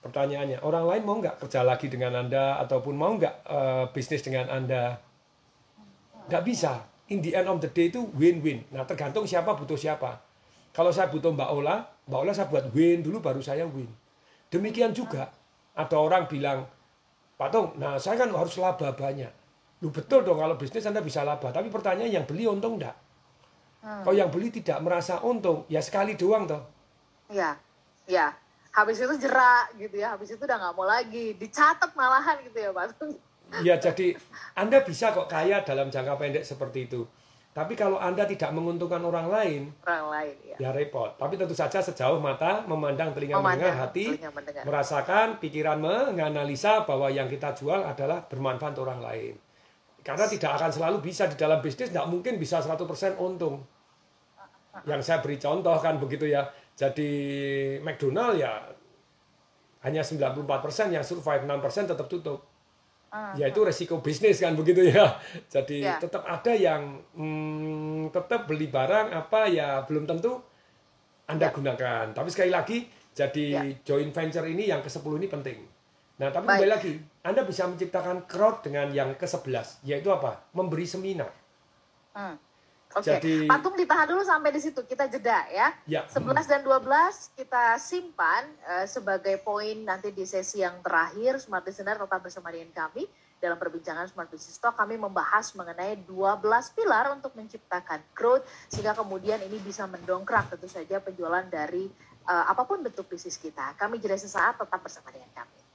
pertanyaannya 0.00 0.64
orang 0.64 0.84
lain 0.88 1.02
mau 1.04 1.16
nggak 1.20 1.44
kerja 1.44 1.60
lagi 1.60 1.92
dengan 1.92 2.24
Anda 2.24 2.56
ataupun 2.64 2.96
mau 2.96 3.12
nggak 3.14 3.34
eh, 3.44 3.84
bisnis 3.92 4.24
dengan 4.24 4.48
Anda? 4.48 4.96
Nggak 6.32 6.44
bisa. 6.44 6.72
In 7.08 7.24
the 7.24 7.32
end 7.32 7.48
of 7.48 7.60
the 7.60 7.68
day 7.72 7.88
itu 7.88 8.04
win-win. 8.16 8.64
Nah 8.72 8.84
tergantung 8.88 9.24
siapa 9.28 9.56
butuh 9.56 9.76
siapa. 9.76 10.20
Kalau 10.72 10.92
saya 10.92 11.08
butuh 11.08 11.32
Mbak 11.32 11.50
Ola, 11.52 11.80
Mbak 12.08 12.18
Ola 12.20 12.32
saya 12.36 12.48
buat 12.48 12.68
win 12.72 13.00
dulu 13.00 13.20
baru 13.20 13.40
saya 13.40 13.64
win. 13.64 13.88
Demikian 14.48 14.92
juga 14.92 15.28
ada 15.76 15.96
orang 16.00 16.28
bilang, 16.28 16.64
Pak 17.36 17.48
Tung, 17.52 17.68
nah 17.76 17.96
saya 18.00 18.24
kan 18.24 18.32
harus 18.32 18.56
laba 18.56 18.92
banyak. 18.92 19.32
Lu 19.84 19.92
betul 19.94 20.24
dong 20.24 20.40
kalau 20.40 20.58
bisnis 20.58 20.84
Anda 20.88 21.04
bisa 21.04 21.22
laba, 21.22 21.52
tapi 21.52 21.70
pertanyaan 21.70 22.10
yang 22.10 22.24
beli 22.26 22.48
untung 22.50 22.80
enggak? 22.80 22.96
Kalau 23.78 24.14
yang 24.16 24.28
beli 24.28 24.50
tidak 24.50 24.82
merasa 24.82 25.22
untung, 25.22 25.62
ya 25.70 25.78
sekali 25.78 26.18
doang 26.18 26.44
toh. 26.44 26.62
Ya, 27.30 27.56
ya. 28.04 28.34
Habis 28.74 29.00
itu 29.00 29.14
jerak 29.18 29.74
gitu 29.74 29.96
ya. 29.98 30.14
Habis 30.14 30.34
itu 30.34 30.42
udah 30.42 30.58
nggak 30.58 30.74
mau 30.76 30.86
lagi. 30.86 31.34
Dicatat 31.34 31.94
malahan 31.94 32.42
gitu 32.46 32.58
ya 32.58 32.70
Pak. 32.70 32.94
Ya 33.64 33.74
jadi 33.80 34.12
Anda 34.52 34.84
bisa 34.84 35.10
kok 35.16 35.26
kaya 35.26 35.64
dalam 35.64 35.88
jangka 35.88 36.20
pendek 36.20 36.44
seperti 36.44 36.84
itu. 36.84 37.08
Tapi 37.56 37.74
kalau 37.74 37.98
Anda 37.98 38.22
tidak 38.22 38.54
menguntungkan 38.54 39.02
orang 39.02 39.26
lain, 39.34 39.62
Orang 39.82 40.14
lain 40.14 40.36
ya. 40.46 40.56
ya 40.62 40.70
repot. 40.70 41.16
Tapi 41.18 41.34
tentu 41.34 41.58
saja 41.58 41.82
sejauh 41.82 42.20
mata 42.22 42.62
memandang, 42.68 43.10
telinga 43.10 43.40
Memandang, 43.40 43.72
mendengar, 43.74 43.82
hati 43.88 44.04
telinga 44.14 44.30
mendengar. 44.30 44.62
merasakan, 44.62 45.26
pikiran 45.42 45.78
menganalisa 45.82 46.86
bahwa 46.86 47.10
yang 47.10 47.26
kita 47.26 47.56
jual 47.58 47.82
adalah 47.82 48.22
bermanfaat 48.30 48.78
untuk 48.78 48.86
orang 48.86 49.02
lain. 49.02 49.34
Karena 50.02 50.24
tidak 50.24 50.56
akan 50.56 50.70
selalu 50.72 50.98
bisa 51.04 51.28
di 51.28 51.36
dalam 51.36 51.60
bisnis, 51.60 51.92
tidak 51.92 52.08
mungkin 52.08 52.40
bisa 52.40 52.62
100% 52.62 53.18
untung. 53.20 53.60
Yang 54.86 55.00
saya 55.04 55.18
beri 55.20 55.36
contoh 55.36 55.74
kan 55.82 55.98
begitu 55.98 56.30
ya. 56.30 56.46
Jadi 56.78 57.10
McDonald 57.82 58.38
ya 58.38 58.62
hanya 59.82 60.02
94% 60.02 60.94
yang 60.94 61.02
survive, 61.02 61.42
6% 61.44 61.90
tetap 61.90 62.06
tutup. 62.06 62.46
Ya 63.34 63.48
itu 63.48 63.64
resiko 63.64 64.04
bisnis 64.04 64.36
kan 64.38 64.52
begitu 64.52 64.84
ya. 64.92 65.16
Jadi 65.54 65.80
Ya. 65.80 65.96
tetap 65.96 66.28
ada 66.28 66.52
yang 66.52 67.00
hmm, 67.16 68.12
tetap 68.12 68.44
beli 68.44 68.68
barang 68.68 69.10
apa 69.16 69.48
ya 69.48 69.80
belum 69.88 70.04
tentu 70.04 70.36
Anda 71.24 71.48
gunakan. 71.48 72.12
Tapi 72.12 72.28
sekali 72.32 72.48
lagi 72.52 72.78
jadi 73.12 73.44
Ya. 73.50 73.60
joint 73.84 74.14
venture 74.14 74.46
ini 74.46 74.70
yang 74.70 74.78
ke-10 74.80 75.12
ini 75.18 75.26
penting. 75.26 75.58
Nah, 76.18 76.34
tapi 76.34 76.50
Baik. 76.50 76.66
kembali 76.66 76.70
lagi, 76.74 76.92
Anda 77.22 77.46
bisa 77.46 77.62
menciptakan 77.70 78.26
crowd 78.26 78.66
dengan 78.66 78.90
yang 78.90 79.14
ke-11, 79.14 79.86
yaitu 79.86 80.10
apa? 80.10 80.42
Memberi 80.50 80.82
seminar. 80.82 81.30
Hmm. 82.10 82.34
Oke, 82.96 83.04
Jadi- 83.04 83.44
patung 83.44 83.76
ditahan 83.76 84.08
dulu 84.08 84.24
sampai 84.24 84.50
di 84.50 84.58
situ. 84.64 84.80
Kita 84.82 85.06
jeda 85.06 85.44
ya. 85.52 85.76
Ya. 85.84 86.02
11 86.08 86.48
dan 86.48 86.64
12 86.64 87.30
kita 87.36 87.76
simpan 87.76 88.48
eh, 88.64 88.88
sebagai 88.88 89.36
poin 89.44 89.76
nanti 89.84 90.08
di 90.08 90.24
sesi 90.24 90.64
yang 90.64 90.80
terakhir. 90.80 91.36
Smart 91.36 91.68
Listener 91.68 92.00
tetap 92.00 92.20
bersama 92.24 92.48
dengan 92.48 92.72
kami. 92.72 93.04
Dalam 93.38 93.60
perbincangan 93.60 94.08
Smart 94.10 94.32
Business 94.32 94.58
Talk 94.58 94.74
kami 94.74 94.98
membahas 94.98 95.54
mengenai 95.54 96.00
12 96.02 96.74
pilar 96.74 97.12
untuk 97.14 97.36
menciptakan 97.38 98.02
growth 98.10 98.42
sehingga 98.66 98.96
kemudian 98.98 99.38
ini 99.46 99.62
bisa 99.62 99.86
mendongkrak 99.86 100.50
tentu 100.50 100.66
saja 100.66 100.98
penjualan 100.98 101.44
dari 101.46 101.92
eh, 102.24 102.44
apa 102.48 102.64
pun 102.64 102.80
bentuk 102.80 103.04
bisnis 103.04 103.36
kita. 103.36 103.76
Kami 103.76 104.00
jeda 104.00 104.16
sesaat 104.16 104.64
tetap 104.64 104.80
bersama 104.80 105.12
dengan 105.12 105.28
kami. 105.36 105.67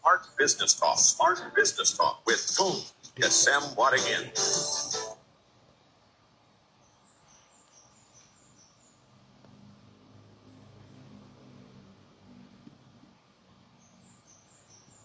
Smart 0.00 0.24
Business 0.40 0.72
Talk. 0.80 0.96
Smart 0.96 1.38
Business 1.52 1.92
Talk 1.92 2.24
with 2.24 2.40
Boom. 2.56 2.72
Get 3.20 3.28
Sam 3.28 3.60
Wadding 3.76 4.00
in. 4.08 4.24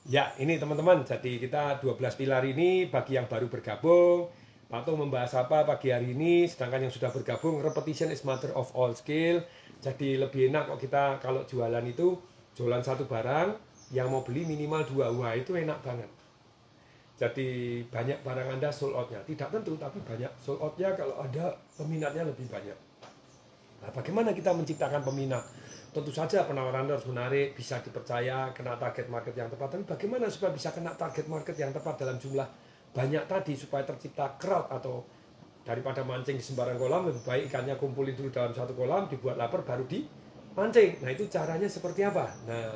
Ya, 0.07 0.31
ini 0.39 0.55
teman-teman. 0.55 1.03
Jadi 1.03 1.43
kita 1.43 1.83
12 1.83 2.15
pilar 2.15 2.47
ini 2.47 2.87
bagi 2.87 3.19
yang 3.19 3.27
baru 3.27 3.51
bergabung, 3.51 4.31
Patung 4.71 5.03
membahas 5.03 5.35
apa 5.35 5.67
pagi 5.67 5.91
hari 5.91 6.15
ini, 6.15 6.47
sedangkan 6.47 6.87
yang 6.87 6.93
sudah 6.95 7.11
bergabung, 7.11 7.59
repetition 7.59 8.15
is 8.15 8.23
matter 8.23 8.55
of 8.55 8.71
all 8.71 8.95
skill. 8.95 9.43
Jadi 9.83 10.15
lebih 10.15 10.47
enak 10.47 10.71
kok 10.71 10.79
kita 10.79 11.19
kalau 11.19 11.43
jualan 11.43 11.83
itu 11.83 12.15
jualan 12.55 12.79
satu 12.79 13.03
barang, 13.11 13.64
yang 13.93 14.09
mau 14.09 14.25
beli 14.25 14.45
minimal 14.45 14.81
dua, 14.87 15.13
wah 15.13 15.33
itu 15.37 15.53
enak 15.53 15.77
banget. 15.85 16.09
Jadi 17.15 17.79
banyak 17.87 18.19
barang 18.27 18.59
Anda 18.59 18.67
sold 18.73 18.91
out-nya. 18.91 19.23
Tidak 19.23 19.47
tentu, 19.47 19.79
tapi 19.79 20.03
banyak 20.03 20.31
sold 20.35 20.59
out-nya 20.59 20.91
kalau 20.97 21.15
ada 21.21 21.55
peminatnya 21.79 22.27
lebih 22.27 22.43
banyak. 22.51 22.75
Nah, 23.79 23.89
bagaimana 23.93 24.35
kita 24.35 24.51
menciptakan 24.51 24.99
peminat? 25.05 25.43
Tentu 25.95 26.11
saja 26.11 26.43
penawaran 26.43 26.91
harus 26.91 27.07
menarik, 27.07 27.55
bisa 27.55 27.79
dipercaya, 27.79 28.51
kena 28.51 28.75
target 28.75 29.07
market 29.07 29.31
yang 29.31 29.47
tepat. 29.47 29.79
Tapi 29.79 29.83
bagaimana 29.87 30.27
supaya 30.27 30.51
bisa 30.51 30.75
kena 30.75 30.91
target 30.91 31.31
market 31.31 31.55
yang 31.55 31.71
tepat 31.71 32.03
dalam 32.03 32.19
jumlah 32.19 32.47
banyak 32.91 33.23
tadi 33.27 33.53
supaya 33.55 33.87
tercipta 33.87 34.35
crowd 34.35 34.67
atau 34.71 35.03
daripada 35.63 36.03
mancing 36.03 36.35
di 36.39 36.43
sembarang 36.43 36.77
kolam 36.77 37.09
lebih 37.09 37.23
baik 37.25 37.49
ikannya 37.49 37.75
kumpulin 37.75 38.13
dulu 38.13 38.29
dalam 38.29 38.53
satu 38.53 38.77
kolam 38.77 39.07
dibuat 39.07 39.39
lapar 39.39 39.63
baru 39.63 39.87
dipancing. 39.87 40.99
Nah 40.99 41.09
itu 41.15 41.27
caranya 41.31 41.67
seperti 41.67 42.03
apa? 42.03 42.27
Nah 42.43 42.71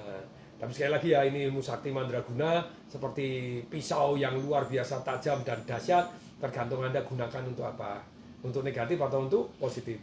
tapi 0.59 0.71
sekali 0.75 0.91
lagi 0.91 1.09
ya 1.15 1.23
ini 1.23 1.47
ilmu 1.47 1.63
sakti 1.63 1.89
mandraguna 1.89 2.67
seperti 2.85 3.59
pisau 3.71 4.19
yang 4.19 4.35
luar 4.35 4.67
biasa 4.67 4.99
tajam 5.07 5.39
dan 5.47 5.63
dahsyat 5.63 6.11
tergantung 6.37 6.83
anda 6.83 6.99
gunakan 6.99 7.43
untuk 7.47 7.63
apa? 7.63 8.03
Untuk 8.43 8.63
negatif 8.63 8.99
atau 8.99 9.27
untuk 9.27 9.51
positif? 9.59 9.99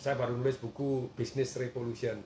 saya 0.00 0.16
baru 0.16 0.40
nulis 0.40 0.56
buku 0.56 1.12
Business 1.12 1.60
Revolution. 1.60 2.16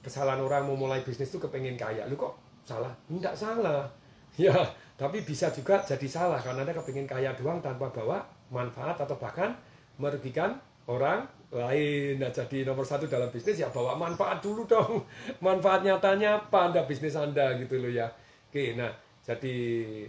Kesalahan 0.00 0.40
orang 0.40 0.64
mau 0.64 0.74
mulai 0.80 1.04
bisnis 1.04 1.28
itu 1.28 1.36
kepengen 1.36 1.76
kaya. 1.76 2.08
Lu 2.08 2.16
kok 2.16 2.40
salah? 2.64 2.90
Enggak 3.12 3.36
salah. 3.36 3.84
Ya, 4.40 4.56
tapi 4.96 5.20
bisa 5.20 5.52
juga 5.52 5.84
jadi 5.84 6.08
salah 6.08 6.40
karena 6.40 6.64
Anda 6.64 6.72
kepengen 6.72 7.04
kaya 7.04 7.36
doang 7.36 7.60
tanpa 7.60 7.92
bawa 7.92 8.24
manfaat 8.48 8.96
atau 8.96 9.12
bahkan 9.20 9.52
merugikan 10.00 10.56
orang 10.88 11.28
lain. 11.52 12.16
Nah, 12.16 12.32
jadi 12.32 12.64
nomor 12.64 12.88
satu 12.88 13.04
dalam 13.04 13.28
bisnis 13.28 13.60
ya 13.60 13.68
bawa 13.68 13.94
manfaat 13.94 14.40
dulu 14.40 14.64
dong. 14.64 15.04
Manfaat 15.44 15.84
nyatanya 15.84 16.48
apa 16.48 16.72
Anda 16.72 16.88
bisnis 16.88 17.12
Anda 17.12 17.60
gitu 17.60 17.76
loh 17.76 17.92
ya. 17.92 18.08
Oke, 18.48 18.72
nah 18.76 18.92
jadi 19.22 19.54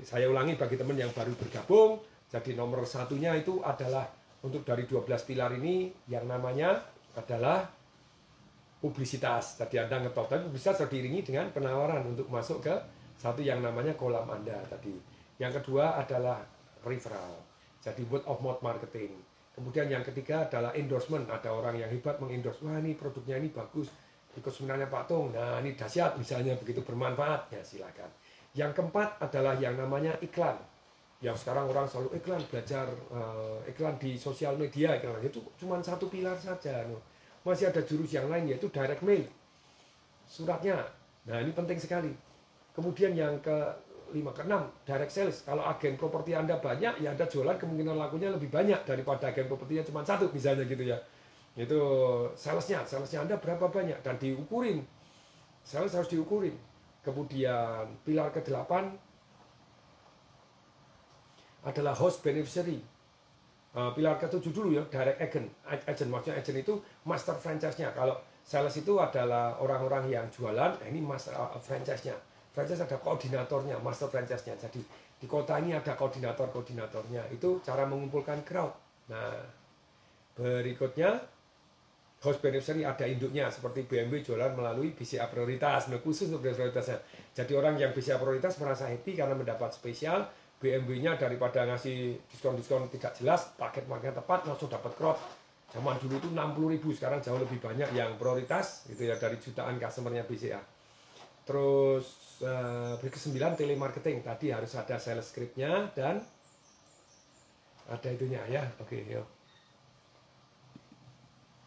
saya 0.01 0.31
ulangi 0.31 0.55
bagi 0.55 0.79
teman 0.79 0.95
yang 0.95 1.11
baru 1.11 1.35
bergabung. 1.35 1.99
Jadi 2.31 2.57
nomor 2.57 2.81
satunya 2.87 3.35
itu 3.37 3.61
adalah 3.61 4.07
untuk 4.41 4.65
dari 4.65 4.89
12 4.89 5.05
pilar 5.27 5.53
ini 5.53 5.93
yang 6.09 6.25
namanya 6.25 6.79
adalah 7.13 7.61
publisitas. 8.81 9.59
Tadi 9.59 9.79
Anda 9.79 10.03
ngetop, 10.03 10.27
tapi 10.27 10.49
publisitas 10.49 10.83
harus 10.83 10.91
diiringi 10.91 11.23
dengan 11.23 11.47
penawaran 11.53 12.03
untuk 12.03 12.27
masuk 12.27 12.65
ke 12.65 12.75
satu 13.15 13.39
yang 13.39 13.63
namanya 13.63 13.95
kolam 13.95 14.27
Anda 14.27 14.59
tadi. 14.67 14.97
Yang 15.39 15.63
kedua 15.63 15.95
adalah 15.99 16.43
referral. 16.83 17.39
Jadi 17.79 18.03
word 18.11 18.27
of 18.27 18.39
mouth 18.43 18.59
marketing. 18.59 19.15
Kemudian 19.53 19.85
yang 19.85 20.01
ketiga 20.01 20.49
adalah 20.49 20.73
endorsement. 20.73 21.29
Ada 21.29 21.53
orang 21.53 21.77
yang 21.77 21.89
hebat 21.93 22.17
mengendorse, 22.17 22.65
wah 22.65 22.81
ini 22.81 22.97
produknya 22.97 23.37
ini 23.37 23.53
bagus. 23.53 23.93
Ikut 24.33 24.49
seminarnya 24.49 24.89
Pak 24.89 25.05
Tung, 25.05 25.29
nah 25.29 25.61
ini 25.61 25.77
dahsyat 25.77 26.17
misalnya 26.17 26.57
begitu 26.57 26.81
bermanfaat, 26.81 27.53
ya 27.53 27.61
silakan. 27.61 28.09
Yang 28.57 28.81
keempat 28.81 29.21
adalah 29.21 29.53
yang 29.61 29.77
namanya 29.77 30.17
iklan. 30.25 30.57
Yang 31.21 31.45
sekarang 31.45 31.69
orang 31.69 31.85
selalu 31.85 32.17
iklan, 32.17 32.41
belajar 32.49 32.89
eh, 32.89 33.69
iklan 33.69 33.93
di 34.01 34.17
sosial 34.17 34.57
media, 34.57 34.97
iklan 34.97 35.21
itu 35.21 35.37
cuma 35.61 35.77
satu 35.85 36.09
pilar 36.09 36.33
saja. 36.41 36.81
no. 36.89 36.97
Masih 37.45 37.69
ada 37.69 37.85
jurus 37.85 38.09
yang 38.09 38.25
lain 38.25 38.49
yaitu 38.49 38.65
direct 38.73 39.05
mail. 39.05 39.21
Suratnya. 40.25 40.81
Nah, 41.29 41.37
ini 41.37 41.53
penting 41.53 41.77
sekali. 41.77 42.09
Kemudian 42.73 43.13
yang 43.13 43.37
ke 43.37 43.53
lima 44.13 44.31
ke 44.31 44.45
enam 44.45 44.69
direct 44.85 45.11
sales. 45.11 45.41
Kalau 45.41 45.65
agen 45.65 45.97
properti 45.97 46.37
Anda 46.37 46.61
banyak, 46.61 47.01
ya 47.01 47.11
Anda 47.11 47.25
jualan 47.25 47.57
kemungkinan 47.57 47.97
lakunya 47.97 48.29
lebih 48.29 48.53
banyak 48.53 48.85
daripada 48.85 49.33
agen 49.33 49.49
propertinya 49.49 49.83
cuma 49.83 50.05
satu 50.05 50.29
misalnya 50.29 50.63
gitu 50.69 50.85
ya. 50.85 50.97
Itu 51.57 51.81
salesnya, 52.37 52.85
salesnya 52.85 53.25
Anda 53.25 53.35
berapa 53.41 53.67
banyak 53.67 53.99
dan 54.05 54.15
diukurin. 54.21 54.85
Sales 55.65 55.93
harus 55.97 56.09
diukurin. 56.13 56.53
Kemudian 57.03 57.83
pilar 58.07 58.31
ke-8 58.31 58.71
adalah 61.67 61.93
host 61.97 62.23
beneficiary. 62.23 62.79
Eh, 63.73 63.91
pilar 63.97 64.21
ketujuh 64.21 64.53
dulu 64.53 64.69
ya, 64.77 64.85
direct 64.85 65.17
agent. 65.17 65.47
Agent 65.65 66.09
maksudnya 66.13 66.37
agent 66.37 66.57
itu 66.61 66.73
master 67.09 67.33
franchise-nya. 67.33 67.89
Kalau 67.97 68.13
sales 68.45 68.75
itu 68.77 68.93
adalah 69.01 69.57
orang-orang 69.57 70.13
yang 70.13 70.25
jualan, 70.29 70.77
nah 70.77 70.85
ini 70.85 71.01
master 71.01 71.33
uh, 71.33 71.57
franchise-nya. 71.57 72.13
Franchise 72.53 72.85
ada 72.85 73.01
koordinatornya, 73.01 73.81
master 73.81 74.13
franchise-nya. 74.13 74.53
Jadi 74.55 74.79
di 75.17 75.25
kota 75.25 75.57
ini 75.57 75.73
ada 75.73 75.97
koordinator-koordinatornya. 75.97 77.33
Itu 77.33 77.65
cara 77.65 77.89
mengumpulkan 77.89 78.45
crowd. 78.45 78.77
Nah, 79.09 79.41
berikutnya 80.37 81.17
host 82.23 82.39
beneficiary 82.39 82.87
ada 82.87 83.03
induknya 83.03 83.51
seperti 83.51 83.83
BMW 83.83 84.23
jualan 84.23 84.55
melalui 84.55 84.95
BCA 84.95 85.27
prioritas 85.27 85.91
nah 85.91 85.99
khusus 85.99 86.31
untuk 86.31 86.47
prioritasnya 86.47 87.03
jadi 87.35 87.51
orang 87.59 87.75
yang 87.75 87.91
BCA 87.91 88.15
prioritas 88.15 88.55
merasa 88.63 88.87
happy 88.87 89.11
karena 89.13 89.35
mendapat 89.35 89.75
spesial 89.75 90.23
BMW-nya 90.63 91.19
daripada 91.19 91.67
ngasih 91.67 92.23
diskon-diskon 92.31 92.87
tidak 92.95 93.11
jelas 93.19 93.51
paket 93.59 93.83
paket 93.83 94.15
tepat 94.15 94.47
langsung 94.47 94.71
dapat 94.71 94.95
crowd 94.95 95.19
zaman 95.75 95.99
dulu 95.99 96.15
itu 96.23 96.29
60 96.31 96.73
ribu 96.79 96.89
sekarang 96.95 97.19
jauh 97.19 97.35
lebih 97.35 97.59
banyak 97.59 97.91
yang 97.91 98.15
prioritas 98.15 98.87
gitu 98.87 99.03
ya 99.03 99.19
dari 99.19 99.35
jutaan 99.35 99.75
customernya 99.75 100.23
BCA 100.23 100.63
terus 101.43 102.39
uh, 102.43 102.95
berikut 103.03 103.19
9 103.19 103.59
telemarketing 103.59 104.23
tadi 104.23 104.55
harus 104.55 104.71
ada 104.79 104.95
sales 104.95 105.27
scriptnya 105.27 105.91
dan 105.91 106.23
ada 107.91 108.07
itunya 108.07 108.39
ya 108.47 108.63
oke 108.79 108.95
yuk 108.95 109.27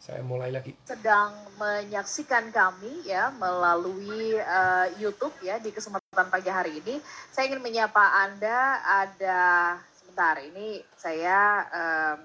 saya 0.07 0.23
mulai 0.23 0.55
lagi. 0.55 0.71
Sedang 0.87 1.35
menyaksikan 1.59 2.47
kami 2.47 3.03
ya 3.03 3.27
melalui 3.35 4.39
uh, 4.39 4.87
YouTube 4.95 5.35
ya 5.43 5.59
di 5.59 5.75
kesempatan 5.75 6.31
pagi 6.31 6.47
hari 6.47 6.79
ini. 6.79 6.95
Saya 7.27 7.51
ingin 7.51 7.59
menyapa 7.59 8.23
Anda 8.23 8.79
ada 8.87 9.75
sebentar 9.91 10.39
ini 10.39 10.79
saya 10.95 11.67
um, 11.67 12.17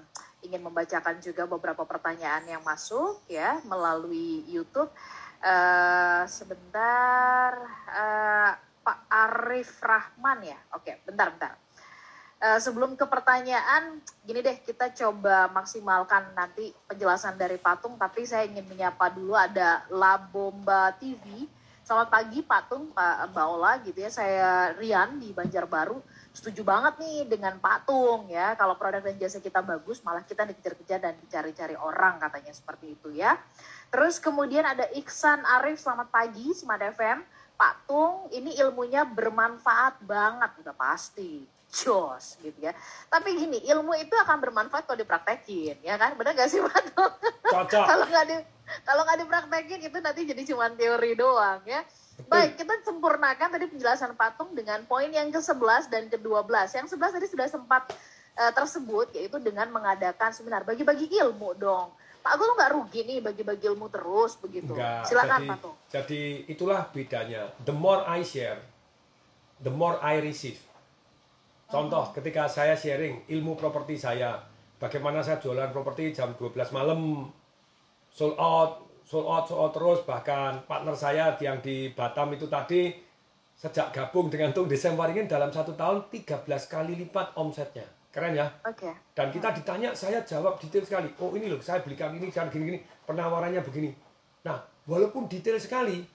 ingin 0.47 0.63
membacakan 0.63 1.19
juga 1.19 1.43
beberapa 1.43 1.83
pertanyaan 1.83 2.47
yang 2.47 2.63
masuk 2.63 3.19
ya 3.27 3.59
melalui 3.67 4.47
YouTube. 4.47 4.87
Uh, 5.43 6.23
sebentar 6.23 7.51
uh, 7.91 8.55
Pak 8.79 8.99
Arif 9.11 9.75
Rahman 9.83 10.39
ya. 10.39 10.55
Oke, 10.71 11.03
bentar 11.03 11.35
bentar. 11.35 11.59
Uh, 12.39 12.59
sebelum 12.63 12.95
ke 12.95 13.03
pertanyaan, 13.03 13.99
gini 14.23 14.39
deh 14.39 14.63
kita 14.63 14.95
coba 14.95 15.51
maksimalkan 15.51 16.31
nanti 16.31 16.71
penjelasan 16.87 17.35
dari 17.35 17.59
patung, 17.59 17.99
tapi 17.99 18.23
saya 18.23 18.47
ingin 18.47 18.63
menyapa 18.71 19.11
dulu 19.11 19.35
ada 19.35 19.83
La 19.91 20.15
Bomba 20.15 20.95
TV. 20.95 21.43
Selamat 21.83 22.15
pagi 22.15 22.39
patung 22.39 22.95
Pak 22.95 23.35
Baola 23.35 23.75
gitu 23.83 23.99
ya, 23.99 24.07
saya 24.07 24.71
Rian 24.79 25.19
di 25.19 25.35
Banjarbaru. 25.35 25.99
Setuju 26.31 26.63
banget 26.63 27.03
nih 27.03 27.27
dengan 27.27 27.59
patung 27.59 28.31
ya, 28.31 28.55
kalau 28.55 28.79
produk 28.79 29.03
dan 29.03 29.19
jasa 29.19 29.43
kita 29.43 29.59
bagus, 29.59 29.99
malah 30.07 30.23
kita 30.23 30.47
dikejar-kejar 30.47 31.03
dan 31.03 31.19
dicari-cari 31.19 31.75
orang 31.75 32.23
katanya 32.23 32.55
seperti 32.55 32.95
itu 32.95 33.11
ya. 33.11 33.35
Terus 33.93 34.17
kemudian 34.17 34.65
ada 34.65 34.89
Iksan 34.97 35.45
Arif, 35.45 35.77
selamat 35.77 36.09
pagi, 36.09 36.49
Smart 36.57 36.81
FM. 36.81 37.21
Pak 37.53 37.85
Tung, 37.85 38.25
ini 38.33 38.57
ilmunya 38.57 39.05
bermanfaat 39.05 40.01
banget, 40.01 40.49
udah 40.65 40.73
pasti 40.73 41.45
jos 41.69 42.41
gitu 42.41 42.57
ya. 42.57 42.73
Tapi 43.05 43.37
gini, 43.37 43.61
ilmu 43.69 43.93
itu 44.01 44.17
akan 44.17 44.41
bermanfaat 44.41 44.89
kalau 44.89 44.97
dipraktekin, 44.97 45.77
ya 45.85 45.93
kan? 46.01 46.17
Benar 46.17 46.33
gak 46.33 46.49
sih 46.49 46.57
Pak 46.57 46.89
Cocok. 47.45 47.85
kalau 47.93 48.05
nggak 48.09 48.25
di 48.33 48.35
kalau 48.81 49.01
nggak 49.05 49.19
dipraktekin 49.21 49.79
itu 49.85 49.97
nanti 50.01 50.21
jadi 50.25 50.41
cuma 50.49 50.73
teori 50.73 51.13
doang 51.13 51.61
ya. 51.61 51.85
Baik, 52.25 52.57
kita 52.57 52.73
sempurnakan 52.81 53.53
tadi 53.53 53.69
penjelasan 53.69 54.17
patung 54.17 54.57
dengan 54.57 54.81
poin 54.89 55.09
yang 55.09 55.29
ke-11 55.29 55.93
dan 55.93 56.09
ke-12. 56.09 56.49
Yang 56.81 56.97
11 56.97 57.13
tadi 57.21 57.27
sudah 57.29 57.45
sempat 57.45 57.93
uh, 58.41 58.51
tersebut 58.53 59.13
yaitu 59.13 59.37
dengan 59.37 59.69
mengadakan 59.69 60.33
seminar 60.33 60.65
bagi-bagi 60.65 61.13
ilmu 61.13 61.53
dong. 61.57 61.93
Pak 62.23 62.39
Agus 62.39 62.55
nggak 62.55 62.71
rugi 62.71 63.01
nih 63.03 63.19
bagi-bagi 63.19 63.67
ilmu 63.67 63.91
terus 63.91 64.39
begitu. 64.39 64.71
Enggak, 64.71 65.03
Silakan 65.03 65.39
jadi, 65.43 65.49
Patung. 65.51 65.75
Jadi 65.91 66.21
itulah 66.47 66.81
bedanya. 66.95 67.51
The 67.67 67.75
more 67.75 68.07
I 68.07 68.23
share, 68.23 68.63
the 69.59 69.67
more 69.67 69.99
I 69.99 70.23
receive. 70.23 70.55
Contoh, 71.67 72.15
ketika 72.15 72.47
saya 72.47 72.79
sharing 72.79 73.27
ilmu 73.27 73.59
properti 73.59 73.99
saya, 73.99 74.39
bagaimana 74.79 75.19
saya 75.19 75.43
jualan 75.43 75.75
properti 75.75 76.15
jam 76.15 76.31
12 76.39 76.71
malam, 76.71 77.27
sold 78.07 78.39
out, 78.39 78.87
sold 79.03 79.27
out, 79.27 79.43
sold 79.49 79.59
out 79.59 79.73
terus, 79.75 79.99
bahkan 80.07 80.63
partner 80.63 80.95
saya 80.95 81.35
yang 81.43 81.59
di 81.59 81.91
Batam 81.91 82.31
itu 82.31 82.47
tadi, 82.47 82.93
sejak 83.57 83.91
gabung 83.91 84.31
dengan 84.31 84.55
Tung 84.55 84.69
Desember 84.69 85.09
ini 85.11 85.27
dalam 85.27 85.51
satu 85.51 85.75
tahun 85.75 86.07
13 86.07 86.45
kali 86.71 86.93
lipat 87.03 87.35
omsetnya. 87.35 87.89
Keren 88.13 88.37
ya? 88.37 88.45
Oke. 88.61 88.93
Dan 89.17 89.33
kita 89.33 89.49
ditanya, 89.57 89.89
saya 89.97 90.21
jawab 90.21 90.61
detail 90.61 90.85
sekali. 90.85 91.09
Oh 91.17 91.33
ini 91.33 91.49
loh, 91.49 91.57
saya 91.57 91.81
belikan 91.81 92.13
ini, 92.13 92.29
kan 92.29 92.45
gini-gini, 92.45 92.77
penawarannya 93.09 93.65
begini. 93.65 93.89
Nah, 94.45 94.61
walaupun 94.85 95.25
detail 95.25 95.57
sekali, 95.57 96.05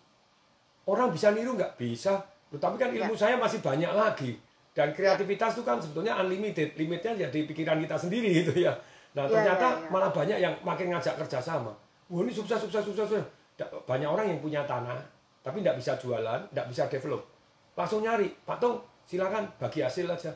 orang 0.87 1.11
bisa 1.11 1.35
niru 1.35 1.59
nggak? 1.59 1.75
Bisa. 1.75 2.23
Loh, 2.55 2.61
tapi 2.63 2.79
kan 2.79 2.95
ilmu 2.95 3.19
saya 3.19 3.35
masih 3.35 3.59
banyak 3.59 3.91
lagi. 3.91 4.39
Dan 4.71 4.95
kreativitas 4.95 5.59
itu 5.59 5.67
kan 5.67 5.83
sebetulnya 5.83 6.15
unlimited, 6.23 6.79
limitnya 6.79 7.19
ya 7.19 7.29
di 7.35 7.43
pikiran 7.51 7.83
kita 7.83 7.99
sendiri 7.99 8.31
gitu 8.47 8.63
ya. 8.63 8.71
Nah 9.19 9.27
Ya, 9.27 9.35
ternyata 9.35 9.67
ya, 9.67 9.83
ya. 9.83 9.91
malah 9.91 10.11
banyak 10.15 10.39
yang 10.39 10.55
makin 10.63 10.95
ngajak 10.95 11.19
kerjasama. 11.19 11.75
Wah 12.07 12.21
ini 12.23 12.31
sukses, 12.31 12.63
sukses, 12.63 12.87
sukses, 12.87 13.11
sukses. 13.11 13.27
Banyak 13.59 14.07
orang 14.07 14.31
yang 14.31 14.39
punya 14.39 14.63
tanah, 14.63 15.03
tapi 15.43 15.67
tidak 15.67 15.83
bisa 15.83 15.99
jualan, 15.99 16.47
tidak 16.55 16.67
bisa 16.71 16.87
develop. 16.87 17.27
Langsung 17.75 18.07
nyari, 18.07 18.31
Pak 18.47 18.63
Tung, 18.63 18.79
silakan 19.03 19.51
bagi 19.59 19.83
hasil 19.83 20.07
aja. 20.07 20.31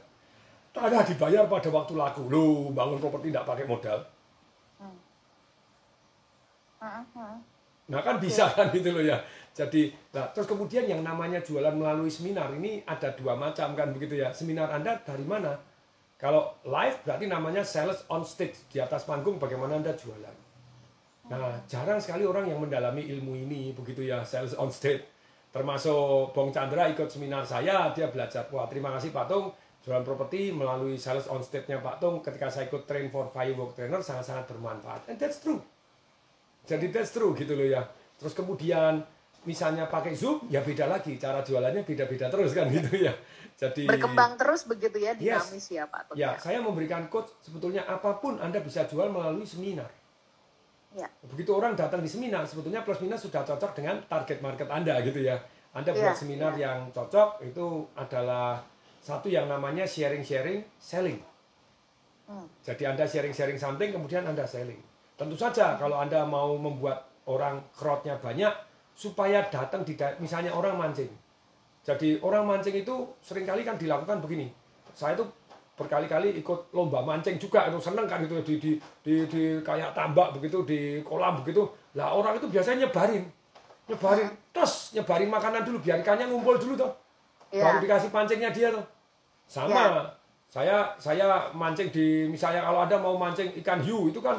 Tanah 0.72 1.04
dibayar 1.04 1.44
pada 1.46 1.68
waktu 1.68 1.92
laku. 1.92 2.32
Loh, 2.32 2.72
bangun 2.72 2.96
properti 2.96 3.28
tidak 3.28 3.44
pakai 3.44 3.68
modal. 3.68 4.00
Nah 7.92 8.00
kan 8.00 8.16
bisa 8.18 8.48
kan 8.50 8.72
gitu 8.74 8.90
loh 8.90 9.04
ya. 9.04 9.20
Jadi, 9.52 9.92
nah 10.16 10.32
terus 10.32 10.48
kemudian 10.48 10.88
yang 10.88 11.04
namanya 11.04 11.44
jualan 11.44 11.76
melalui 11.76 12.08
seminar 12.08 12.48
ini 12.56 12.80
ada 12.88 13.12
dua 13.12 13.36
macam 13.36 13.76
kan 13.76 13.92
begitu 13.92 14.16
ya. 14.16 14.32
Seminar 14.32 14.72
Anda 14.72 14.96
dari 15.04 15.28
mana? 15.28 15.52
Kalau 16.16 16.56
live 16.64 17.02
berarti 17.04 17.26
namanya 17.28 17.60
sales 17.66 18.06
on 18.08 18.24
stage 18.24 18.64
di 18.72 18.80
atas 18.80 19.04
panggung 19.04 19.36
bagaimana 19.36 19.76
Anda 19.76 19.92
jualan. 19.92 20.36
Nah 21.28 21.60
jarang 21.68 22.00
sekali 22.00 22.24
orang 22.24 22.48
yang 22.48 22.58
mendalami 22.58 23.04
ilmu 23.12 23.36
ini 23.36 23.76
begitu 23.76 24.08
ya 24.08 24.24
sales 24.24 24.56
on 24.56 24.72
stage. 24.72 25.04
Termasuk 25.52 26.32
Bong 26.32 26.48
Chandra 26.48 26.88
ikut 26.88 27.12
seminar 27.12 27.44
saya 27.44 27.92
dia 27.92 28.08
belajar. 28.08 28.48
Wah 28.48 28.64
terima 28.64 28.88
kasih 28.96 29.12
Pak 29.12 29.28
Tung 29.28 29.52
jualan 29.82 30.06
properti 30.06 30.54
melalui 30.54 30.94
sales 30.94 31.26
on 31.26 31.42
stage-nya 31.42 31.82
Pak 31.82 31.98
Tung 31.98 32.22
ketika 32.22 32.46
saya 32.46 32.70
ikut 32.70 32.86
train 32.86 33.10
for 33.10 33.26
firework 33.34 33.74
trainer 33.74 33.98
sangat-sangat 33.98 34.46
bermanfaat. 34.46 35.10
And 35.10 35.18
that's 35.18 35.42
true. 35.42 35.58
Jadi 36.62 36.94
that's 36.94 37.10
true 37.10 37.34
gitu 37.34 37.58
loh 37.58 37.66
ya. 37.66 37.82
Terus 38.14 38.30
kemudian 38.32 39.02
misalnya 39.42 39.90
pakai 39.90 40.14
Zoom 40.14 40.46
ya 40.46 40.62
beda 40.62 40.86
lagi 40.86 41.18
cara 41.18 41.42
jualannya 41.42 41.82
beda-beda 41.82 42.30
terus 42.30 42.54
kan 42.54 42.70
gitu 42.70 42.94
ya. 42.94 43.10
Jadi 43.58 43.90
Berkembang 43.90 44.38
terus 44.38 44.62
begitu 44.64 45.02
ya, 45.02 45.18
Yes. 45.18 45.50
dinamis 45.50 45.66
ya 45.66 45.84
Pak 45.90 46.00
Tung. 46.06 46.14
ya 46.14 46.38
saya 46.38 46.62
memberikan 46.62 47.10
quote 47.10 47.42
sebetulnya 47.42 47.82
apa 47.82 48.22
pun 48.22 48.38
Anda 48.38 48.62
bisa 48.62 48.86
jual 48.86 49.10
melalui 49.10 49.42
seminar. 49.42 49.90
Ya. 50.94 51.10
Begitu 51.26 51.50
orang 51.50 51.74
datang 51.74 51.98
di 51.98 52.10
seminar 52.10 52.46
sebetulnya 52.46 52.86
plus 52.86 53.02
minus 53.02 53.26
sudah 53.26 53.42
cocok 53.42 53.74
dengan 53.74 53.98
target 54.06 54.38
market 54.38 54.70
Anda 54.70 55.02
gitu 55.02 55.18
ya. 55.18 55.42
Anda 55.72 55.90
buat 55.90 56.14
Iya, 56.14 56.14
seminar 56.14 56.52
iya. 56.54 56.68
yang 56.70 56.78
cocok 56.92 57.42
itu 57.42 57.66
adalah 57.96 58.60
satu 59.02 59.26
yang 59.26 59.50
namanya 59.50 59.82
sharing-sharing 59.82 60.62
selling. 60.78 61.18
Hmm. 62.30 62.46
Jadi 62.62 62.86
Anda 62.86 63.02
sharing-sharing 63.02 63.58
something 63.58 63.90
kemudian 63.90 64.22
Anda 64.22 64.46
selling. 64.46 64.78
Tentu 65.18 65.34
saja 65.34 65.74
kalau 65.74 65.98
Anda 65.98 66.22
mau 66.22 66.54
membuat 66.54 67.10
orang 67.26 67.58
crowd-nya 67.74 68.22
banyak 68.22 68.54
supaya 68.94 69.42
datang 69.50 69.82
di 69.82 69.98
misalnya 70.22 70.54
orang 70.54 70.78
mancing. 70.78 71.10
Jadi 71.82 72.22
orang 72.22 72.46
mancing 72.46 72.78
itu 72.78 72.94
sering 73.18 73.42
kali 73.42 73.66
kan 73.66 73.74
dilakukan 73.74 74.22
begini. 74.22 74.46
Saya 74.94 75.18
itu 75.18 75.26
berkali-kali 75.74 76.38
ikut 76.38 76.70
lomba 76.70 77.02
mancing 77.02 77.42
juga 77.42 77.66
itu 77.66 77.82
seneng 77.82 78.06
kan 78.06 78.22
gitu 78.22 78.38
di, 78.46 78.54
di, 78.62 78.70
di, 79.02 79.14
di 79.26 79.42
kayak 79.66 79.90
tambak 79.96 80.30
begitu 80.38 80.62
di 80.62 81.02
kolam 81.02 81.42
begitu. 81.42 81.66
Lah 81.98 82.14
orang 82.14 82.38
itu 82.38 82.46
biasanya 82.46 82.86
nyebarin. 82.86 83.26
Nyebarin, 83.90 84.30
terus 84.54 84.94
nyebarin 84.94 85.26
makanan 85.26 85.66
dulu 85.66 85.82
biar 85.82 85.98
ikannya 86.06 86.30
ngumpul 86.30 86.54
dulu 86.54 86.78
tuh. 86.78 87.01
Iya. 87.52 87.64
Baru 87.68 87.78
dikasih 87.84 88.10
pancingnya 88.10 88.50
dia 88.50 88.72
tuh. 88.72 88.84
Sama. 89.44 89.70
Ya. 89.70 89.88
Saya 90.48 90.76
saya 90.96 91.48
mancing 91.52 91.88
di 91.92 92.28
misalnya 92.28 92.64
kalau 92.64 92.84
Anda 92.84 92.96
mau 93.00 93.16
mancing 93.16 93.52
ikan 93.60 93.80
hiu 93.80 94.08
itu 94.08 94.20
kan 94.20 94.36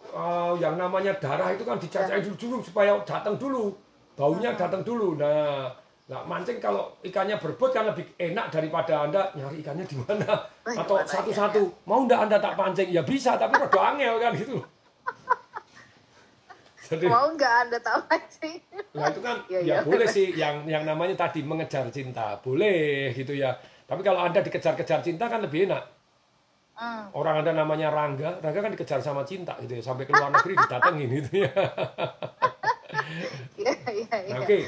eh, 0.00 0.52
yang 0.60 0.76
namanya 0.76 1.12
darah 1.16 1.52
itu 1.52 1.64
kan 1.64 1.76
dicacain 1.80 2.20
dulu, 2.24 2.36
dulu 2.36 2.56
supaya 2.64 2.96
datang 3.04 3.36
dulu. 3.36 3.72
Baunya 4.16 4.52
datang 4.56 4.82
dulu. 4.82 5.14
Nah, 5.14 5.70
nah 6.08 6.20
mancing 6.26 6.58
kalau 6.58 6.90
ikannya 7.04 7.38
berbot 7.38 7.70
kan 7.70 7.86
lebih 7.86 8.04
enak 8.16 8.50
daripada 8.50 9.08
Anda 9.08 9.30
nyari 9.36 9.62
ikannya 9.62 9.84
di 9.86 9.96
mana. 10.00 10.42
Atau 10.64 11.00
satu-satu. 11.04 11.62
Mau 11.86 12.04
ndak 12.04 12.28
Anda 12.28 12.36
tak 12.40 12.56
pancing? 12.58 12.88
Ya 12.90 13.04
bisa, 13.04 13.38
tapi 13.38 13.56
rada 13.56 13.80
angel 13.94 14.16
kan 14.20 14.32
gitu. 14.34 14.58
Jadi 16.88 17.04
Mau 17.04 17.28
nggak 17.36 17.54
Anda 17.68 17.78
tahu 17.84 18.00
sih? 18.32 18.56
Nah 18.96 19.12
itu 19.12 19.20
kan 19.20 19.36
Iya, 19.52 19.60
ya 19.68 19.76
iya. 19.76 19.78
boleh 19.84 20.08
sih 20.08 20.32
yang 20.32 20.64
yang 20.64 20.88
namanya 20.88 21.28
tadi 21.28 21.44
mengejar 21.44 21.84
cinta 21.92 22.40
boleh 22.40 23.12
gitu 23.12 23.36
ya. 23.36 23.52
Tapi 23.84 24.00
kalau 24.00 24.24
anda 24.24 24.40
dikejar-kejar 24.40 25.00
cinta 25.04 25.28
kan 25.28 25.44
lebih 25.44 25.68
enak. 25.68 25.84
Hmm. 26.78 27.10
Orang 27.10 27.42
ada 27.42 27.50
namanya 27.52 27.90
Rangga, 27.90 28.38
Rangga 28.38 28.60
kan 28.62 28.70
dikejar 28.72 29.00
sama 29.02 29.26
cinta 29.26 29.56
gitu 29.64 29.76
ya, 29.76 29.82
sampai 29.82 30.06
ke 30.06 30.12
luar 30.14 30.30
negeri 30.30 30.54
didatengin 30.56 31.08
gitu 31.20 31.32
ya. 31.44 31.52
Iya, 33.58 33.74
iya, 33.90 34.16
iya. 34.24 34.34
Nah, 34.38 34.46
Oke, 34.46 34.58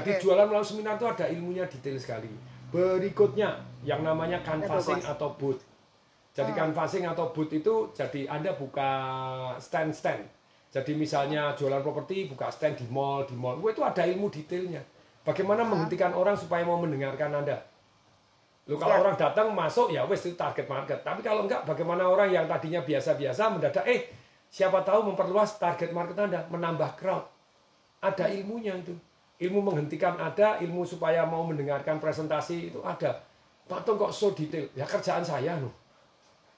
jadi 0.00 0.10
Oke. 0.16 0.20
jualan 0.24 0.46
melalui 0.48 0.66
seminar 0.66 0.96
itu 0.96 1.06
ada 1.06 1.24
ilmunya 1.28 1.68
detail 1.68 1.98
sekali. 2.00 2.30
Berikutnya 2.72 3.60
yang 3.84 4.00
namanya 4.02 4.40
canvassing 4.40 5.04
atau 5.04 5.36
booth. 5.36 5.62
Jadi 6.32 6.50
Hmm. 6.54 6.58
canvassing 6.72 7.04
atau 7.04 7.30
booth 7.30 7.52
itu 7.52 7.92
jadi 7.92 8.26
Anda 8.30 8.56
buka 8.56 8.90
stand-stand. 9.60 10.24
Jadi 10.68 10.92
misalnya 10.92 11.56
jualan 11.56 11.80
properti 11.80 12.28
buka 12.28 12.52
stand 12.52 12.76
di 12.76 12.86
mall, 12.92 13.24
di 13.24 13.32
mall. 13.32 13.56
Wah, 13.64 13.72
itu 13.72 13.80
ada 13.80 14.04
ilmu 14.04 14.28
detailnya. 14.28 14.84
Bagaimana 15.24 15.64
Hmm. 15.64 15.72
menghentikan 15.76 16.12
orang 16.12 16.36
supaya 16.36 16.64
mau 16.64 16.76
mendengarkan 16.76 17.32
Anda. 17.32 17.56
Lu 18.68 18.76
kalau 18.76 18.96
Ya. 18.96 19.00
orang 19.00 19.16
datang 19.16 19.48
masuk 19.56 19.88
ya 19.88 20.04
wes 20.04 20.20
itu 20.28 20.36
target 20.36 20.68
market. 20.68 21.00
Tapi 21.00 21.24
kalau 21.24 21.48
enggak 21.48 21.64
bagaimana 21.64 22.04
orang 22.04 22.28
yang 22.28 22.44
tadinya 22.44 22.84
biasa-biasa 22.84 23.48
mendadak 23.48 23.84
eh 23.88 24.12
siapa 24.52 24.84
tahu 24.84 25.08
memperluas 25.08 25.56
target 25.56 25.88
market 25.88 26.20
Anda, 26.20 26.44
menambah 26.52 27.00
crowd. 27.00 27.24
Ada 28.04 28.28
ilmunya 28.28 28.76
itu. 28.76 28.92
Ilmu 29.40 29.72
menghentikan 29.72 30.20
ada, 30.20 30.60
ilmu 30.60 30.84
supaya 30.84 31.24
mau 31.24 31.46
mendengarkan 31.48 31.96
presentasi 31.96 32.74
itu 32.74 32.80
ada. 32.84 33.16
Pak 33.68 33.84
Tung 33.88 33.96
kok 33.96 34.12
so 34.12 34.36
detail? 34.36 34.68
Ya 34.76 34.84
kerjaan 34.84 35.24
saya 35.24 35.56
loh. 35.56 35.72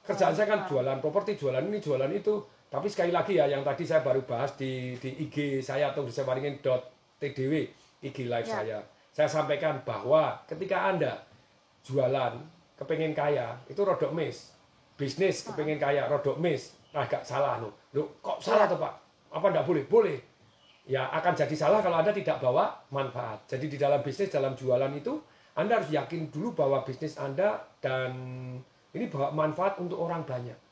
Kerjaan 0.03 0.35
saya 0.35 0.49
kan 0.51 0.67
jualan 0.67 0.99
properti, 0.99 1.37
jualan 1.39 1.63
ini, 1.63 1.79
jualan 1.79 2.11
itu. 2.11 2.41
Tapi 2.71 2.87
sekali 2.87 3.11
lagi 3.11 3.35
ya, 3.35 3.51
yang 3.51 3.67
tadi 3.67 3.83
saya 3.83 3.99
baru 3.99 4.23
bahas 4.23 4.55
di, 4.55 4.95
di 5.03 5.27
IG 5.27 5.59
saya 5.59 5.91
atau 5.91 6.07
di 6.07 6.15
sebaringin.tdw, 6.15 7.55
IG 7.99 8.17
live 8.31 8.47
Ya. 8.47 8.55
saya. 8.63 8.79
Saya 9.11 9.27
sampaikan 9.27 9.83
bahwa 9.83 10.39
ketika 10.47 10.87
Anda 10.87 11.19
jualan, 11.83 12.39
kepengen 12.79 13.11
kaya, 13.11 13.59
itu 13.67 13.83
rodok 13.83 14.15
mis. 14.15 14.55
Bisnis 14.95 15.43
kepengen 15.43 15.83
kaya, 15.83 16.07
rodok 16.07 16.39
mis. 16.39 16.79
Agak 16.95 17.27
salah 17.27 17.59
loh. 17.59 17.75
Loh, 17.91 18.07
kok 18.23 18.39
salah 18.39 18.71
tuh 18.71 18.79
Pak? 18.79 18.95
Apa 19.35 19.51
enggak 19.51 19.67
boleh? 19.67 19.85
Boleh. 19.91 20.19
Ya 20.87 21.11
akan 21.11 21.35
jadi 21.35 21.55
salah 21.59 21.83
kalau 21.83 21.99
Anda 21.99 22.15
tidak 22.15 22.39
bawa 22.39 22.71
manfaat. 22.95 23.51
Jadi 23.51 23.67
di 23.67 23.79
dalam 23.83 23.99
bisnis, 24.03 24.31
dalam 24.31 24.55
jualan 24.55 24.91
itu, 24.95 25.19
Anda 25.59 25.83
harus 25.83 25.91
yakin 25.91 26.31
dulu 26.31 26.55
bahwa 26.55 26.87
bisnis 26.87 27.19
Anda 27.19 27.59
dan 27.83 28.15
ini 28.95 29.11
bawa 29.11 29.35
manfaat 29.35 29.79
untuk 29.83 29.99
orang 29.99 30.23
banyak. 30.23 30.70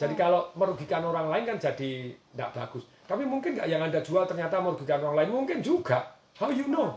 Jadi 0.00 0.14
kalau 0.16 0.48
merugikan 0.56 1.04
orang 1.04 1.28
lain 1.28 1.44
kan 1.44 1.56
jadi 1.60 2.08
tidak 2.08 2.50
bagus. 2.56 2.88
Tapi 3.04 3.28
mungkin 3.28 3.52
nggak 3.52 3.68
yang 3.68 3.84
Anda 3.84 4.00
jual 4.00 4.24
ternyata 4.24 4.56
merugikan 4.56 5.04
orang 5.04 5.28
lain? 5.28 5.30
Mungkin 5.44 5.60
juga. 5.60 6.16
How 6.40 6.48
you 6.48 6.72
know? 6.72 6.96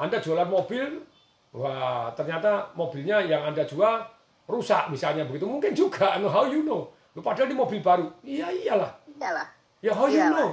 Anda 0.00 0.16
jualan 0.16 0.48
mobil, 0.48 1.04
wah 1.52 2.08
ternyata 2.16 2.72
mobilnya 2.72 3.20
yang 3.20 3.52
Anda 3.52 3.68
jual 3.68 4.00
rusak 4.48 4.88
misalnya 4.88 5.28
begitu. 5.28 5.44
Mungkin 5.44 5.76
juga. 5.76 6.16
No, 6.16 6.32
how 6.32 6.48
you 6.48 6.64
know? 6.64 6.88
Lu 7.12 7.20
padahal 7.20 7.52
di 7.52 7.56
mobil 7.58 7.84
baru. 7.84 8.08
Iya 8.24 8.48
iyalah. 8.48 8.96
Iyalah. 9.04 9.46
Ya 9.84 9.92
how 9.92 10.08
you 10.08 10.16
Iyalah. 10.16 10.32
know? 10.32 10.50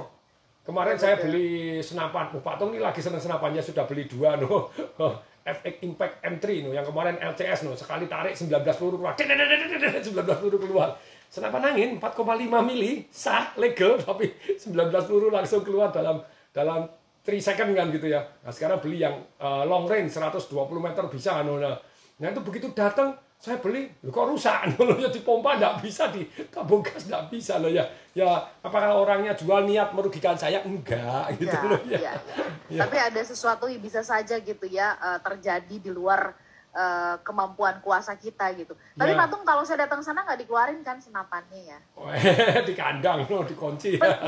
Kemarin 0.66 0.98
Betul, 0.98 1.04
saya 1.06 1.16
beli 1.22 1.78
senapan. 1.78 2.26
Oh, 2.34 2.42
Pak 2.42 2.58
Tong 2.58 2.74
ini 2.74 2.82
lagi 2.82 2.98
seneng 2.98 3.22
senapannya 3.22 3.62
sudah 3.62 3.86
beli 3.86 4.04
dua 4.10 4.34
no. 4.36 4.66
FX 5.46 5.74
Impact 5.86 6.26
M3 6.26 6.66
no. 6.66 6.74
Yang 6.74 6.90
kemarin 6.90 7.14
LCS 7.22 7.70
no. 7.70 7.78
Sekali 7.78 8.10
tarik 8.10 8.34
19 8.34 8.50
peluru 8.74 8.98
keluar. 8.98 9.14
19 9.14 10.10
peluru 10.26 10.58
keluar. 10.58 10.98
Senapan 11.28 11.74
angin 11.74 11.90
4,5 12.00 12.22
mili 12.64 13.06
sah 13.12 13.52
legal 13.60 13.98
tapi 14.06 14.32
19 14.56 14.72
peluru 15.06 15.28
langsung 15.28 15.60
keluar 15.66 15.92
dalam 15.92 16.22
dalam 16.54 16.88
3 17.26 17.36
second 17.42 17.74
kan 17.74 17.90
gitu 17.90 18.06
ya. 18.06 18.22
Nah 18.42 18.52
sekarang 18.54 18.78
beli 18.78 19.02
yang 19.02 19.18
uh, 19.42 19.66
long 19.66 19.84
range 19.90 20.14
120 20.14 20.46
meter 20.78 21.04
bisa 21.10 21.42
no. 21.42 21.58
Nah, 21.58 21.74
nah 22.22 22.28
itu 22.30 22.40
begitu 22.40 22.70
datang 22.70 23.18
saya 23.36 23.60
beli 23.60 23.84
loh, 24.00 24.10
kok 24.10 24.26
rusak 24.32 24.58
loh 24.80 24.96
ya 24.96 25.12
dipompa 25.12 25.60
nggak 25.60 25.84
bisa 25.84 26.08
di 26.08 26.24
tabung 26.48 26.80
gas 26.80 27.04
nggak 27.04 27.28
bisa 27.28 27.60
loh 27.60 27.68
ya 27.68 27.84
ya 28.16 28.32
apakah 28.64 28.96
orangnya 28.96 29.36
jual 29.36 29.68
niat 29.68 29.92
merugikan 29.92 30.32
saya 30.32 30.64
enggak 30.64 31.36
gitu 31.36 31.52
Ya, 31.52 31.68
loh 31.68 31.80
ya, 31.84 31.98
ya, 32.00 32.00
ya. 32.00 32.12
Ya. 32.66 32.82
Tapi 32.82 32.98
ada 32.98 33.20
sesuatu 33.22 33.70
yang 33.70 33.78
bisa 33.78 34.02
saja 34.02 34.42
gitu 34.42 34.66
ya 34.66 34.96
eh, 34.98 35.18
terjadi 35.22 35.76
di 35.78 35.90
luar 35.92 36.34
eh, 36.76 37.16
kemampuan 37.24 37.80
kuasa 37.80 38.12
kita 38.14 38.52
gitu. 38.52 38.76
Tapi 38.92 39.12
Ya. 39.12 39.18
Patung 39.18 39.42
kalau 39.42 39.64
saya 39.64 39.88
datang 39.88 40.04
sana 40.04 40.22
nggak 40.22 40.44
dikeluarin 40.44 40.84
kan 40.84 41.00
senapannya 41.00 41.72
ya. 41.72 41.78
di 42.68 42.76
kandang 42.76 43.24
loh 43.24 43.42
dikunci 43.42 43.96
ya. 43.96 44.12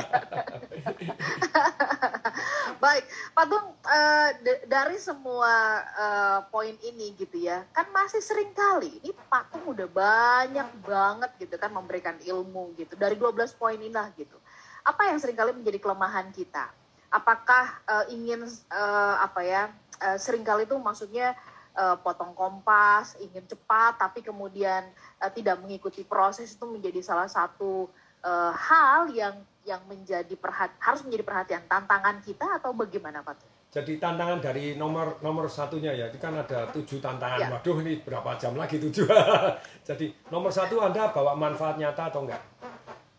Baik, 2.79 3.05
Patung 3.35 3.75
eh, 3.85 4.29
d- 4.41 4.65
dari 4.65 4.97
semua 4.97 5.53
eh, 5.83 6.39
poin 6.49 6.73
ini 6.81 7.13
gitu 7.19 7.37
ya, 7.37 7.67
kan 7.75 7.91
masih 7.91 8.23
sering 8.23 8.55
kali 8.55 9.03
ini 9.03 9.11
Patung 9.29 9.67
udah 9.69 9.89
banyak 9.91 10.69
banget 10.87 11.31
gitu 11.43 11.59
kan 11.59 11.69
memberikan 11.69 12.17
ilmu 12.23 12.73
gitu 12.79 12.95
dari 12.97 13.19
12 13.19 13.59
poin 13.59 13.77
inilah 13.77 14.09
gitu. 14.17 14.39
Apa 14.87 15.13
yang 15.13 15.19
sering 15.21 15.37
kali 15.37 15.53
menjadi 15.53 15.77
kelemahan 15.83 16.33
kita? 16.33 16.71
Apakah 17.11 17.83
eh, 17.85 18.05
ingin 18.15 18.47
eh, 18.49 19.15
apa 19.21 19.41
ya? 19.45 19.63
eh, 19.99 20.15
sering 20.15 20.47
kali 20.47 20.63
itu 20.63 20.79
maksudnya 20.79 21.35
eh, 21.79 21.97
potong 22.03 22.35
kompas, 22.35 23.15
ingin 23.23 23.47
cepat, 23.47 24.03
tapi 24.03 24.27
kemudian 24.27 24.83
eh, 25.23 25.31
tidak 25.31 25.63
mengikuti 25.63 26.03
proses 26.03 26.51
itu 26.51 26.67
menjadi 26.67 26.99
salah 26.99 27.31
satu 27.31 27.87
eh, 28.27 28.53
hal 28.53 29.15
yang 29.15 29.39
yang 29.63 29.85
menjadi 29.87 30.35
perhat 30.35 30.75
harus 30.83 31.07
menjadi 31.07 31.23
perhatian 31.23 31.63
tantangan 31.71 32.19
kita 32.25 32.59
atau 32.59 32.73
bagaimana 32.75 33.21
Pak? 33.21 33.59
jadi 33.69 34.01
tantangan 34.01 34.41
dari 34.41 34.81
nomor 34.81 35.21
nomor 35.21 35.45
satunya 35.45 35.93
ya 35.93 36.09
itu 36.09 36.17
kan 36.17 36.33
ada 36.33 36.65
tujuh 36.73 37.05
tantangan. 37.05 37.37
Ya. 37.37 37.49
waduh 37.53 37.77
ini 37.85 38.01
berapa 38.01 38.33
jam 38.41 38.57
lagi 38.57 38.81
tujuh? 38.81 39.05
Jadi 39.89 40.09
nomor 40.33 40.49
satu 40.49 40.81
anda 40.81 41.13
bawa 41.13 41.37
manfaat 41.37 41.77
nyata 41.77 42.09
atau 42.09 42.25
enggak? 42.25 42.41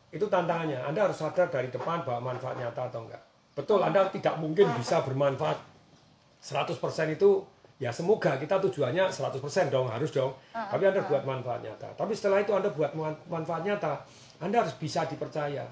Itu 0.09 0.25
tantangannya. 0.25 0.81
Anda 0.81 1.05
harus 1.05 1.21
sadar 1.21 1.53
dari 1.53 1.69
depan 1.69 2.01
bawa 2.01 2.17
manfaat 2.33 2.57
nyata 2.57 2.89
atau 2.89 3.05
enggak. 3.05 3.21
Betul 3.53 3.85
anda 3.85 4.09
tidak 4.09 4.41
mungkin 4.41 4.73
bisa 4.73 5.05
bermanfaat 5.05 5.61
100% 6.41 6.73
itu 7.13 7.45
ya 7.79 7.89
semoga 7.89 8.35
kita 8.35 8.59
tujuannya 8.59 9.07
100% 9.07 9.39
dong 9.71 9.87
harus 9.87 10.11
dong 10.11 10.35
tapi 10.51 10.83
anda 10.83 10.99
buat 11.07 11.23
manfaat 11.23 11.63
nyata 11.63 11.87
tapi 11.95 12.11
setelah 12.11 12.43
itu 12.43 12.51
anda 12.51 12.67
buat 12.69 12.91
man- 12.91 13.23
manfaat 13.31 13.63
nyata 13.63 14.03
anda 14.43 14.61
harus 14.61 14.75
bisa 14.75 15.07
dipercaya 15.07 15.63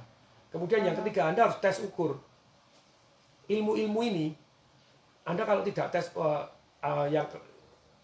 kemudian 0.48 0.88
yang 0.88 0.96
ketiga 1.04 1.28
anda 1.30 1.52
harus 1.52 1.60
tes 1.60 1.84
ukur 1.84 2.16
ilmu-ilmu 3.52 4.00
ini 4.08 4.28
anda 5.28 5.44
kalau 5.44 5.60
tidak 5.60 5.92
tes 5.92 6.08
eh, 6.16 6.44
eh, 6.88 7.08
yang 7.12 7.28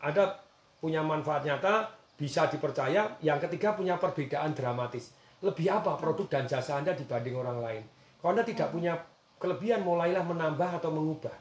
Anda 0.04 0.36
punya 0.84 0.99
manfaat 0.99 1.47
nyata, 1.47 1.88
bisa 2.20 2.51
dipercaya. 2.51 3.08
Yang 3.24 3.47
ketiga 3.47 3.72
punya 3.72 3.95
perbedaan 3.95 4.51
dramatis. 4.51 5.16
Lebih 5.39 5.72
apa 5.72 5.95
produk 5.95 6.28
dan 6.28 6.43
jasa 6.43 6.84
Anda 6.84 6.91
dibanding 6.91 7.39
orang 7.39 7.64
lain? 7.64 7.84
Kalau 8.20 8.36
Anda 8.36 8.43
tidak 8.43 8.76
punya 8.76 8.99
kelebihan, 9.39 9.88
mulailah 9.88 10.28
menambah 10.28 10.84
atau 10.84 10.91
mengubah. 10.91 11.36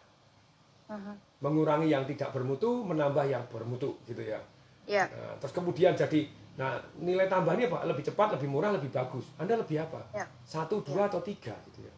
Mengurangi 1.43 1.90
yang 1.90 2.07
tidak 2.07 2.30
bermutu, 2.30 2.86
menambah 2.86 3.26
yang 3.26 3.43
bermutu, 3.51 3.99
gitu 4.07 4.22
ya. 4.22 4.38
Ya, 4.86 5.07
Nah, 5.11 5.34
terus 5.38 5.55
kemudian 5.55 5.95
jadi, 5.95 6.26
nah 6.59 6.78
nilai 6.99 7.26
tambahnya 7.26 7.70
apa? 7.70 7.86
Lebih 7.86 8.03
cepat, 8.07 8.38
lebih 8.38 8.51
murah, 8.51 8.70
lebih 8.74 8.90
bagus. 8.95 9.26
Anda 9.38 9.59
lebih 9.59 9.82
apa? 9.82 10.03
Ya. 10.14 10.26
Satu, 10.43 10.82
dua, 10.82 11.07
atau 11.11 11.22
tiga, 11.22 11.55
gitu 11.66 11.82
ya. 11.86 11.95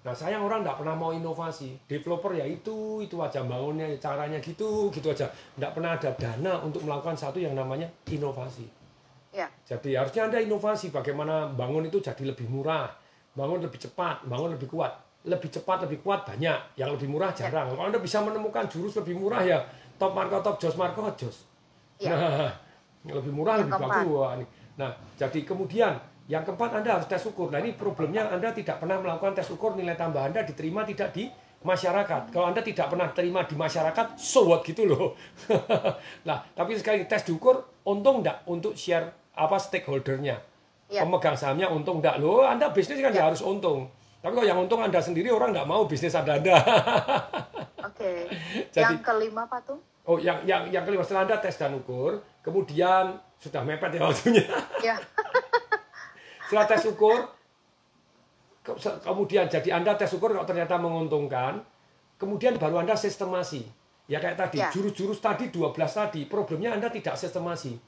Nah 0.00 0.16
sayang 0.16 0.40
orang 0.48 0.64
nggak 0.64 0.80
pernah 0.80 0.96
mau 0.96 1.12
inovasi. 1.12 1.76
Developer 1.84 2.32
ya 2.32 2.48
itu, 2.48 3.04
itu 3.04 3.16
aja 3.20 3.44
bangunnya, 3.44 3.84
caranya 4.00 4.40
gitu, 4.40 4.88
gitu 4.88 5.12
aja. 5.12 5.28
Nggak 5.60 5.72
pernah 5.76 5.90
ada 5.92 6.10
dana 6.16 6.52
untuk 6.64 6.88
melakukan 6.88 7.12
satu 7.12 7.36
yang 7.36 7.52
namanya 7.52 7.84
inovasi. 8.08 8.64
ya, 9.30 9.46
Jadi 9.68 9.94
harusnya 9.94 10.32
Anda 10.32 10.40
inovasi 10.40 10.88
bagaimana 10.88 11.52
bangun 11.52 11.86
itu 11.86 12.00
jadi 12.00 12.32
lebih 12.32 12.48
murah, 12.48 12.88
bangun 13.36 13.60
lebih 13.60 13.76
cepat, 13.76 14.24
bangun 14.24 14.56
lebih 14.56 14.72
kuat. 14.72 14.96
Lebih 15.20 15.52
cepat, 15.52 15.84
lebih 15.84 16.00
kuat 16.00 16.24
banyak, 16.24 16.80
yang 16.80 16.96
lebih 16.96 17.04
murah 17.04 17.28
jarang. 17.36 17.68
Kalau 17.76 17.84
Anda 17.84 18.00
bisa 18.00 18.24
menemukan 18.24 18.64
jurus 18.72 18.96
lebih 18.96 19.20
murah 19.20 19.44
ya 19.44 19.60
top 20.00 20.16
marco, 20.16 20.40
top 20.40 20.56
jos 20.56 20.74
marco, 20.80 21.04
jos. 21.12 21.44
ya. 22.00 22.16
Nah, 22.16 22.52
yang 23.04 23.16
lebih 23.20 23.32
murah, 23.36 23.60
Yang 23.60 23.68
lebih 23.68 23.76
keempat. 23.76 24.00
bagus. 24.00 24.16
Wah, 24.16 24.30
ini. 24.40 24.46
Nah, 24.80 24.90
jadi 25.20 25.40
kemudian 25.44 25.92
yang 26.24 26.40
keempat 26.40 26.70
Anda 26.80 26.90
harus 26.96 27.04
tes 27.04 27.20
ukur. 27.28 27.52
Nah, 27.52 27.60
ini 27.60 27.76
problemnya 27.76 28.32
Anda 28.32 28.48
tidak 28.56 28.80
pernah 28.80 28.96
melakukan 28.96 29.36
tes 29.36 29.52
ukur 29.52 29.76
nilai 29.76 29.92
tambah 29.92 30.24
Anda 30.24 30.40
diterima 30.40 30.88
tidak 30.88 31.12
di 31.12 31.28
masyarakat. 31.60 32.32
Kalau 32.32 32.46
Anda 32.48 32.64
tidak 32.64 32.88
pernah 32.88 33.12
terima 33.12 33.44
di 33.44 33.52
masyarakat, 33.52 34.16
so 34.16 34.48
what 34.48 34.64
gitu 34.64 34.88
loh. 34.88 35.12
nah, 36.28 36.40
tapi 36.56 36.80
sekali 36.80 37.04
tes 37.04 37.28
diukur, 37.28 37.60
untung 37.84 38.24
enggak 38.24 38.40
untuk 38.48 38.72
share 38.72 39.12
apa 39.36 39.60
stakeholdernya. 39.60 40.40
Ya. 40.88 41.04
Pemegang 41.04 41.36
sahamnya 41.36 41.68
untung 41.68 42.00
enggak 42.00 42.16
loh. 42.16 42.48
Anda 42.48 42.72
bisnis 42.72 43.04
kan 43.04 43.12
ya 43.12 43.28
harus 43.28 43.44
untung. 43.44 43.92
Tapi 44.20 44.32
kalau 44.32 44.44
yang 44.44 44.58
untung 44.58 44.78
Anda 44.78 45.00
sendiri 45.00 45.28
orang 45.28 45.50
enggak 45.50 45.64
mau 45.64 45.84
bisnis 45.84 46.12
Anda 46.12 46.36
Anda. 46.36 46.56
Oke. 47.88 48.28
Jadi- 48.68 49.00
Yang 49.00 49.00
kelima 49.00 49.44
Patung? 49.44 49.80
oh, 50.02 50.16
yang 50.16 50.44
yang 50.44 50.68
yang 50.68 50.82
kelima 50.82 51.00
setelah 51.00 51.24
Anda 51.24 51.36
tes 51.38 51.54
dan 51.54 51.72
ukur, 51.72 52.20
kemudian 52.40 53.16
sudah 53.36 53.62
mepet 53.62 53.94
ya 53.94 54.02
waktunya. 54.02 54.44
Ya, 54.80 54.96
Setelah 56.44 56.66
tes 56.66 56.82
ukur, 56.84 57.30
ke- 58.60 58.76
kemudian 59.00 59.46
jadi 59.46 59.68
Anda 59.72 59.94
tes 59.94 60.10
ukur 60.10 60.30
kalau 60.30 60.44
ternyata 60.44 60.76
menguntungkan, 60.76 61.62
kemudian 62.16 62.56
baru 62.56 62.80
Anda 62.80 62.92
sistemasi. 62.94 63.64
Ya 64.04 64.18
kayak 64.18 64.34
tadi, 64.36 64.58
Ya. 64.58 64.68
jurus-jurus 64.68 65.22
tadi 65.22 65.48
12 65.48 65.70
tadi, 65.88 66.26
problemnya 66.26 66.74
Anda 66.74 66.90
tidak 66.90 67.14
sistemasi. 67.14 67.78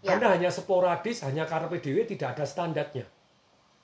Ya. 0.00 0.14
Anda 0.14 0.30
hanya 0.30 0.46
sporadis, 0.46 1.26
hanya 1.26 1.42
karena 1.42 1.66
PDW 1.66 2.06
tidak 2.06 2.38
ada 2.38 2.46
standarnya. 2.46 3.02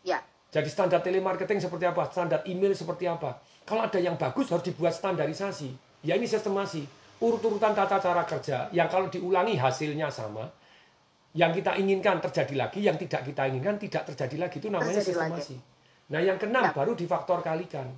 Ya. 0.00 0.22
Jadi 0.52 0.68
standar 0.68 1.00
telemarketing 1.00 1.64
seperti 1.64 1.88
apa, 1.88 2.12
standar 2.12 2.44
email 2.44 2.76
seperti 2.76 3.08
apa. 3.08 3.40
Kalau 3.64 3.88
ada 3.88 3.96
yang 3.96 4.20
bagus 4.20 4.52
harus 4.52 4.60
dibuat 4.68 4.92
standarisasi. 4.92 5.72
Ya 6.04 6.12
ini 6.20 6.28
sistemasi. 6.28 6.84
Urut-urutan 7.24 7.72
tata 7.72 7.96
cara 7.96 8.20
kerja 8.28 8.68
yang 8.68 8.84
kalau 8.92 9.08
diulangi 9.08 9.56
hasilnya 9.56 10.12
sama. 10.12 10.44
Yang 11.32 11.64
kita 11.64 11.80
inginkan 11.80 12.20
terjadi 12.20 12.68
lagi, 12.68 12.84
yang 12.84 13.00
tidak 13.00 13.24
kita 13.24 13.48
inginkan 13.48 13.80
tidak 13.80 14.04
terjadi 14.12 14.36
lagi. 14.44 14.60
Itu 14.60 14.68
namanya 14.68 15.00
Terjadi 15.00 15.08
sistemasi. 15.16 15.56
Nah 16.12 16.20
yang 16.20 16.36
keenam 16.36 16.68
Ya. 16.68 16.76
baru 16.76 16.92
difaktor 16.92 17.40
kalikan. 17.40 17.88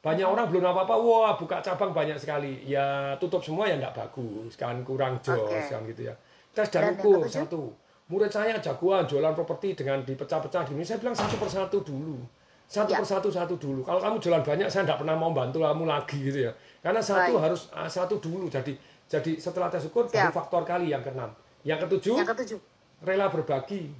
Banyak 0.00 0.24
orang 0.24 0.48
belum 0.48 0.64
apa-apa, 0.64 0.94
wah 0.96 1.36
buka 1.36 1.60
cabang 1.60 1.92
banyak 1.92 2.16
sekali. 2.16 2.64
Ya 2.64 3.12
tutup 3.20 3.44
semua 3.44 3.68
ya 3.68 3.76
enggak 3.76 3.92
bagus, 3.92 4.56
kan 4.56 4.80
kurang 4.82 5.20
jos, 5.20 5.36
Oke. 5.36 5.60
kan 5.68 5.84
gitu 5.84 6.08
ya. 6.08 6.14
Tes 6.56 6.72
Dan 6.72 6.72
dan 6.72 6.82
yang 6.82 6.96
ukur, 6.96 7.20
ketujuh? 7.28 7.44
satu. 7.44 7.62
Murid 8.08 8.28
saya 8.28 8.58
jagoan 8.58 9.06
jualan 9.06 9.32
properti 9.32 9.72
dengan 9.72 10.02
dipecah-pecah 10.02 10.66
gini. 10.66 10.82
Saya 10.82 10.98
bilang 10.98 11.14
satu 11.14 11.38
persatu 11.38 11.80
dulu. 11.80 12.18
Satu 12.66 12.92
Ya. 12.92 12.98
persatu 12.98 13.28
satu 13.28 13.54
dulu. 13.56 13.84
Kalau 13.84 14.00
kamu 14.00 14.16
jualan 14.16 14.40
banyak, 14.42 14.68
saya 14.68 14.82
enggak 14.82 15.04
pernah 15.04 15.12
mau 15.12 15.28
bantu 15.30 15.60
kamu 15.60 15.84
lagi 15.84 16.18
gitu 16.18 16.48
ya. 16.48 16.52
Karena 16.80 17.00
satu 17.00 17.36
Baik. 17.36 17.44
harus 17.44 17.60
ah, 17.70 17.84
satu 17.86 18.16
dulu. 18.16 18.48
Jadi 18.48 18.74
jadi 19.06 19.36
setelah 19.36 19.68
tes 19.68 19.84
ukur 19.84 20.08
baru 20.08 20.28
Siap. 20.28 20.34
faktor 20.34 20.64
kali 20.64 20.88
yang 20.88 21.04
keenam. 21.04 21.28
Yang 21.62 21.84
ketujuh, 21.86 22.16
Yang 22.16 22.30
ketujuh. 22.32 22.58
rela 23.04 23.28
berbagi. 23.28 23.92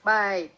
Baik. 0.00 0.54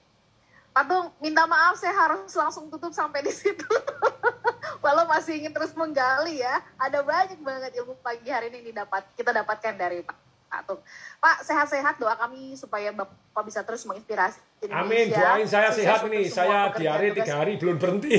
Patung, 0.71 1.11
minta 1.19 1.43
maaf 1.45 1.75
saya 1.75 1.91
harus 1.91 2.31
langsung 2.31 2.71
tutup 2.71 2.93
sampai 2.93 3.21
di 3.21 3.33
situ. 3.33 3.67
Walau 4.85 5.05
masih 5.05 5.43
ingin 5.43 5.51
terus 5.51 5.75
menggali 5.75 6.39
ya. 6.39 6.63
Ada 6.77 7.03
banyak 7.03 7.41
banget 7.41 7.73
ilmu 7.75 7.99
pagi 7.99 8.31
hari 8.31 8.49
ini 8.49 8.71
didapat 8.71 9.03
kita 9.13 9.35
dapatkan 9.35 9.75
dari 9.75 10.01
Pak 10.01 10.30
Patung. 10.51 10.83
Pak, 11.17 11.37
sehat-sehat 11.41 11.95
doa 11.97 12.19
kami 12.19 12.53
supaya 12.53 12.91
Bapak 12.91 13.43
bisa 13.47 13.63
terus 13.63 13.87
menginspirasi 13.87 14.43
Amin, 14.67 15.07
Indonesia. 15.07 15.23
doain 15.39 15.47
saya 15.47 15.71
Sukses 15.71 15.79
sehat 15.81 15.99
semua 16.03 16.27
Saya 16.27 16.59
diare 16.75 17.09
tiga 17.15 17.35
hari 17.37 17.55
belum 17.55 17.79
berhenti. 17.79 18.11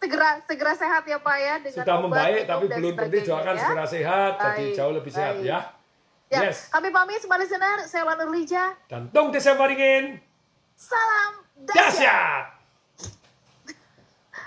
Segera 0.00 0.40
segera 0.40 0.72
sehat 0.72 1.02
ya 1.04 1.18
Pak 1.20 1.36
ya 1.36 1.54
dengan 1.60 1.76
Sudah 1.76 1.94
obat, 1.94 2.04
membaik 2.06 2.42
tapi 2.48 2.64
belum 2.70 2.92
berhenti. 2.96 3.20
Doakan 3.20 3.52
ya. 3.52 3.60
segera 3.60 3.84
sehat, 3.84 4.32
jadi 4.32 4.64
Baik, 4.64 4.72
jauh 4.72 4.94
lebih 4.94 5.12
sehat 5.12 5.34
baik. 5.36 5.44
ya. 5.44 5.58
Ya, 6.30 6.40
Yes. 6.46 6.70
kami 6.70 6.88
pamit 6.88 7.18
semua 7.18 7.36
listener. 7.36 7.84
Saya 7.84 8.06
Lana 8.06 8.22
Nurlija. 8.22 8.78
Dan 8.86 9.10
tung 9.10 9.28
Desember 9.28 9.66
ingin 9.66 10.22
Salam 10.72 11.42
dahsyat. 11.58 11.76
dahsyat. 11.76 12.44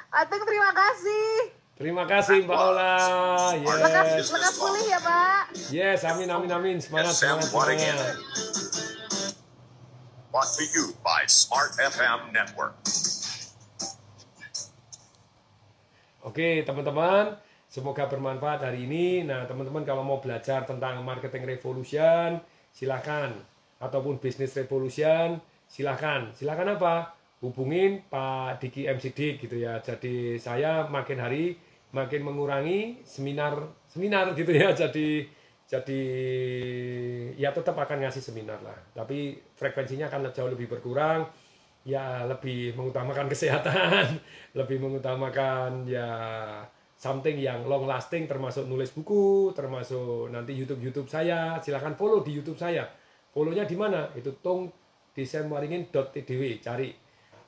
Atung 0.09 0.41
terima 0.41 0.71
kasih. 0.71 1.53
Terima 1.73 2.05
kasih 2.05 2.45
Mbak 2.45 2.53
Ola. 2.53 2.95
Yes. 3.57 4.29
lekas 4.29 4.55
pulih 4.61 4.85
ya 4.85 4.99
Pak. 5.01 5.43
Yes, 5.73 6.05
amin 6.05 6.29
amin 6.29 6.51
amin. 6.53 6.77
Semangat 6.77 7.17
semangat 7.17 7.49
semangat. 7.49 7.97
Brought 10.29 10.53
to 10.53 10.65
you 10.69 10.93
by 11.01 11.25
Smart 11.25 11.73
FM 11.77 12.29
Network. 12.29 12.77
Oke, 16.23 16.61
teman-teman, 16.63 17.35
semoga 17.67 18.05
bermanfaat 18.07 18.63
hari 18.63 18.85
ini. 18.85 19.27
Nah, 19.27 19.43
teman-teman 19.49 19.83
kalau 19.83 20.05
mau 20.05 20.21
belajar 20.23 20.63
tentang 20.69 21.01
marketing 21.01 21.57
revolution, 21.57 22.37
silahkan. 22.69 23.33
Ataupun 23.81 24.21
business 24.21 24.55
revolution, 24.55 25.41
silahkan. 25.67 26.31
Silahkan 26.37 26.79
apa? 26.79 27.17
Hubungin 27.43 28.07
Pak 28.07 28.63
Diki 28.63 28.87
MCD 28.87 29.35
gitu 29.35 29.59
ya. 29.59 29.83
Jadi 29.83 30.39
saya 30.39 30.87
makin 30.87 31.19
hari 31.19 31.59
makin 31.91 32.23
mengurangi 32.23 33.03
seminar 33.03 33.59
seminar 33.91 34.31
gitu 34.31 34.55
ya. 34.55 34.71
Jadi 34.81 35.27
jadi 35.63 36.03
ya 37.39 37.49
tetap 37.49 37.73
akan 37.73 38.05
ngasih 38.05 38.21
seminar 38.21 38.59
lah. 38.61 38.75
Tapi 38.93 39.41
frekuensinya 39.57 40.11
akan 40.11 40.29
jauh 40.29 40.51
lebih 40.51 40.69
berkurang 40.69 41.25
ya 41.83 42.23
lebih 42.27 42.75
mengutamakan 42.79 43.27
kesehatan, 43.33 44.19
lebih 44.55 44.79
mengutamakan 44.79 45.83
ya 45.87 46.07
something 46.95 47.35
yang 47.35 47.67
long 47.67 47.83
lasting 47.83 48.23
termasuk 48.27 48.63
nulis 48.63 48.95
buku, 48.95 49.51
termasuk 49.51 50.31
nanti 50.31 50.55
YouTube 50.55 50.79
YouTube 50.79 51.09
saya. 51.11 51.59
Silahkan 51.59 51.95
follow 51.99 52.23
di 52.23 52.31
YouTube 52.31 52.59
saya. 52.59 52.87
Follow-nya 53.33 53.65
di 53.67 53.75
mana? 53.75 54.07
Itu 54.13 54.39
tung 54.39 54.71
desemwaringin.tdw 55.11 56.43
cari. 56.63 57.02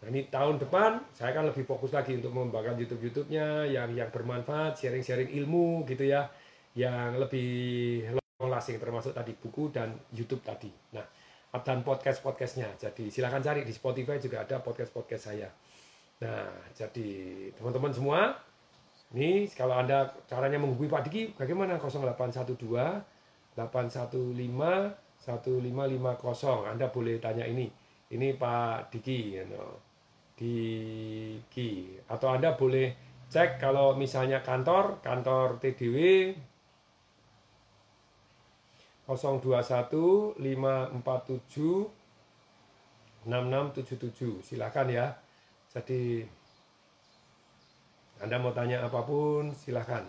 Nah, 0.05 0.13
ini 0.13 0.29
tahun 0.29 0.61
depan 0.61 1.01
saya 1.17 1.33
akan 1.33 1.49
lebih 1.49 1.65
fokus 1.65 1.89
lagi 1.89 2.13
untuk 2.13 2.29
mengembangkan 2.29 2.77
YouTube 2.77 3.09
YouTube-nya 3.09 3.65
yang 3.65 3.89
yang 3.89 4.13
bermanfaat, 4.13 4.77
sharing-sharing 4.77 5.33
ilmu 5.33 5.81
gitu 5.89 6.05
ya, 6.05 6.29
yang 6.77 7.17
lebih 7.17 8.13
long 8.13 8.53
lasting 8.53 8.77
termasuk 8.77 9.17
tadi 9.17 9.33
buku 9.33 9.73
dan 9.73 9.97
YouTube 10.13 10.45
tadi. 10.45 10.69
Nah, 10.93 11.01
dan 11.57 11.81
podcast 11.81 12.21
podcastnya. 12.21 12.69
Jadi 12.77 13.09
silakan 13.09 13.41
cari 13.41 13.65
di 13.65 13.73
Spotify 13.73 14.21
juga 14.21 14.45
ada 14.45 14.61
podcast 14.61 14.93
podcast 14.93 15.33
saya. 15.33 15.49
Nah, 16.21 16.53
jadi 16.77 17.49
teman-teman 17.57 17.89
semua, 17.89 18.37
ini 19.17 19.49
kalau 19.57 19.73
anda 19.73 20.13
caranya 20.29 20.61
menghubungi 20.61 20.93
Pak 20.93 21.01
Diki 21.09 21.33
bagaimana 21.33 21.81
0812 21.81 22.53
815 23.57 23.57
1550. 25.17 26.69
Anda 26.69 26.93
boleh 26.93 27.17
tanya 27.17 27.49
ini. 27.49 27.73
Ini 28.13 28.37
Pak 28.37 28.93
Diki, 28.93 29.41
you 29.41 29.49
know. 29.49 29.84
Diki. 30.35 31.99
Atau 32.07 32.29
Anda 32.31 32.55
boleh 32.55 32.93
cek 33.31 33.57
kalau 33.59 33.95
misalnya 33.95 34.43
kantor, 34.45 34.99
kantor 35.01 35.57
TDW 35.59 36.31
021 39.07 40.37
547 40.37 40.45
6677 43.25 44.45
silakan 44.45 44.87
ya. 44.89 45.07
Jadi 45.73 46.25
anda 48.23 48.39
mau 48.39 48.55
tanya 48.55 48.85
apa 48.85 49.03
pun 49.03 49.51
silakan. 49.51 50.07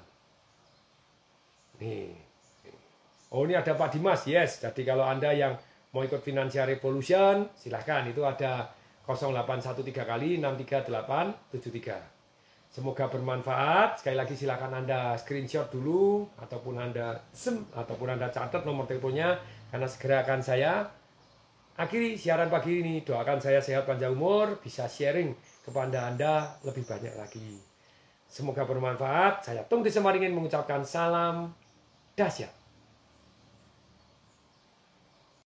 Nih. 1.83 2.14
Oh 3.35 3.43
ini 3.43 3.59
ada 3.59 3.74
Pak 3.74 3.99
Dimas. 3.99 4.22
Yes. 4.31 4.62
Jadi 4.62 4.87
kalau 4.87 5.03
anda 5.03 5.35
yang 5.35 5.59
mau 5.91 6.07
ikut 6.07 6.22
Financial 6.22 6.68
Revolution 6.70 7.51
silahkan 7.59 8.07
itu 8.07 8.22
ada 8.22 8.70
0813 9.07 10.03
kali 10.03 10.43
63873 10.43 12.17
Semoga 12.77 13.09
bermanfaat. 13.09 14.05
Sekali 14.05 14.21
lagi 14.21 14.37
silakan 14.37 14.85
Anda 14.85 15.17
screenshot 15.17 15.73
dulu 15.73 16.29
ataupun 16.37 16.77
Anda 16.77 17.17
sem 17.33 17.65
ataupun 17.73 18.13
Anda 18.13 18.29
catat 18.29 18.69
nomor 18.69 18.85
teleponnya 18.85 19.39
karena 19.73 19.89
segera 19.89 20.21
akan 20.27 20.41
saya 20.45 20.85
akhiri 21.79 22.19
siaran 22.19 22.51
pagi 22.53 22.85
ini. 22.85 23.01
Doakan 23.01 23.41
saya 23.41 23.63
sehat 23.63 23.89
panjang 23.89 24.13
umur, 24.13 24.61
bisa 24.61 24.85
sharing 24.91 25.33
kepada 25.65 26.11
Anda 26.11 26.59
lebih 26.69 26.85
banyak 26.85 27.15
lagi. 27.17 27.57
Semoga 28.27 28.67
bermanfaat. 28.67 29.47
Saya 29.47 29.63
Tung 29.65 29.81
Desa 29.81 30.03
Maringin 30.03 30.35
mengucapkan 30.35 30.83
salam 30.85 31.55
dahsyat. 32.13 32.56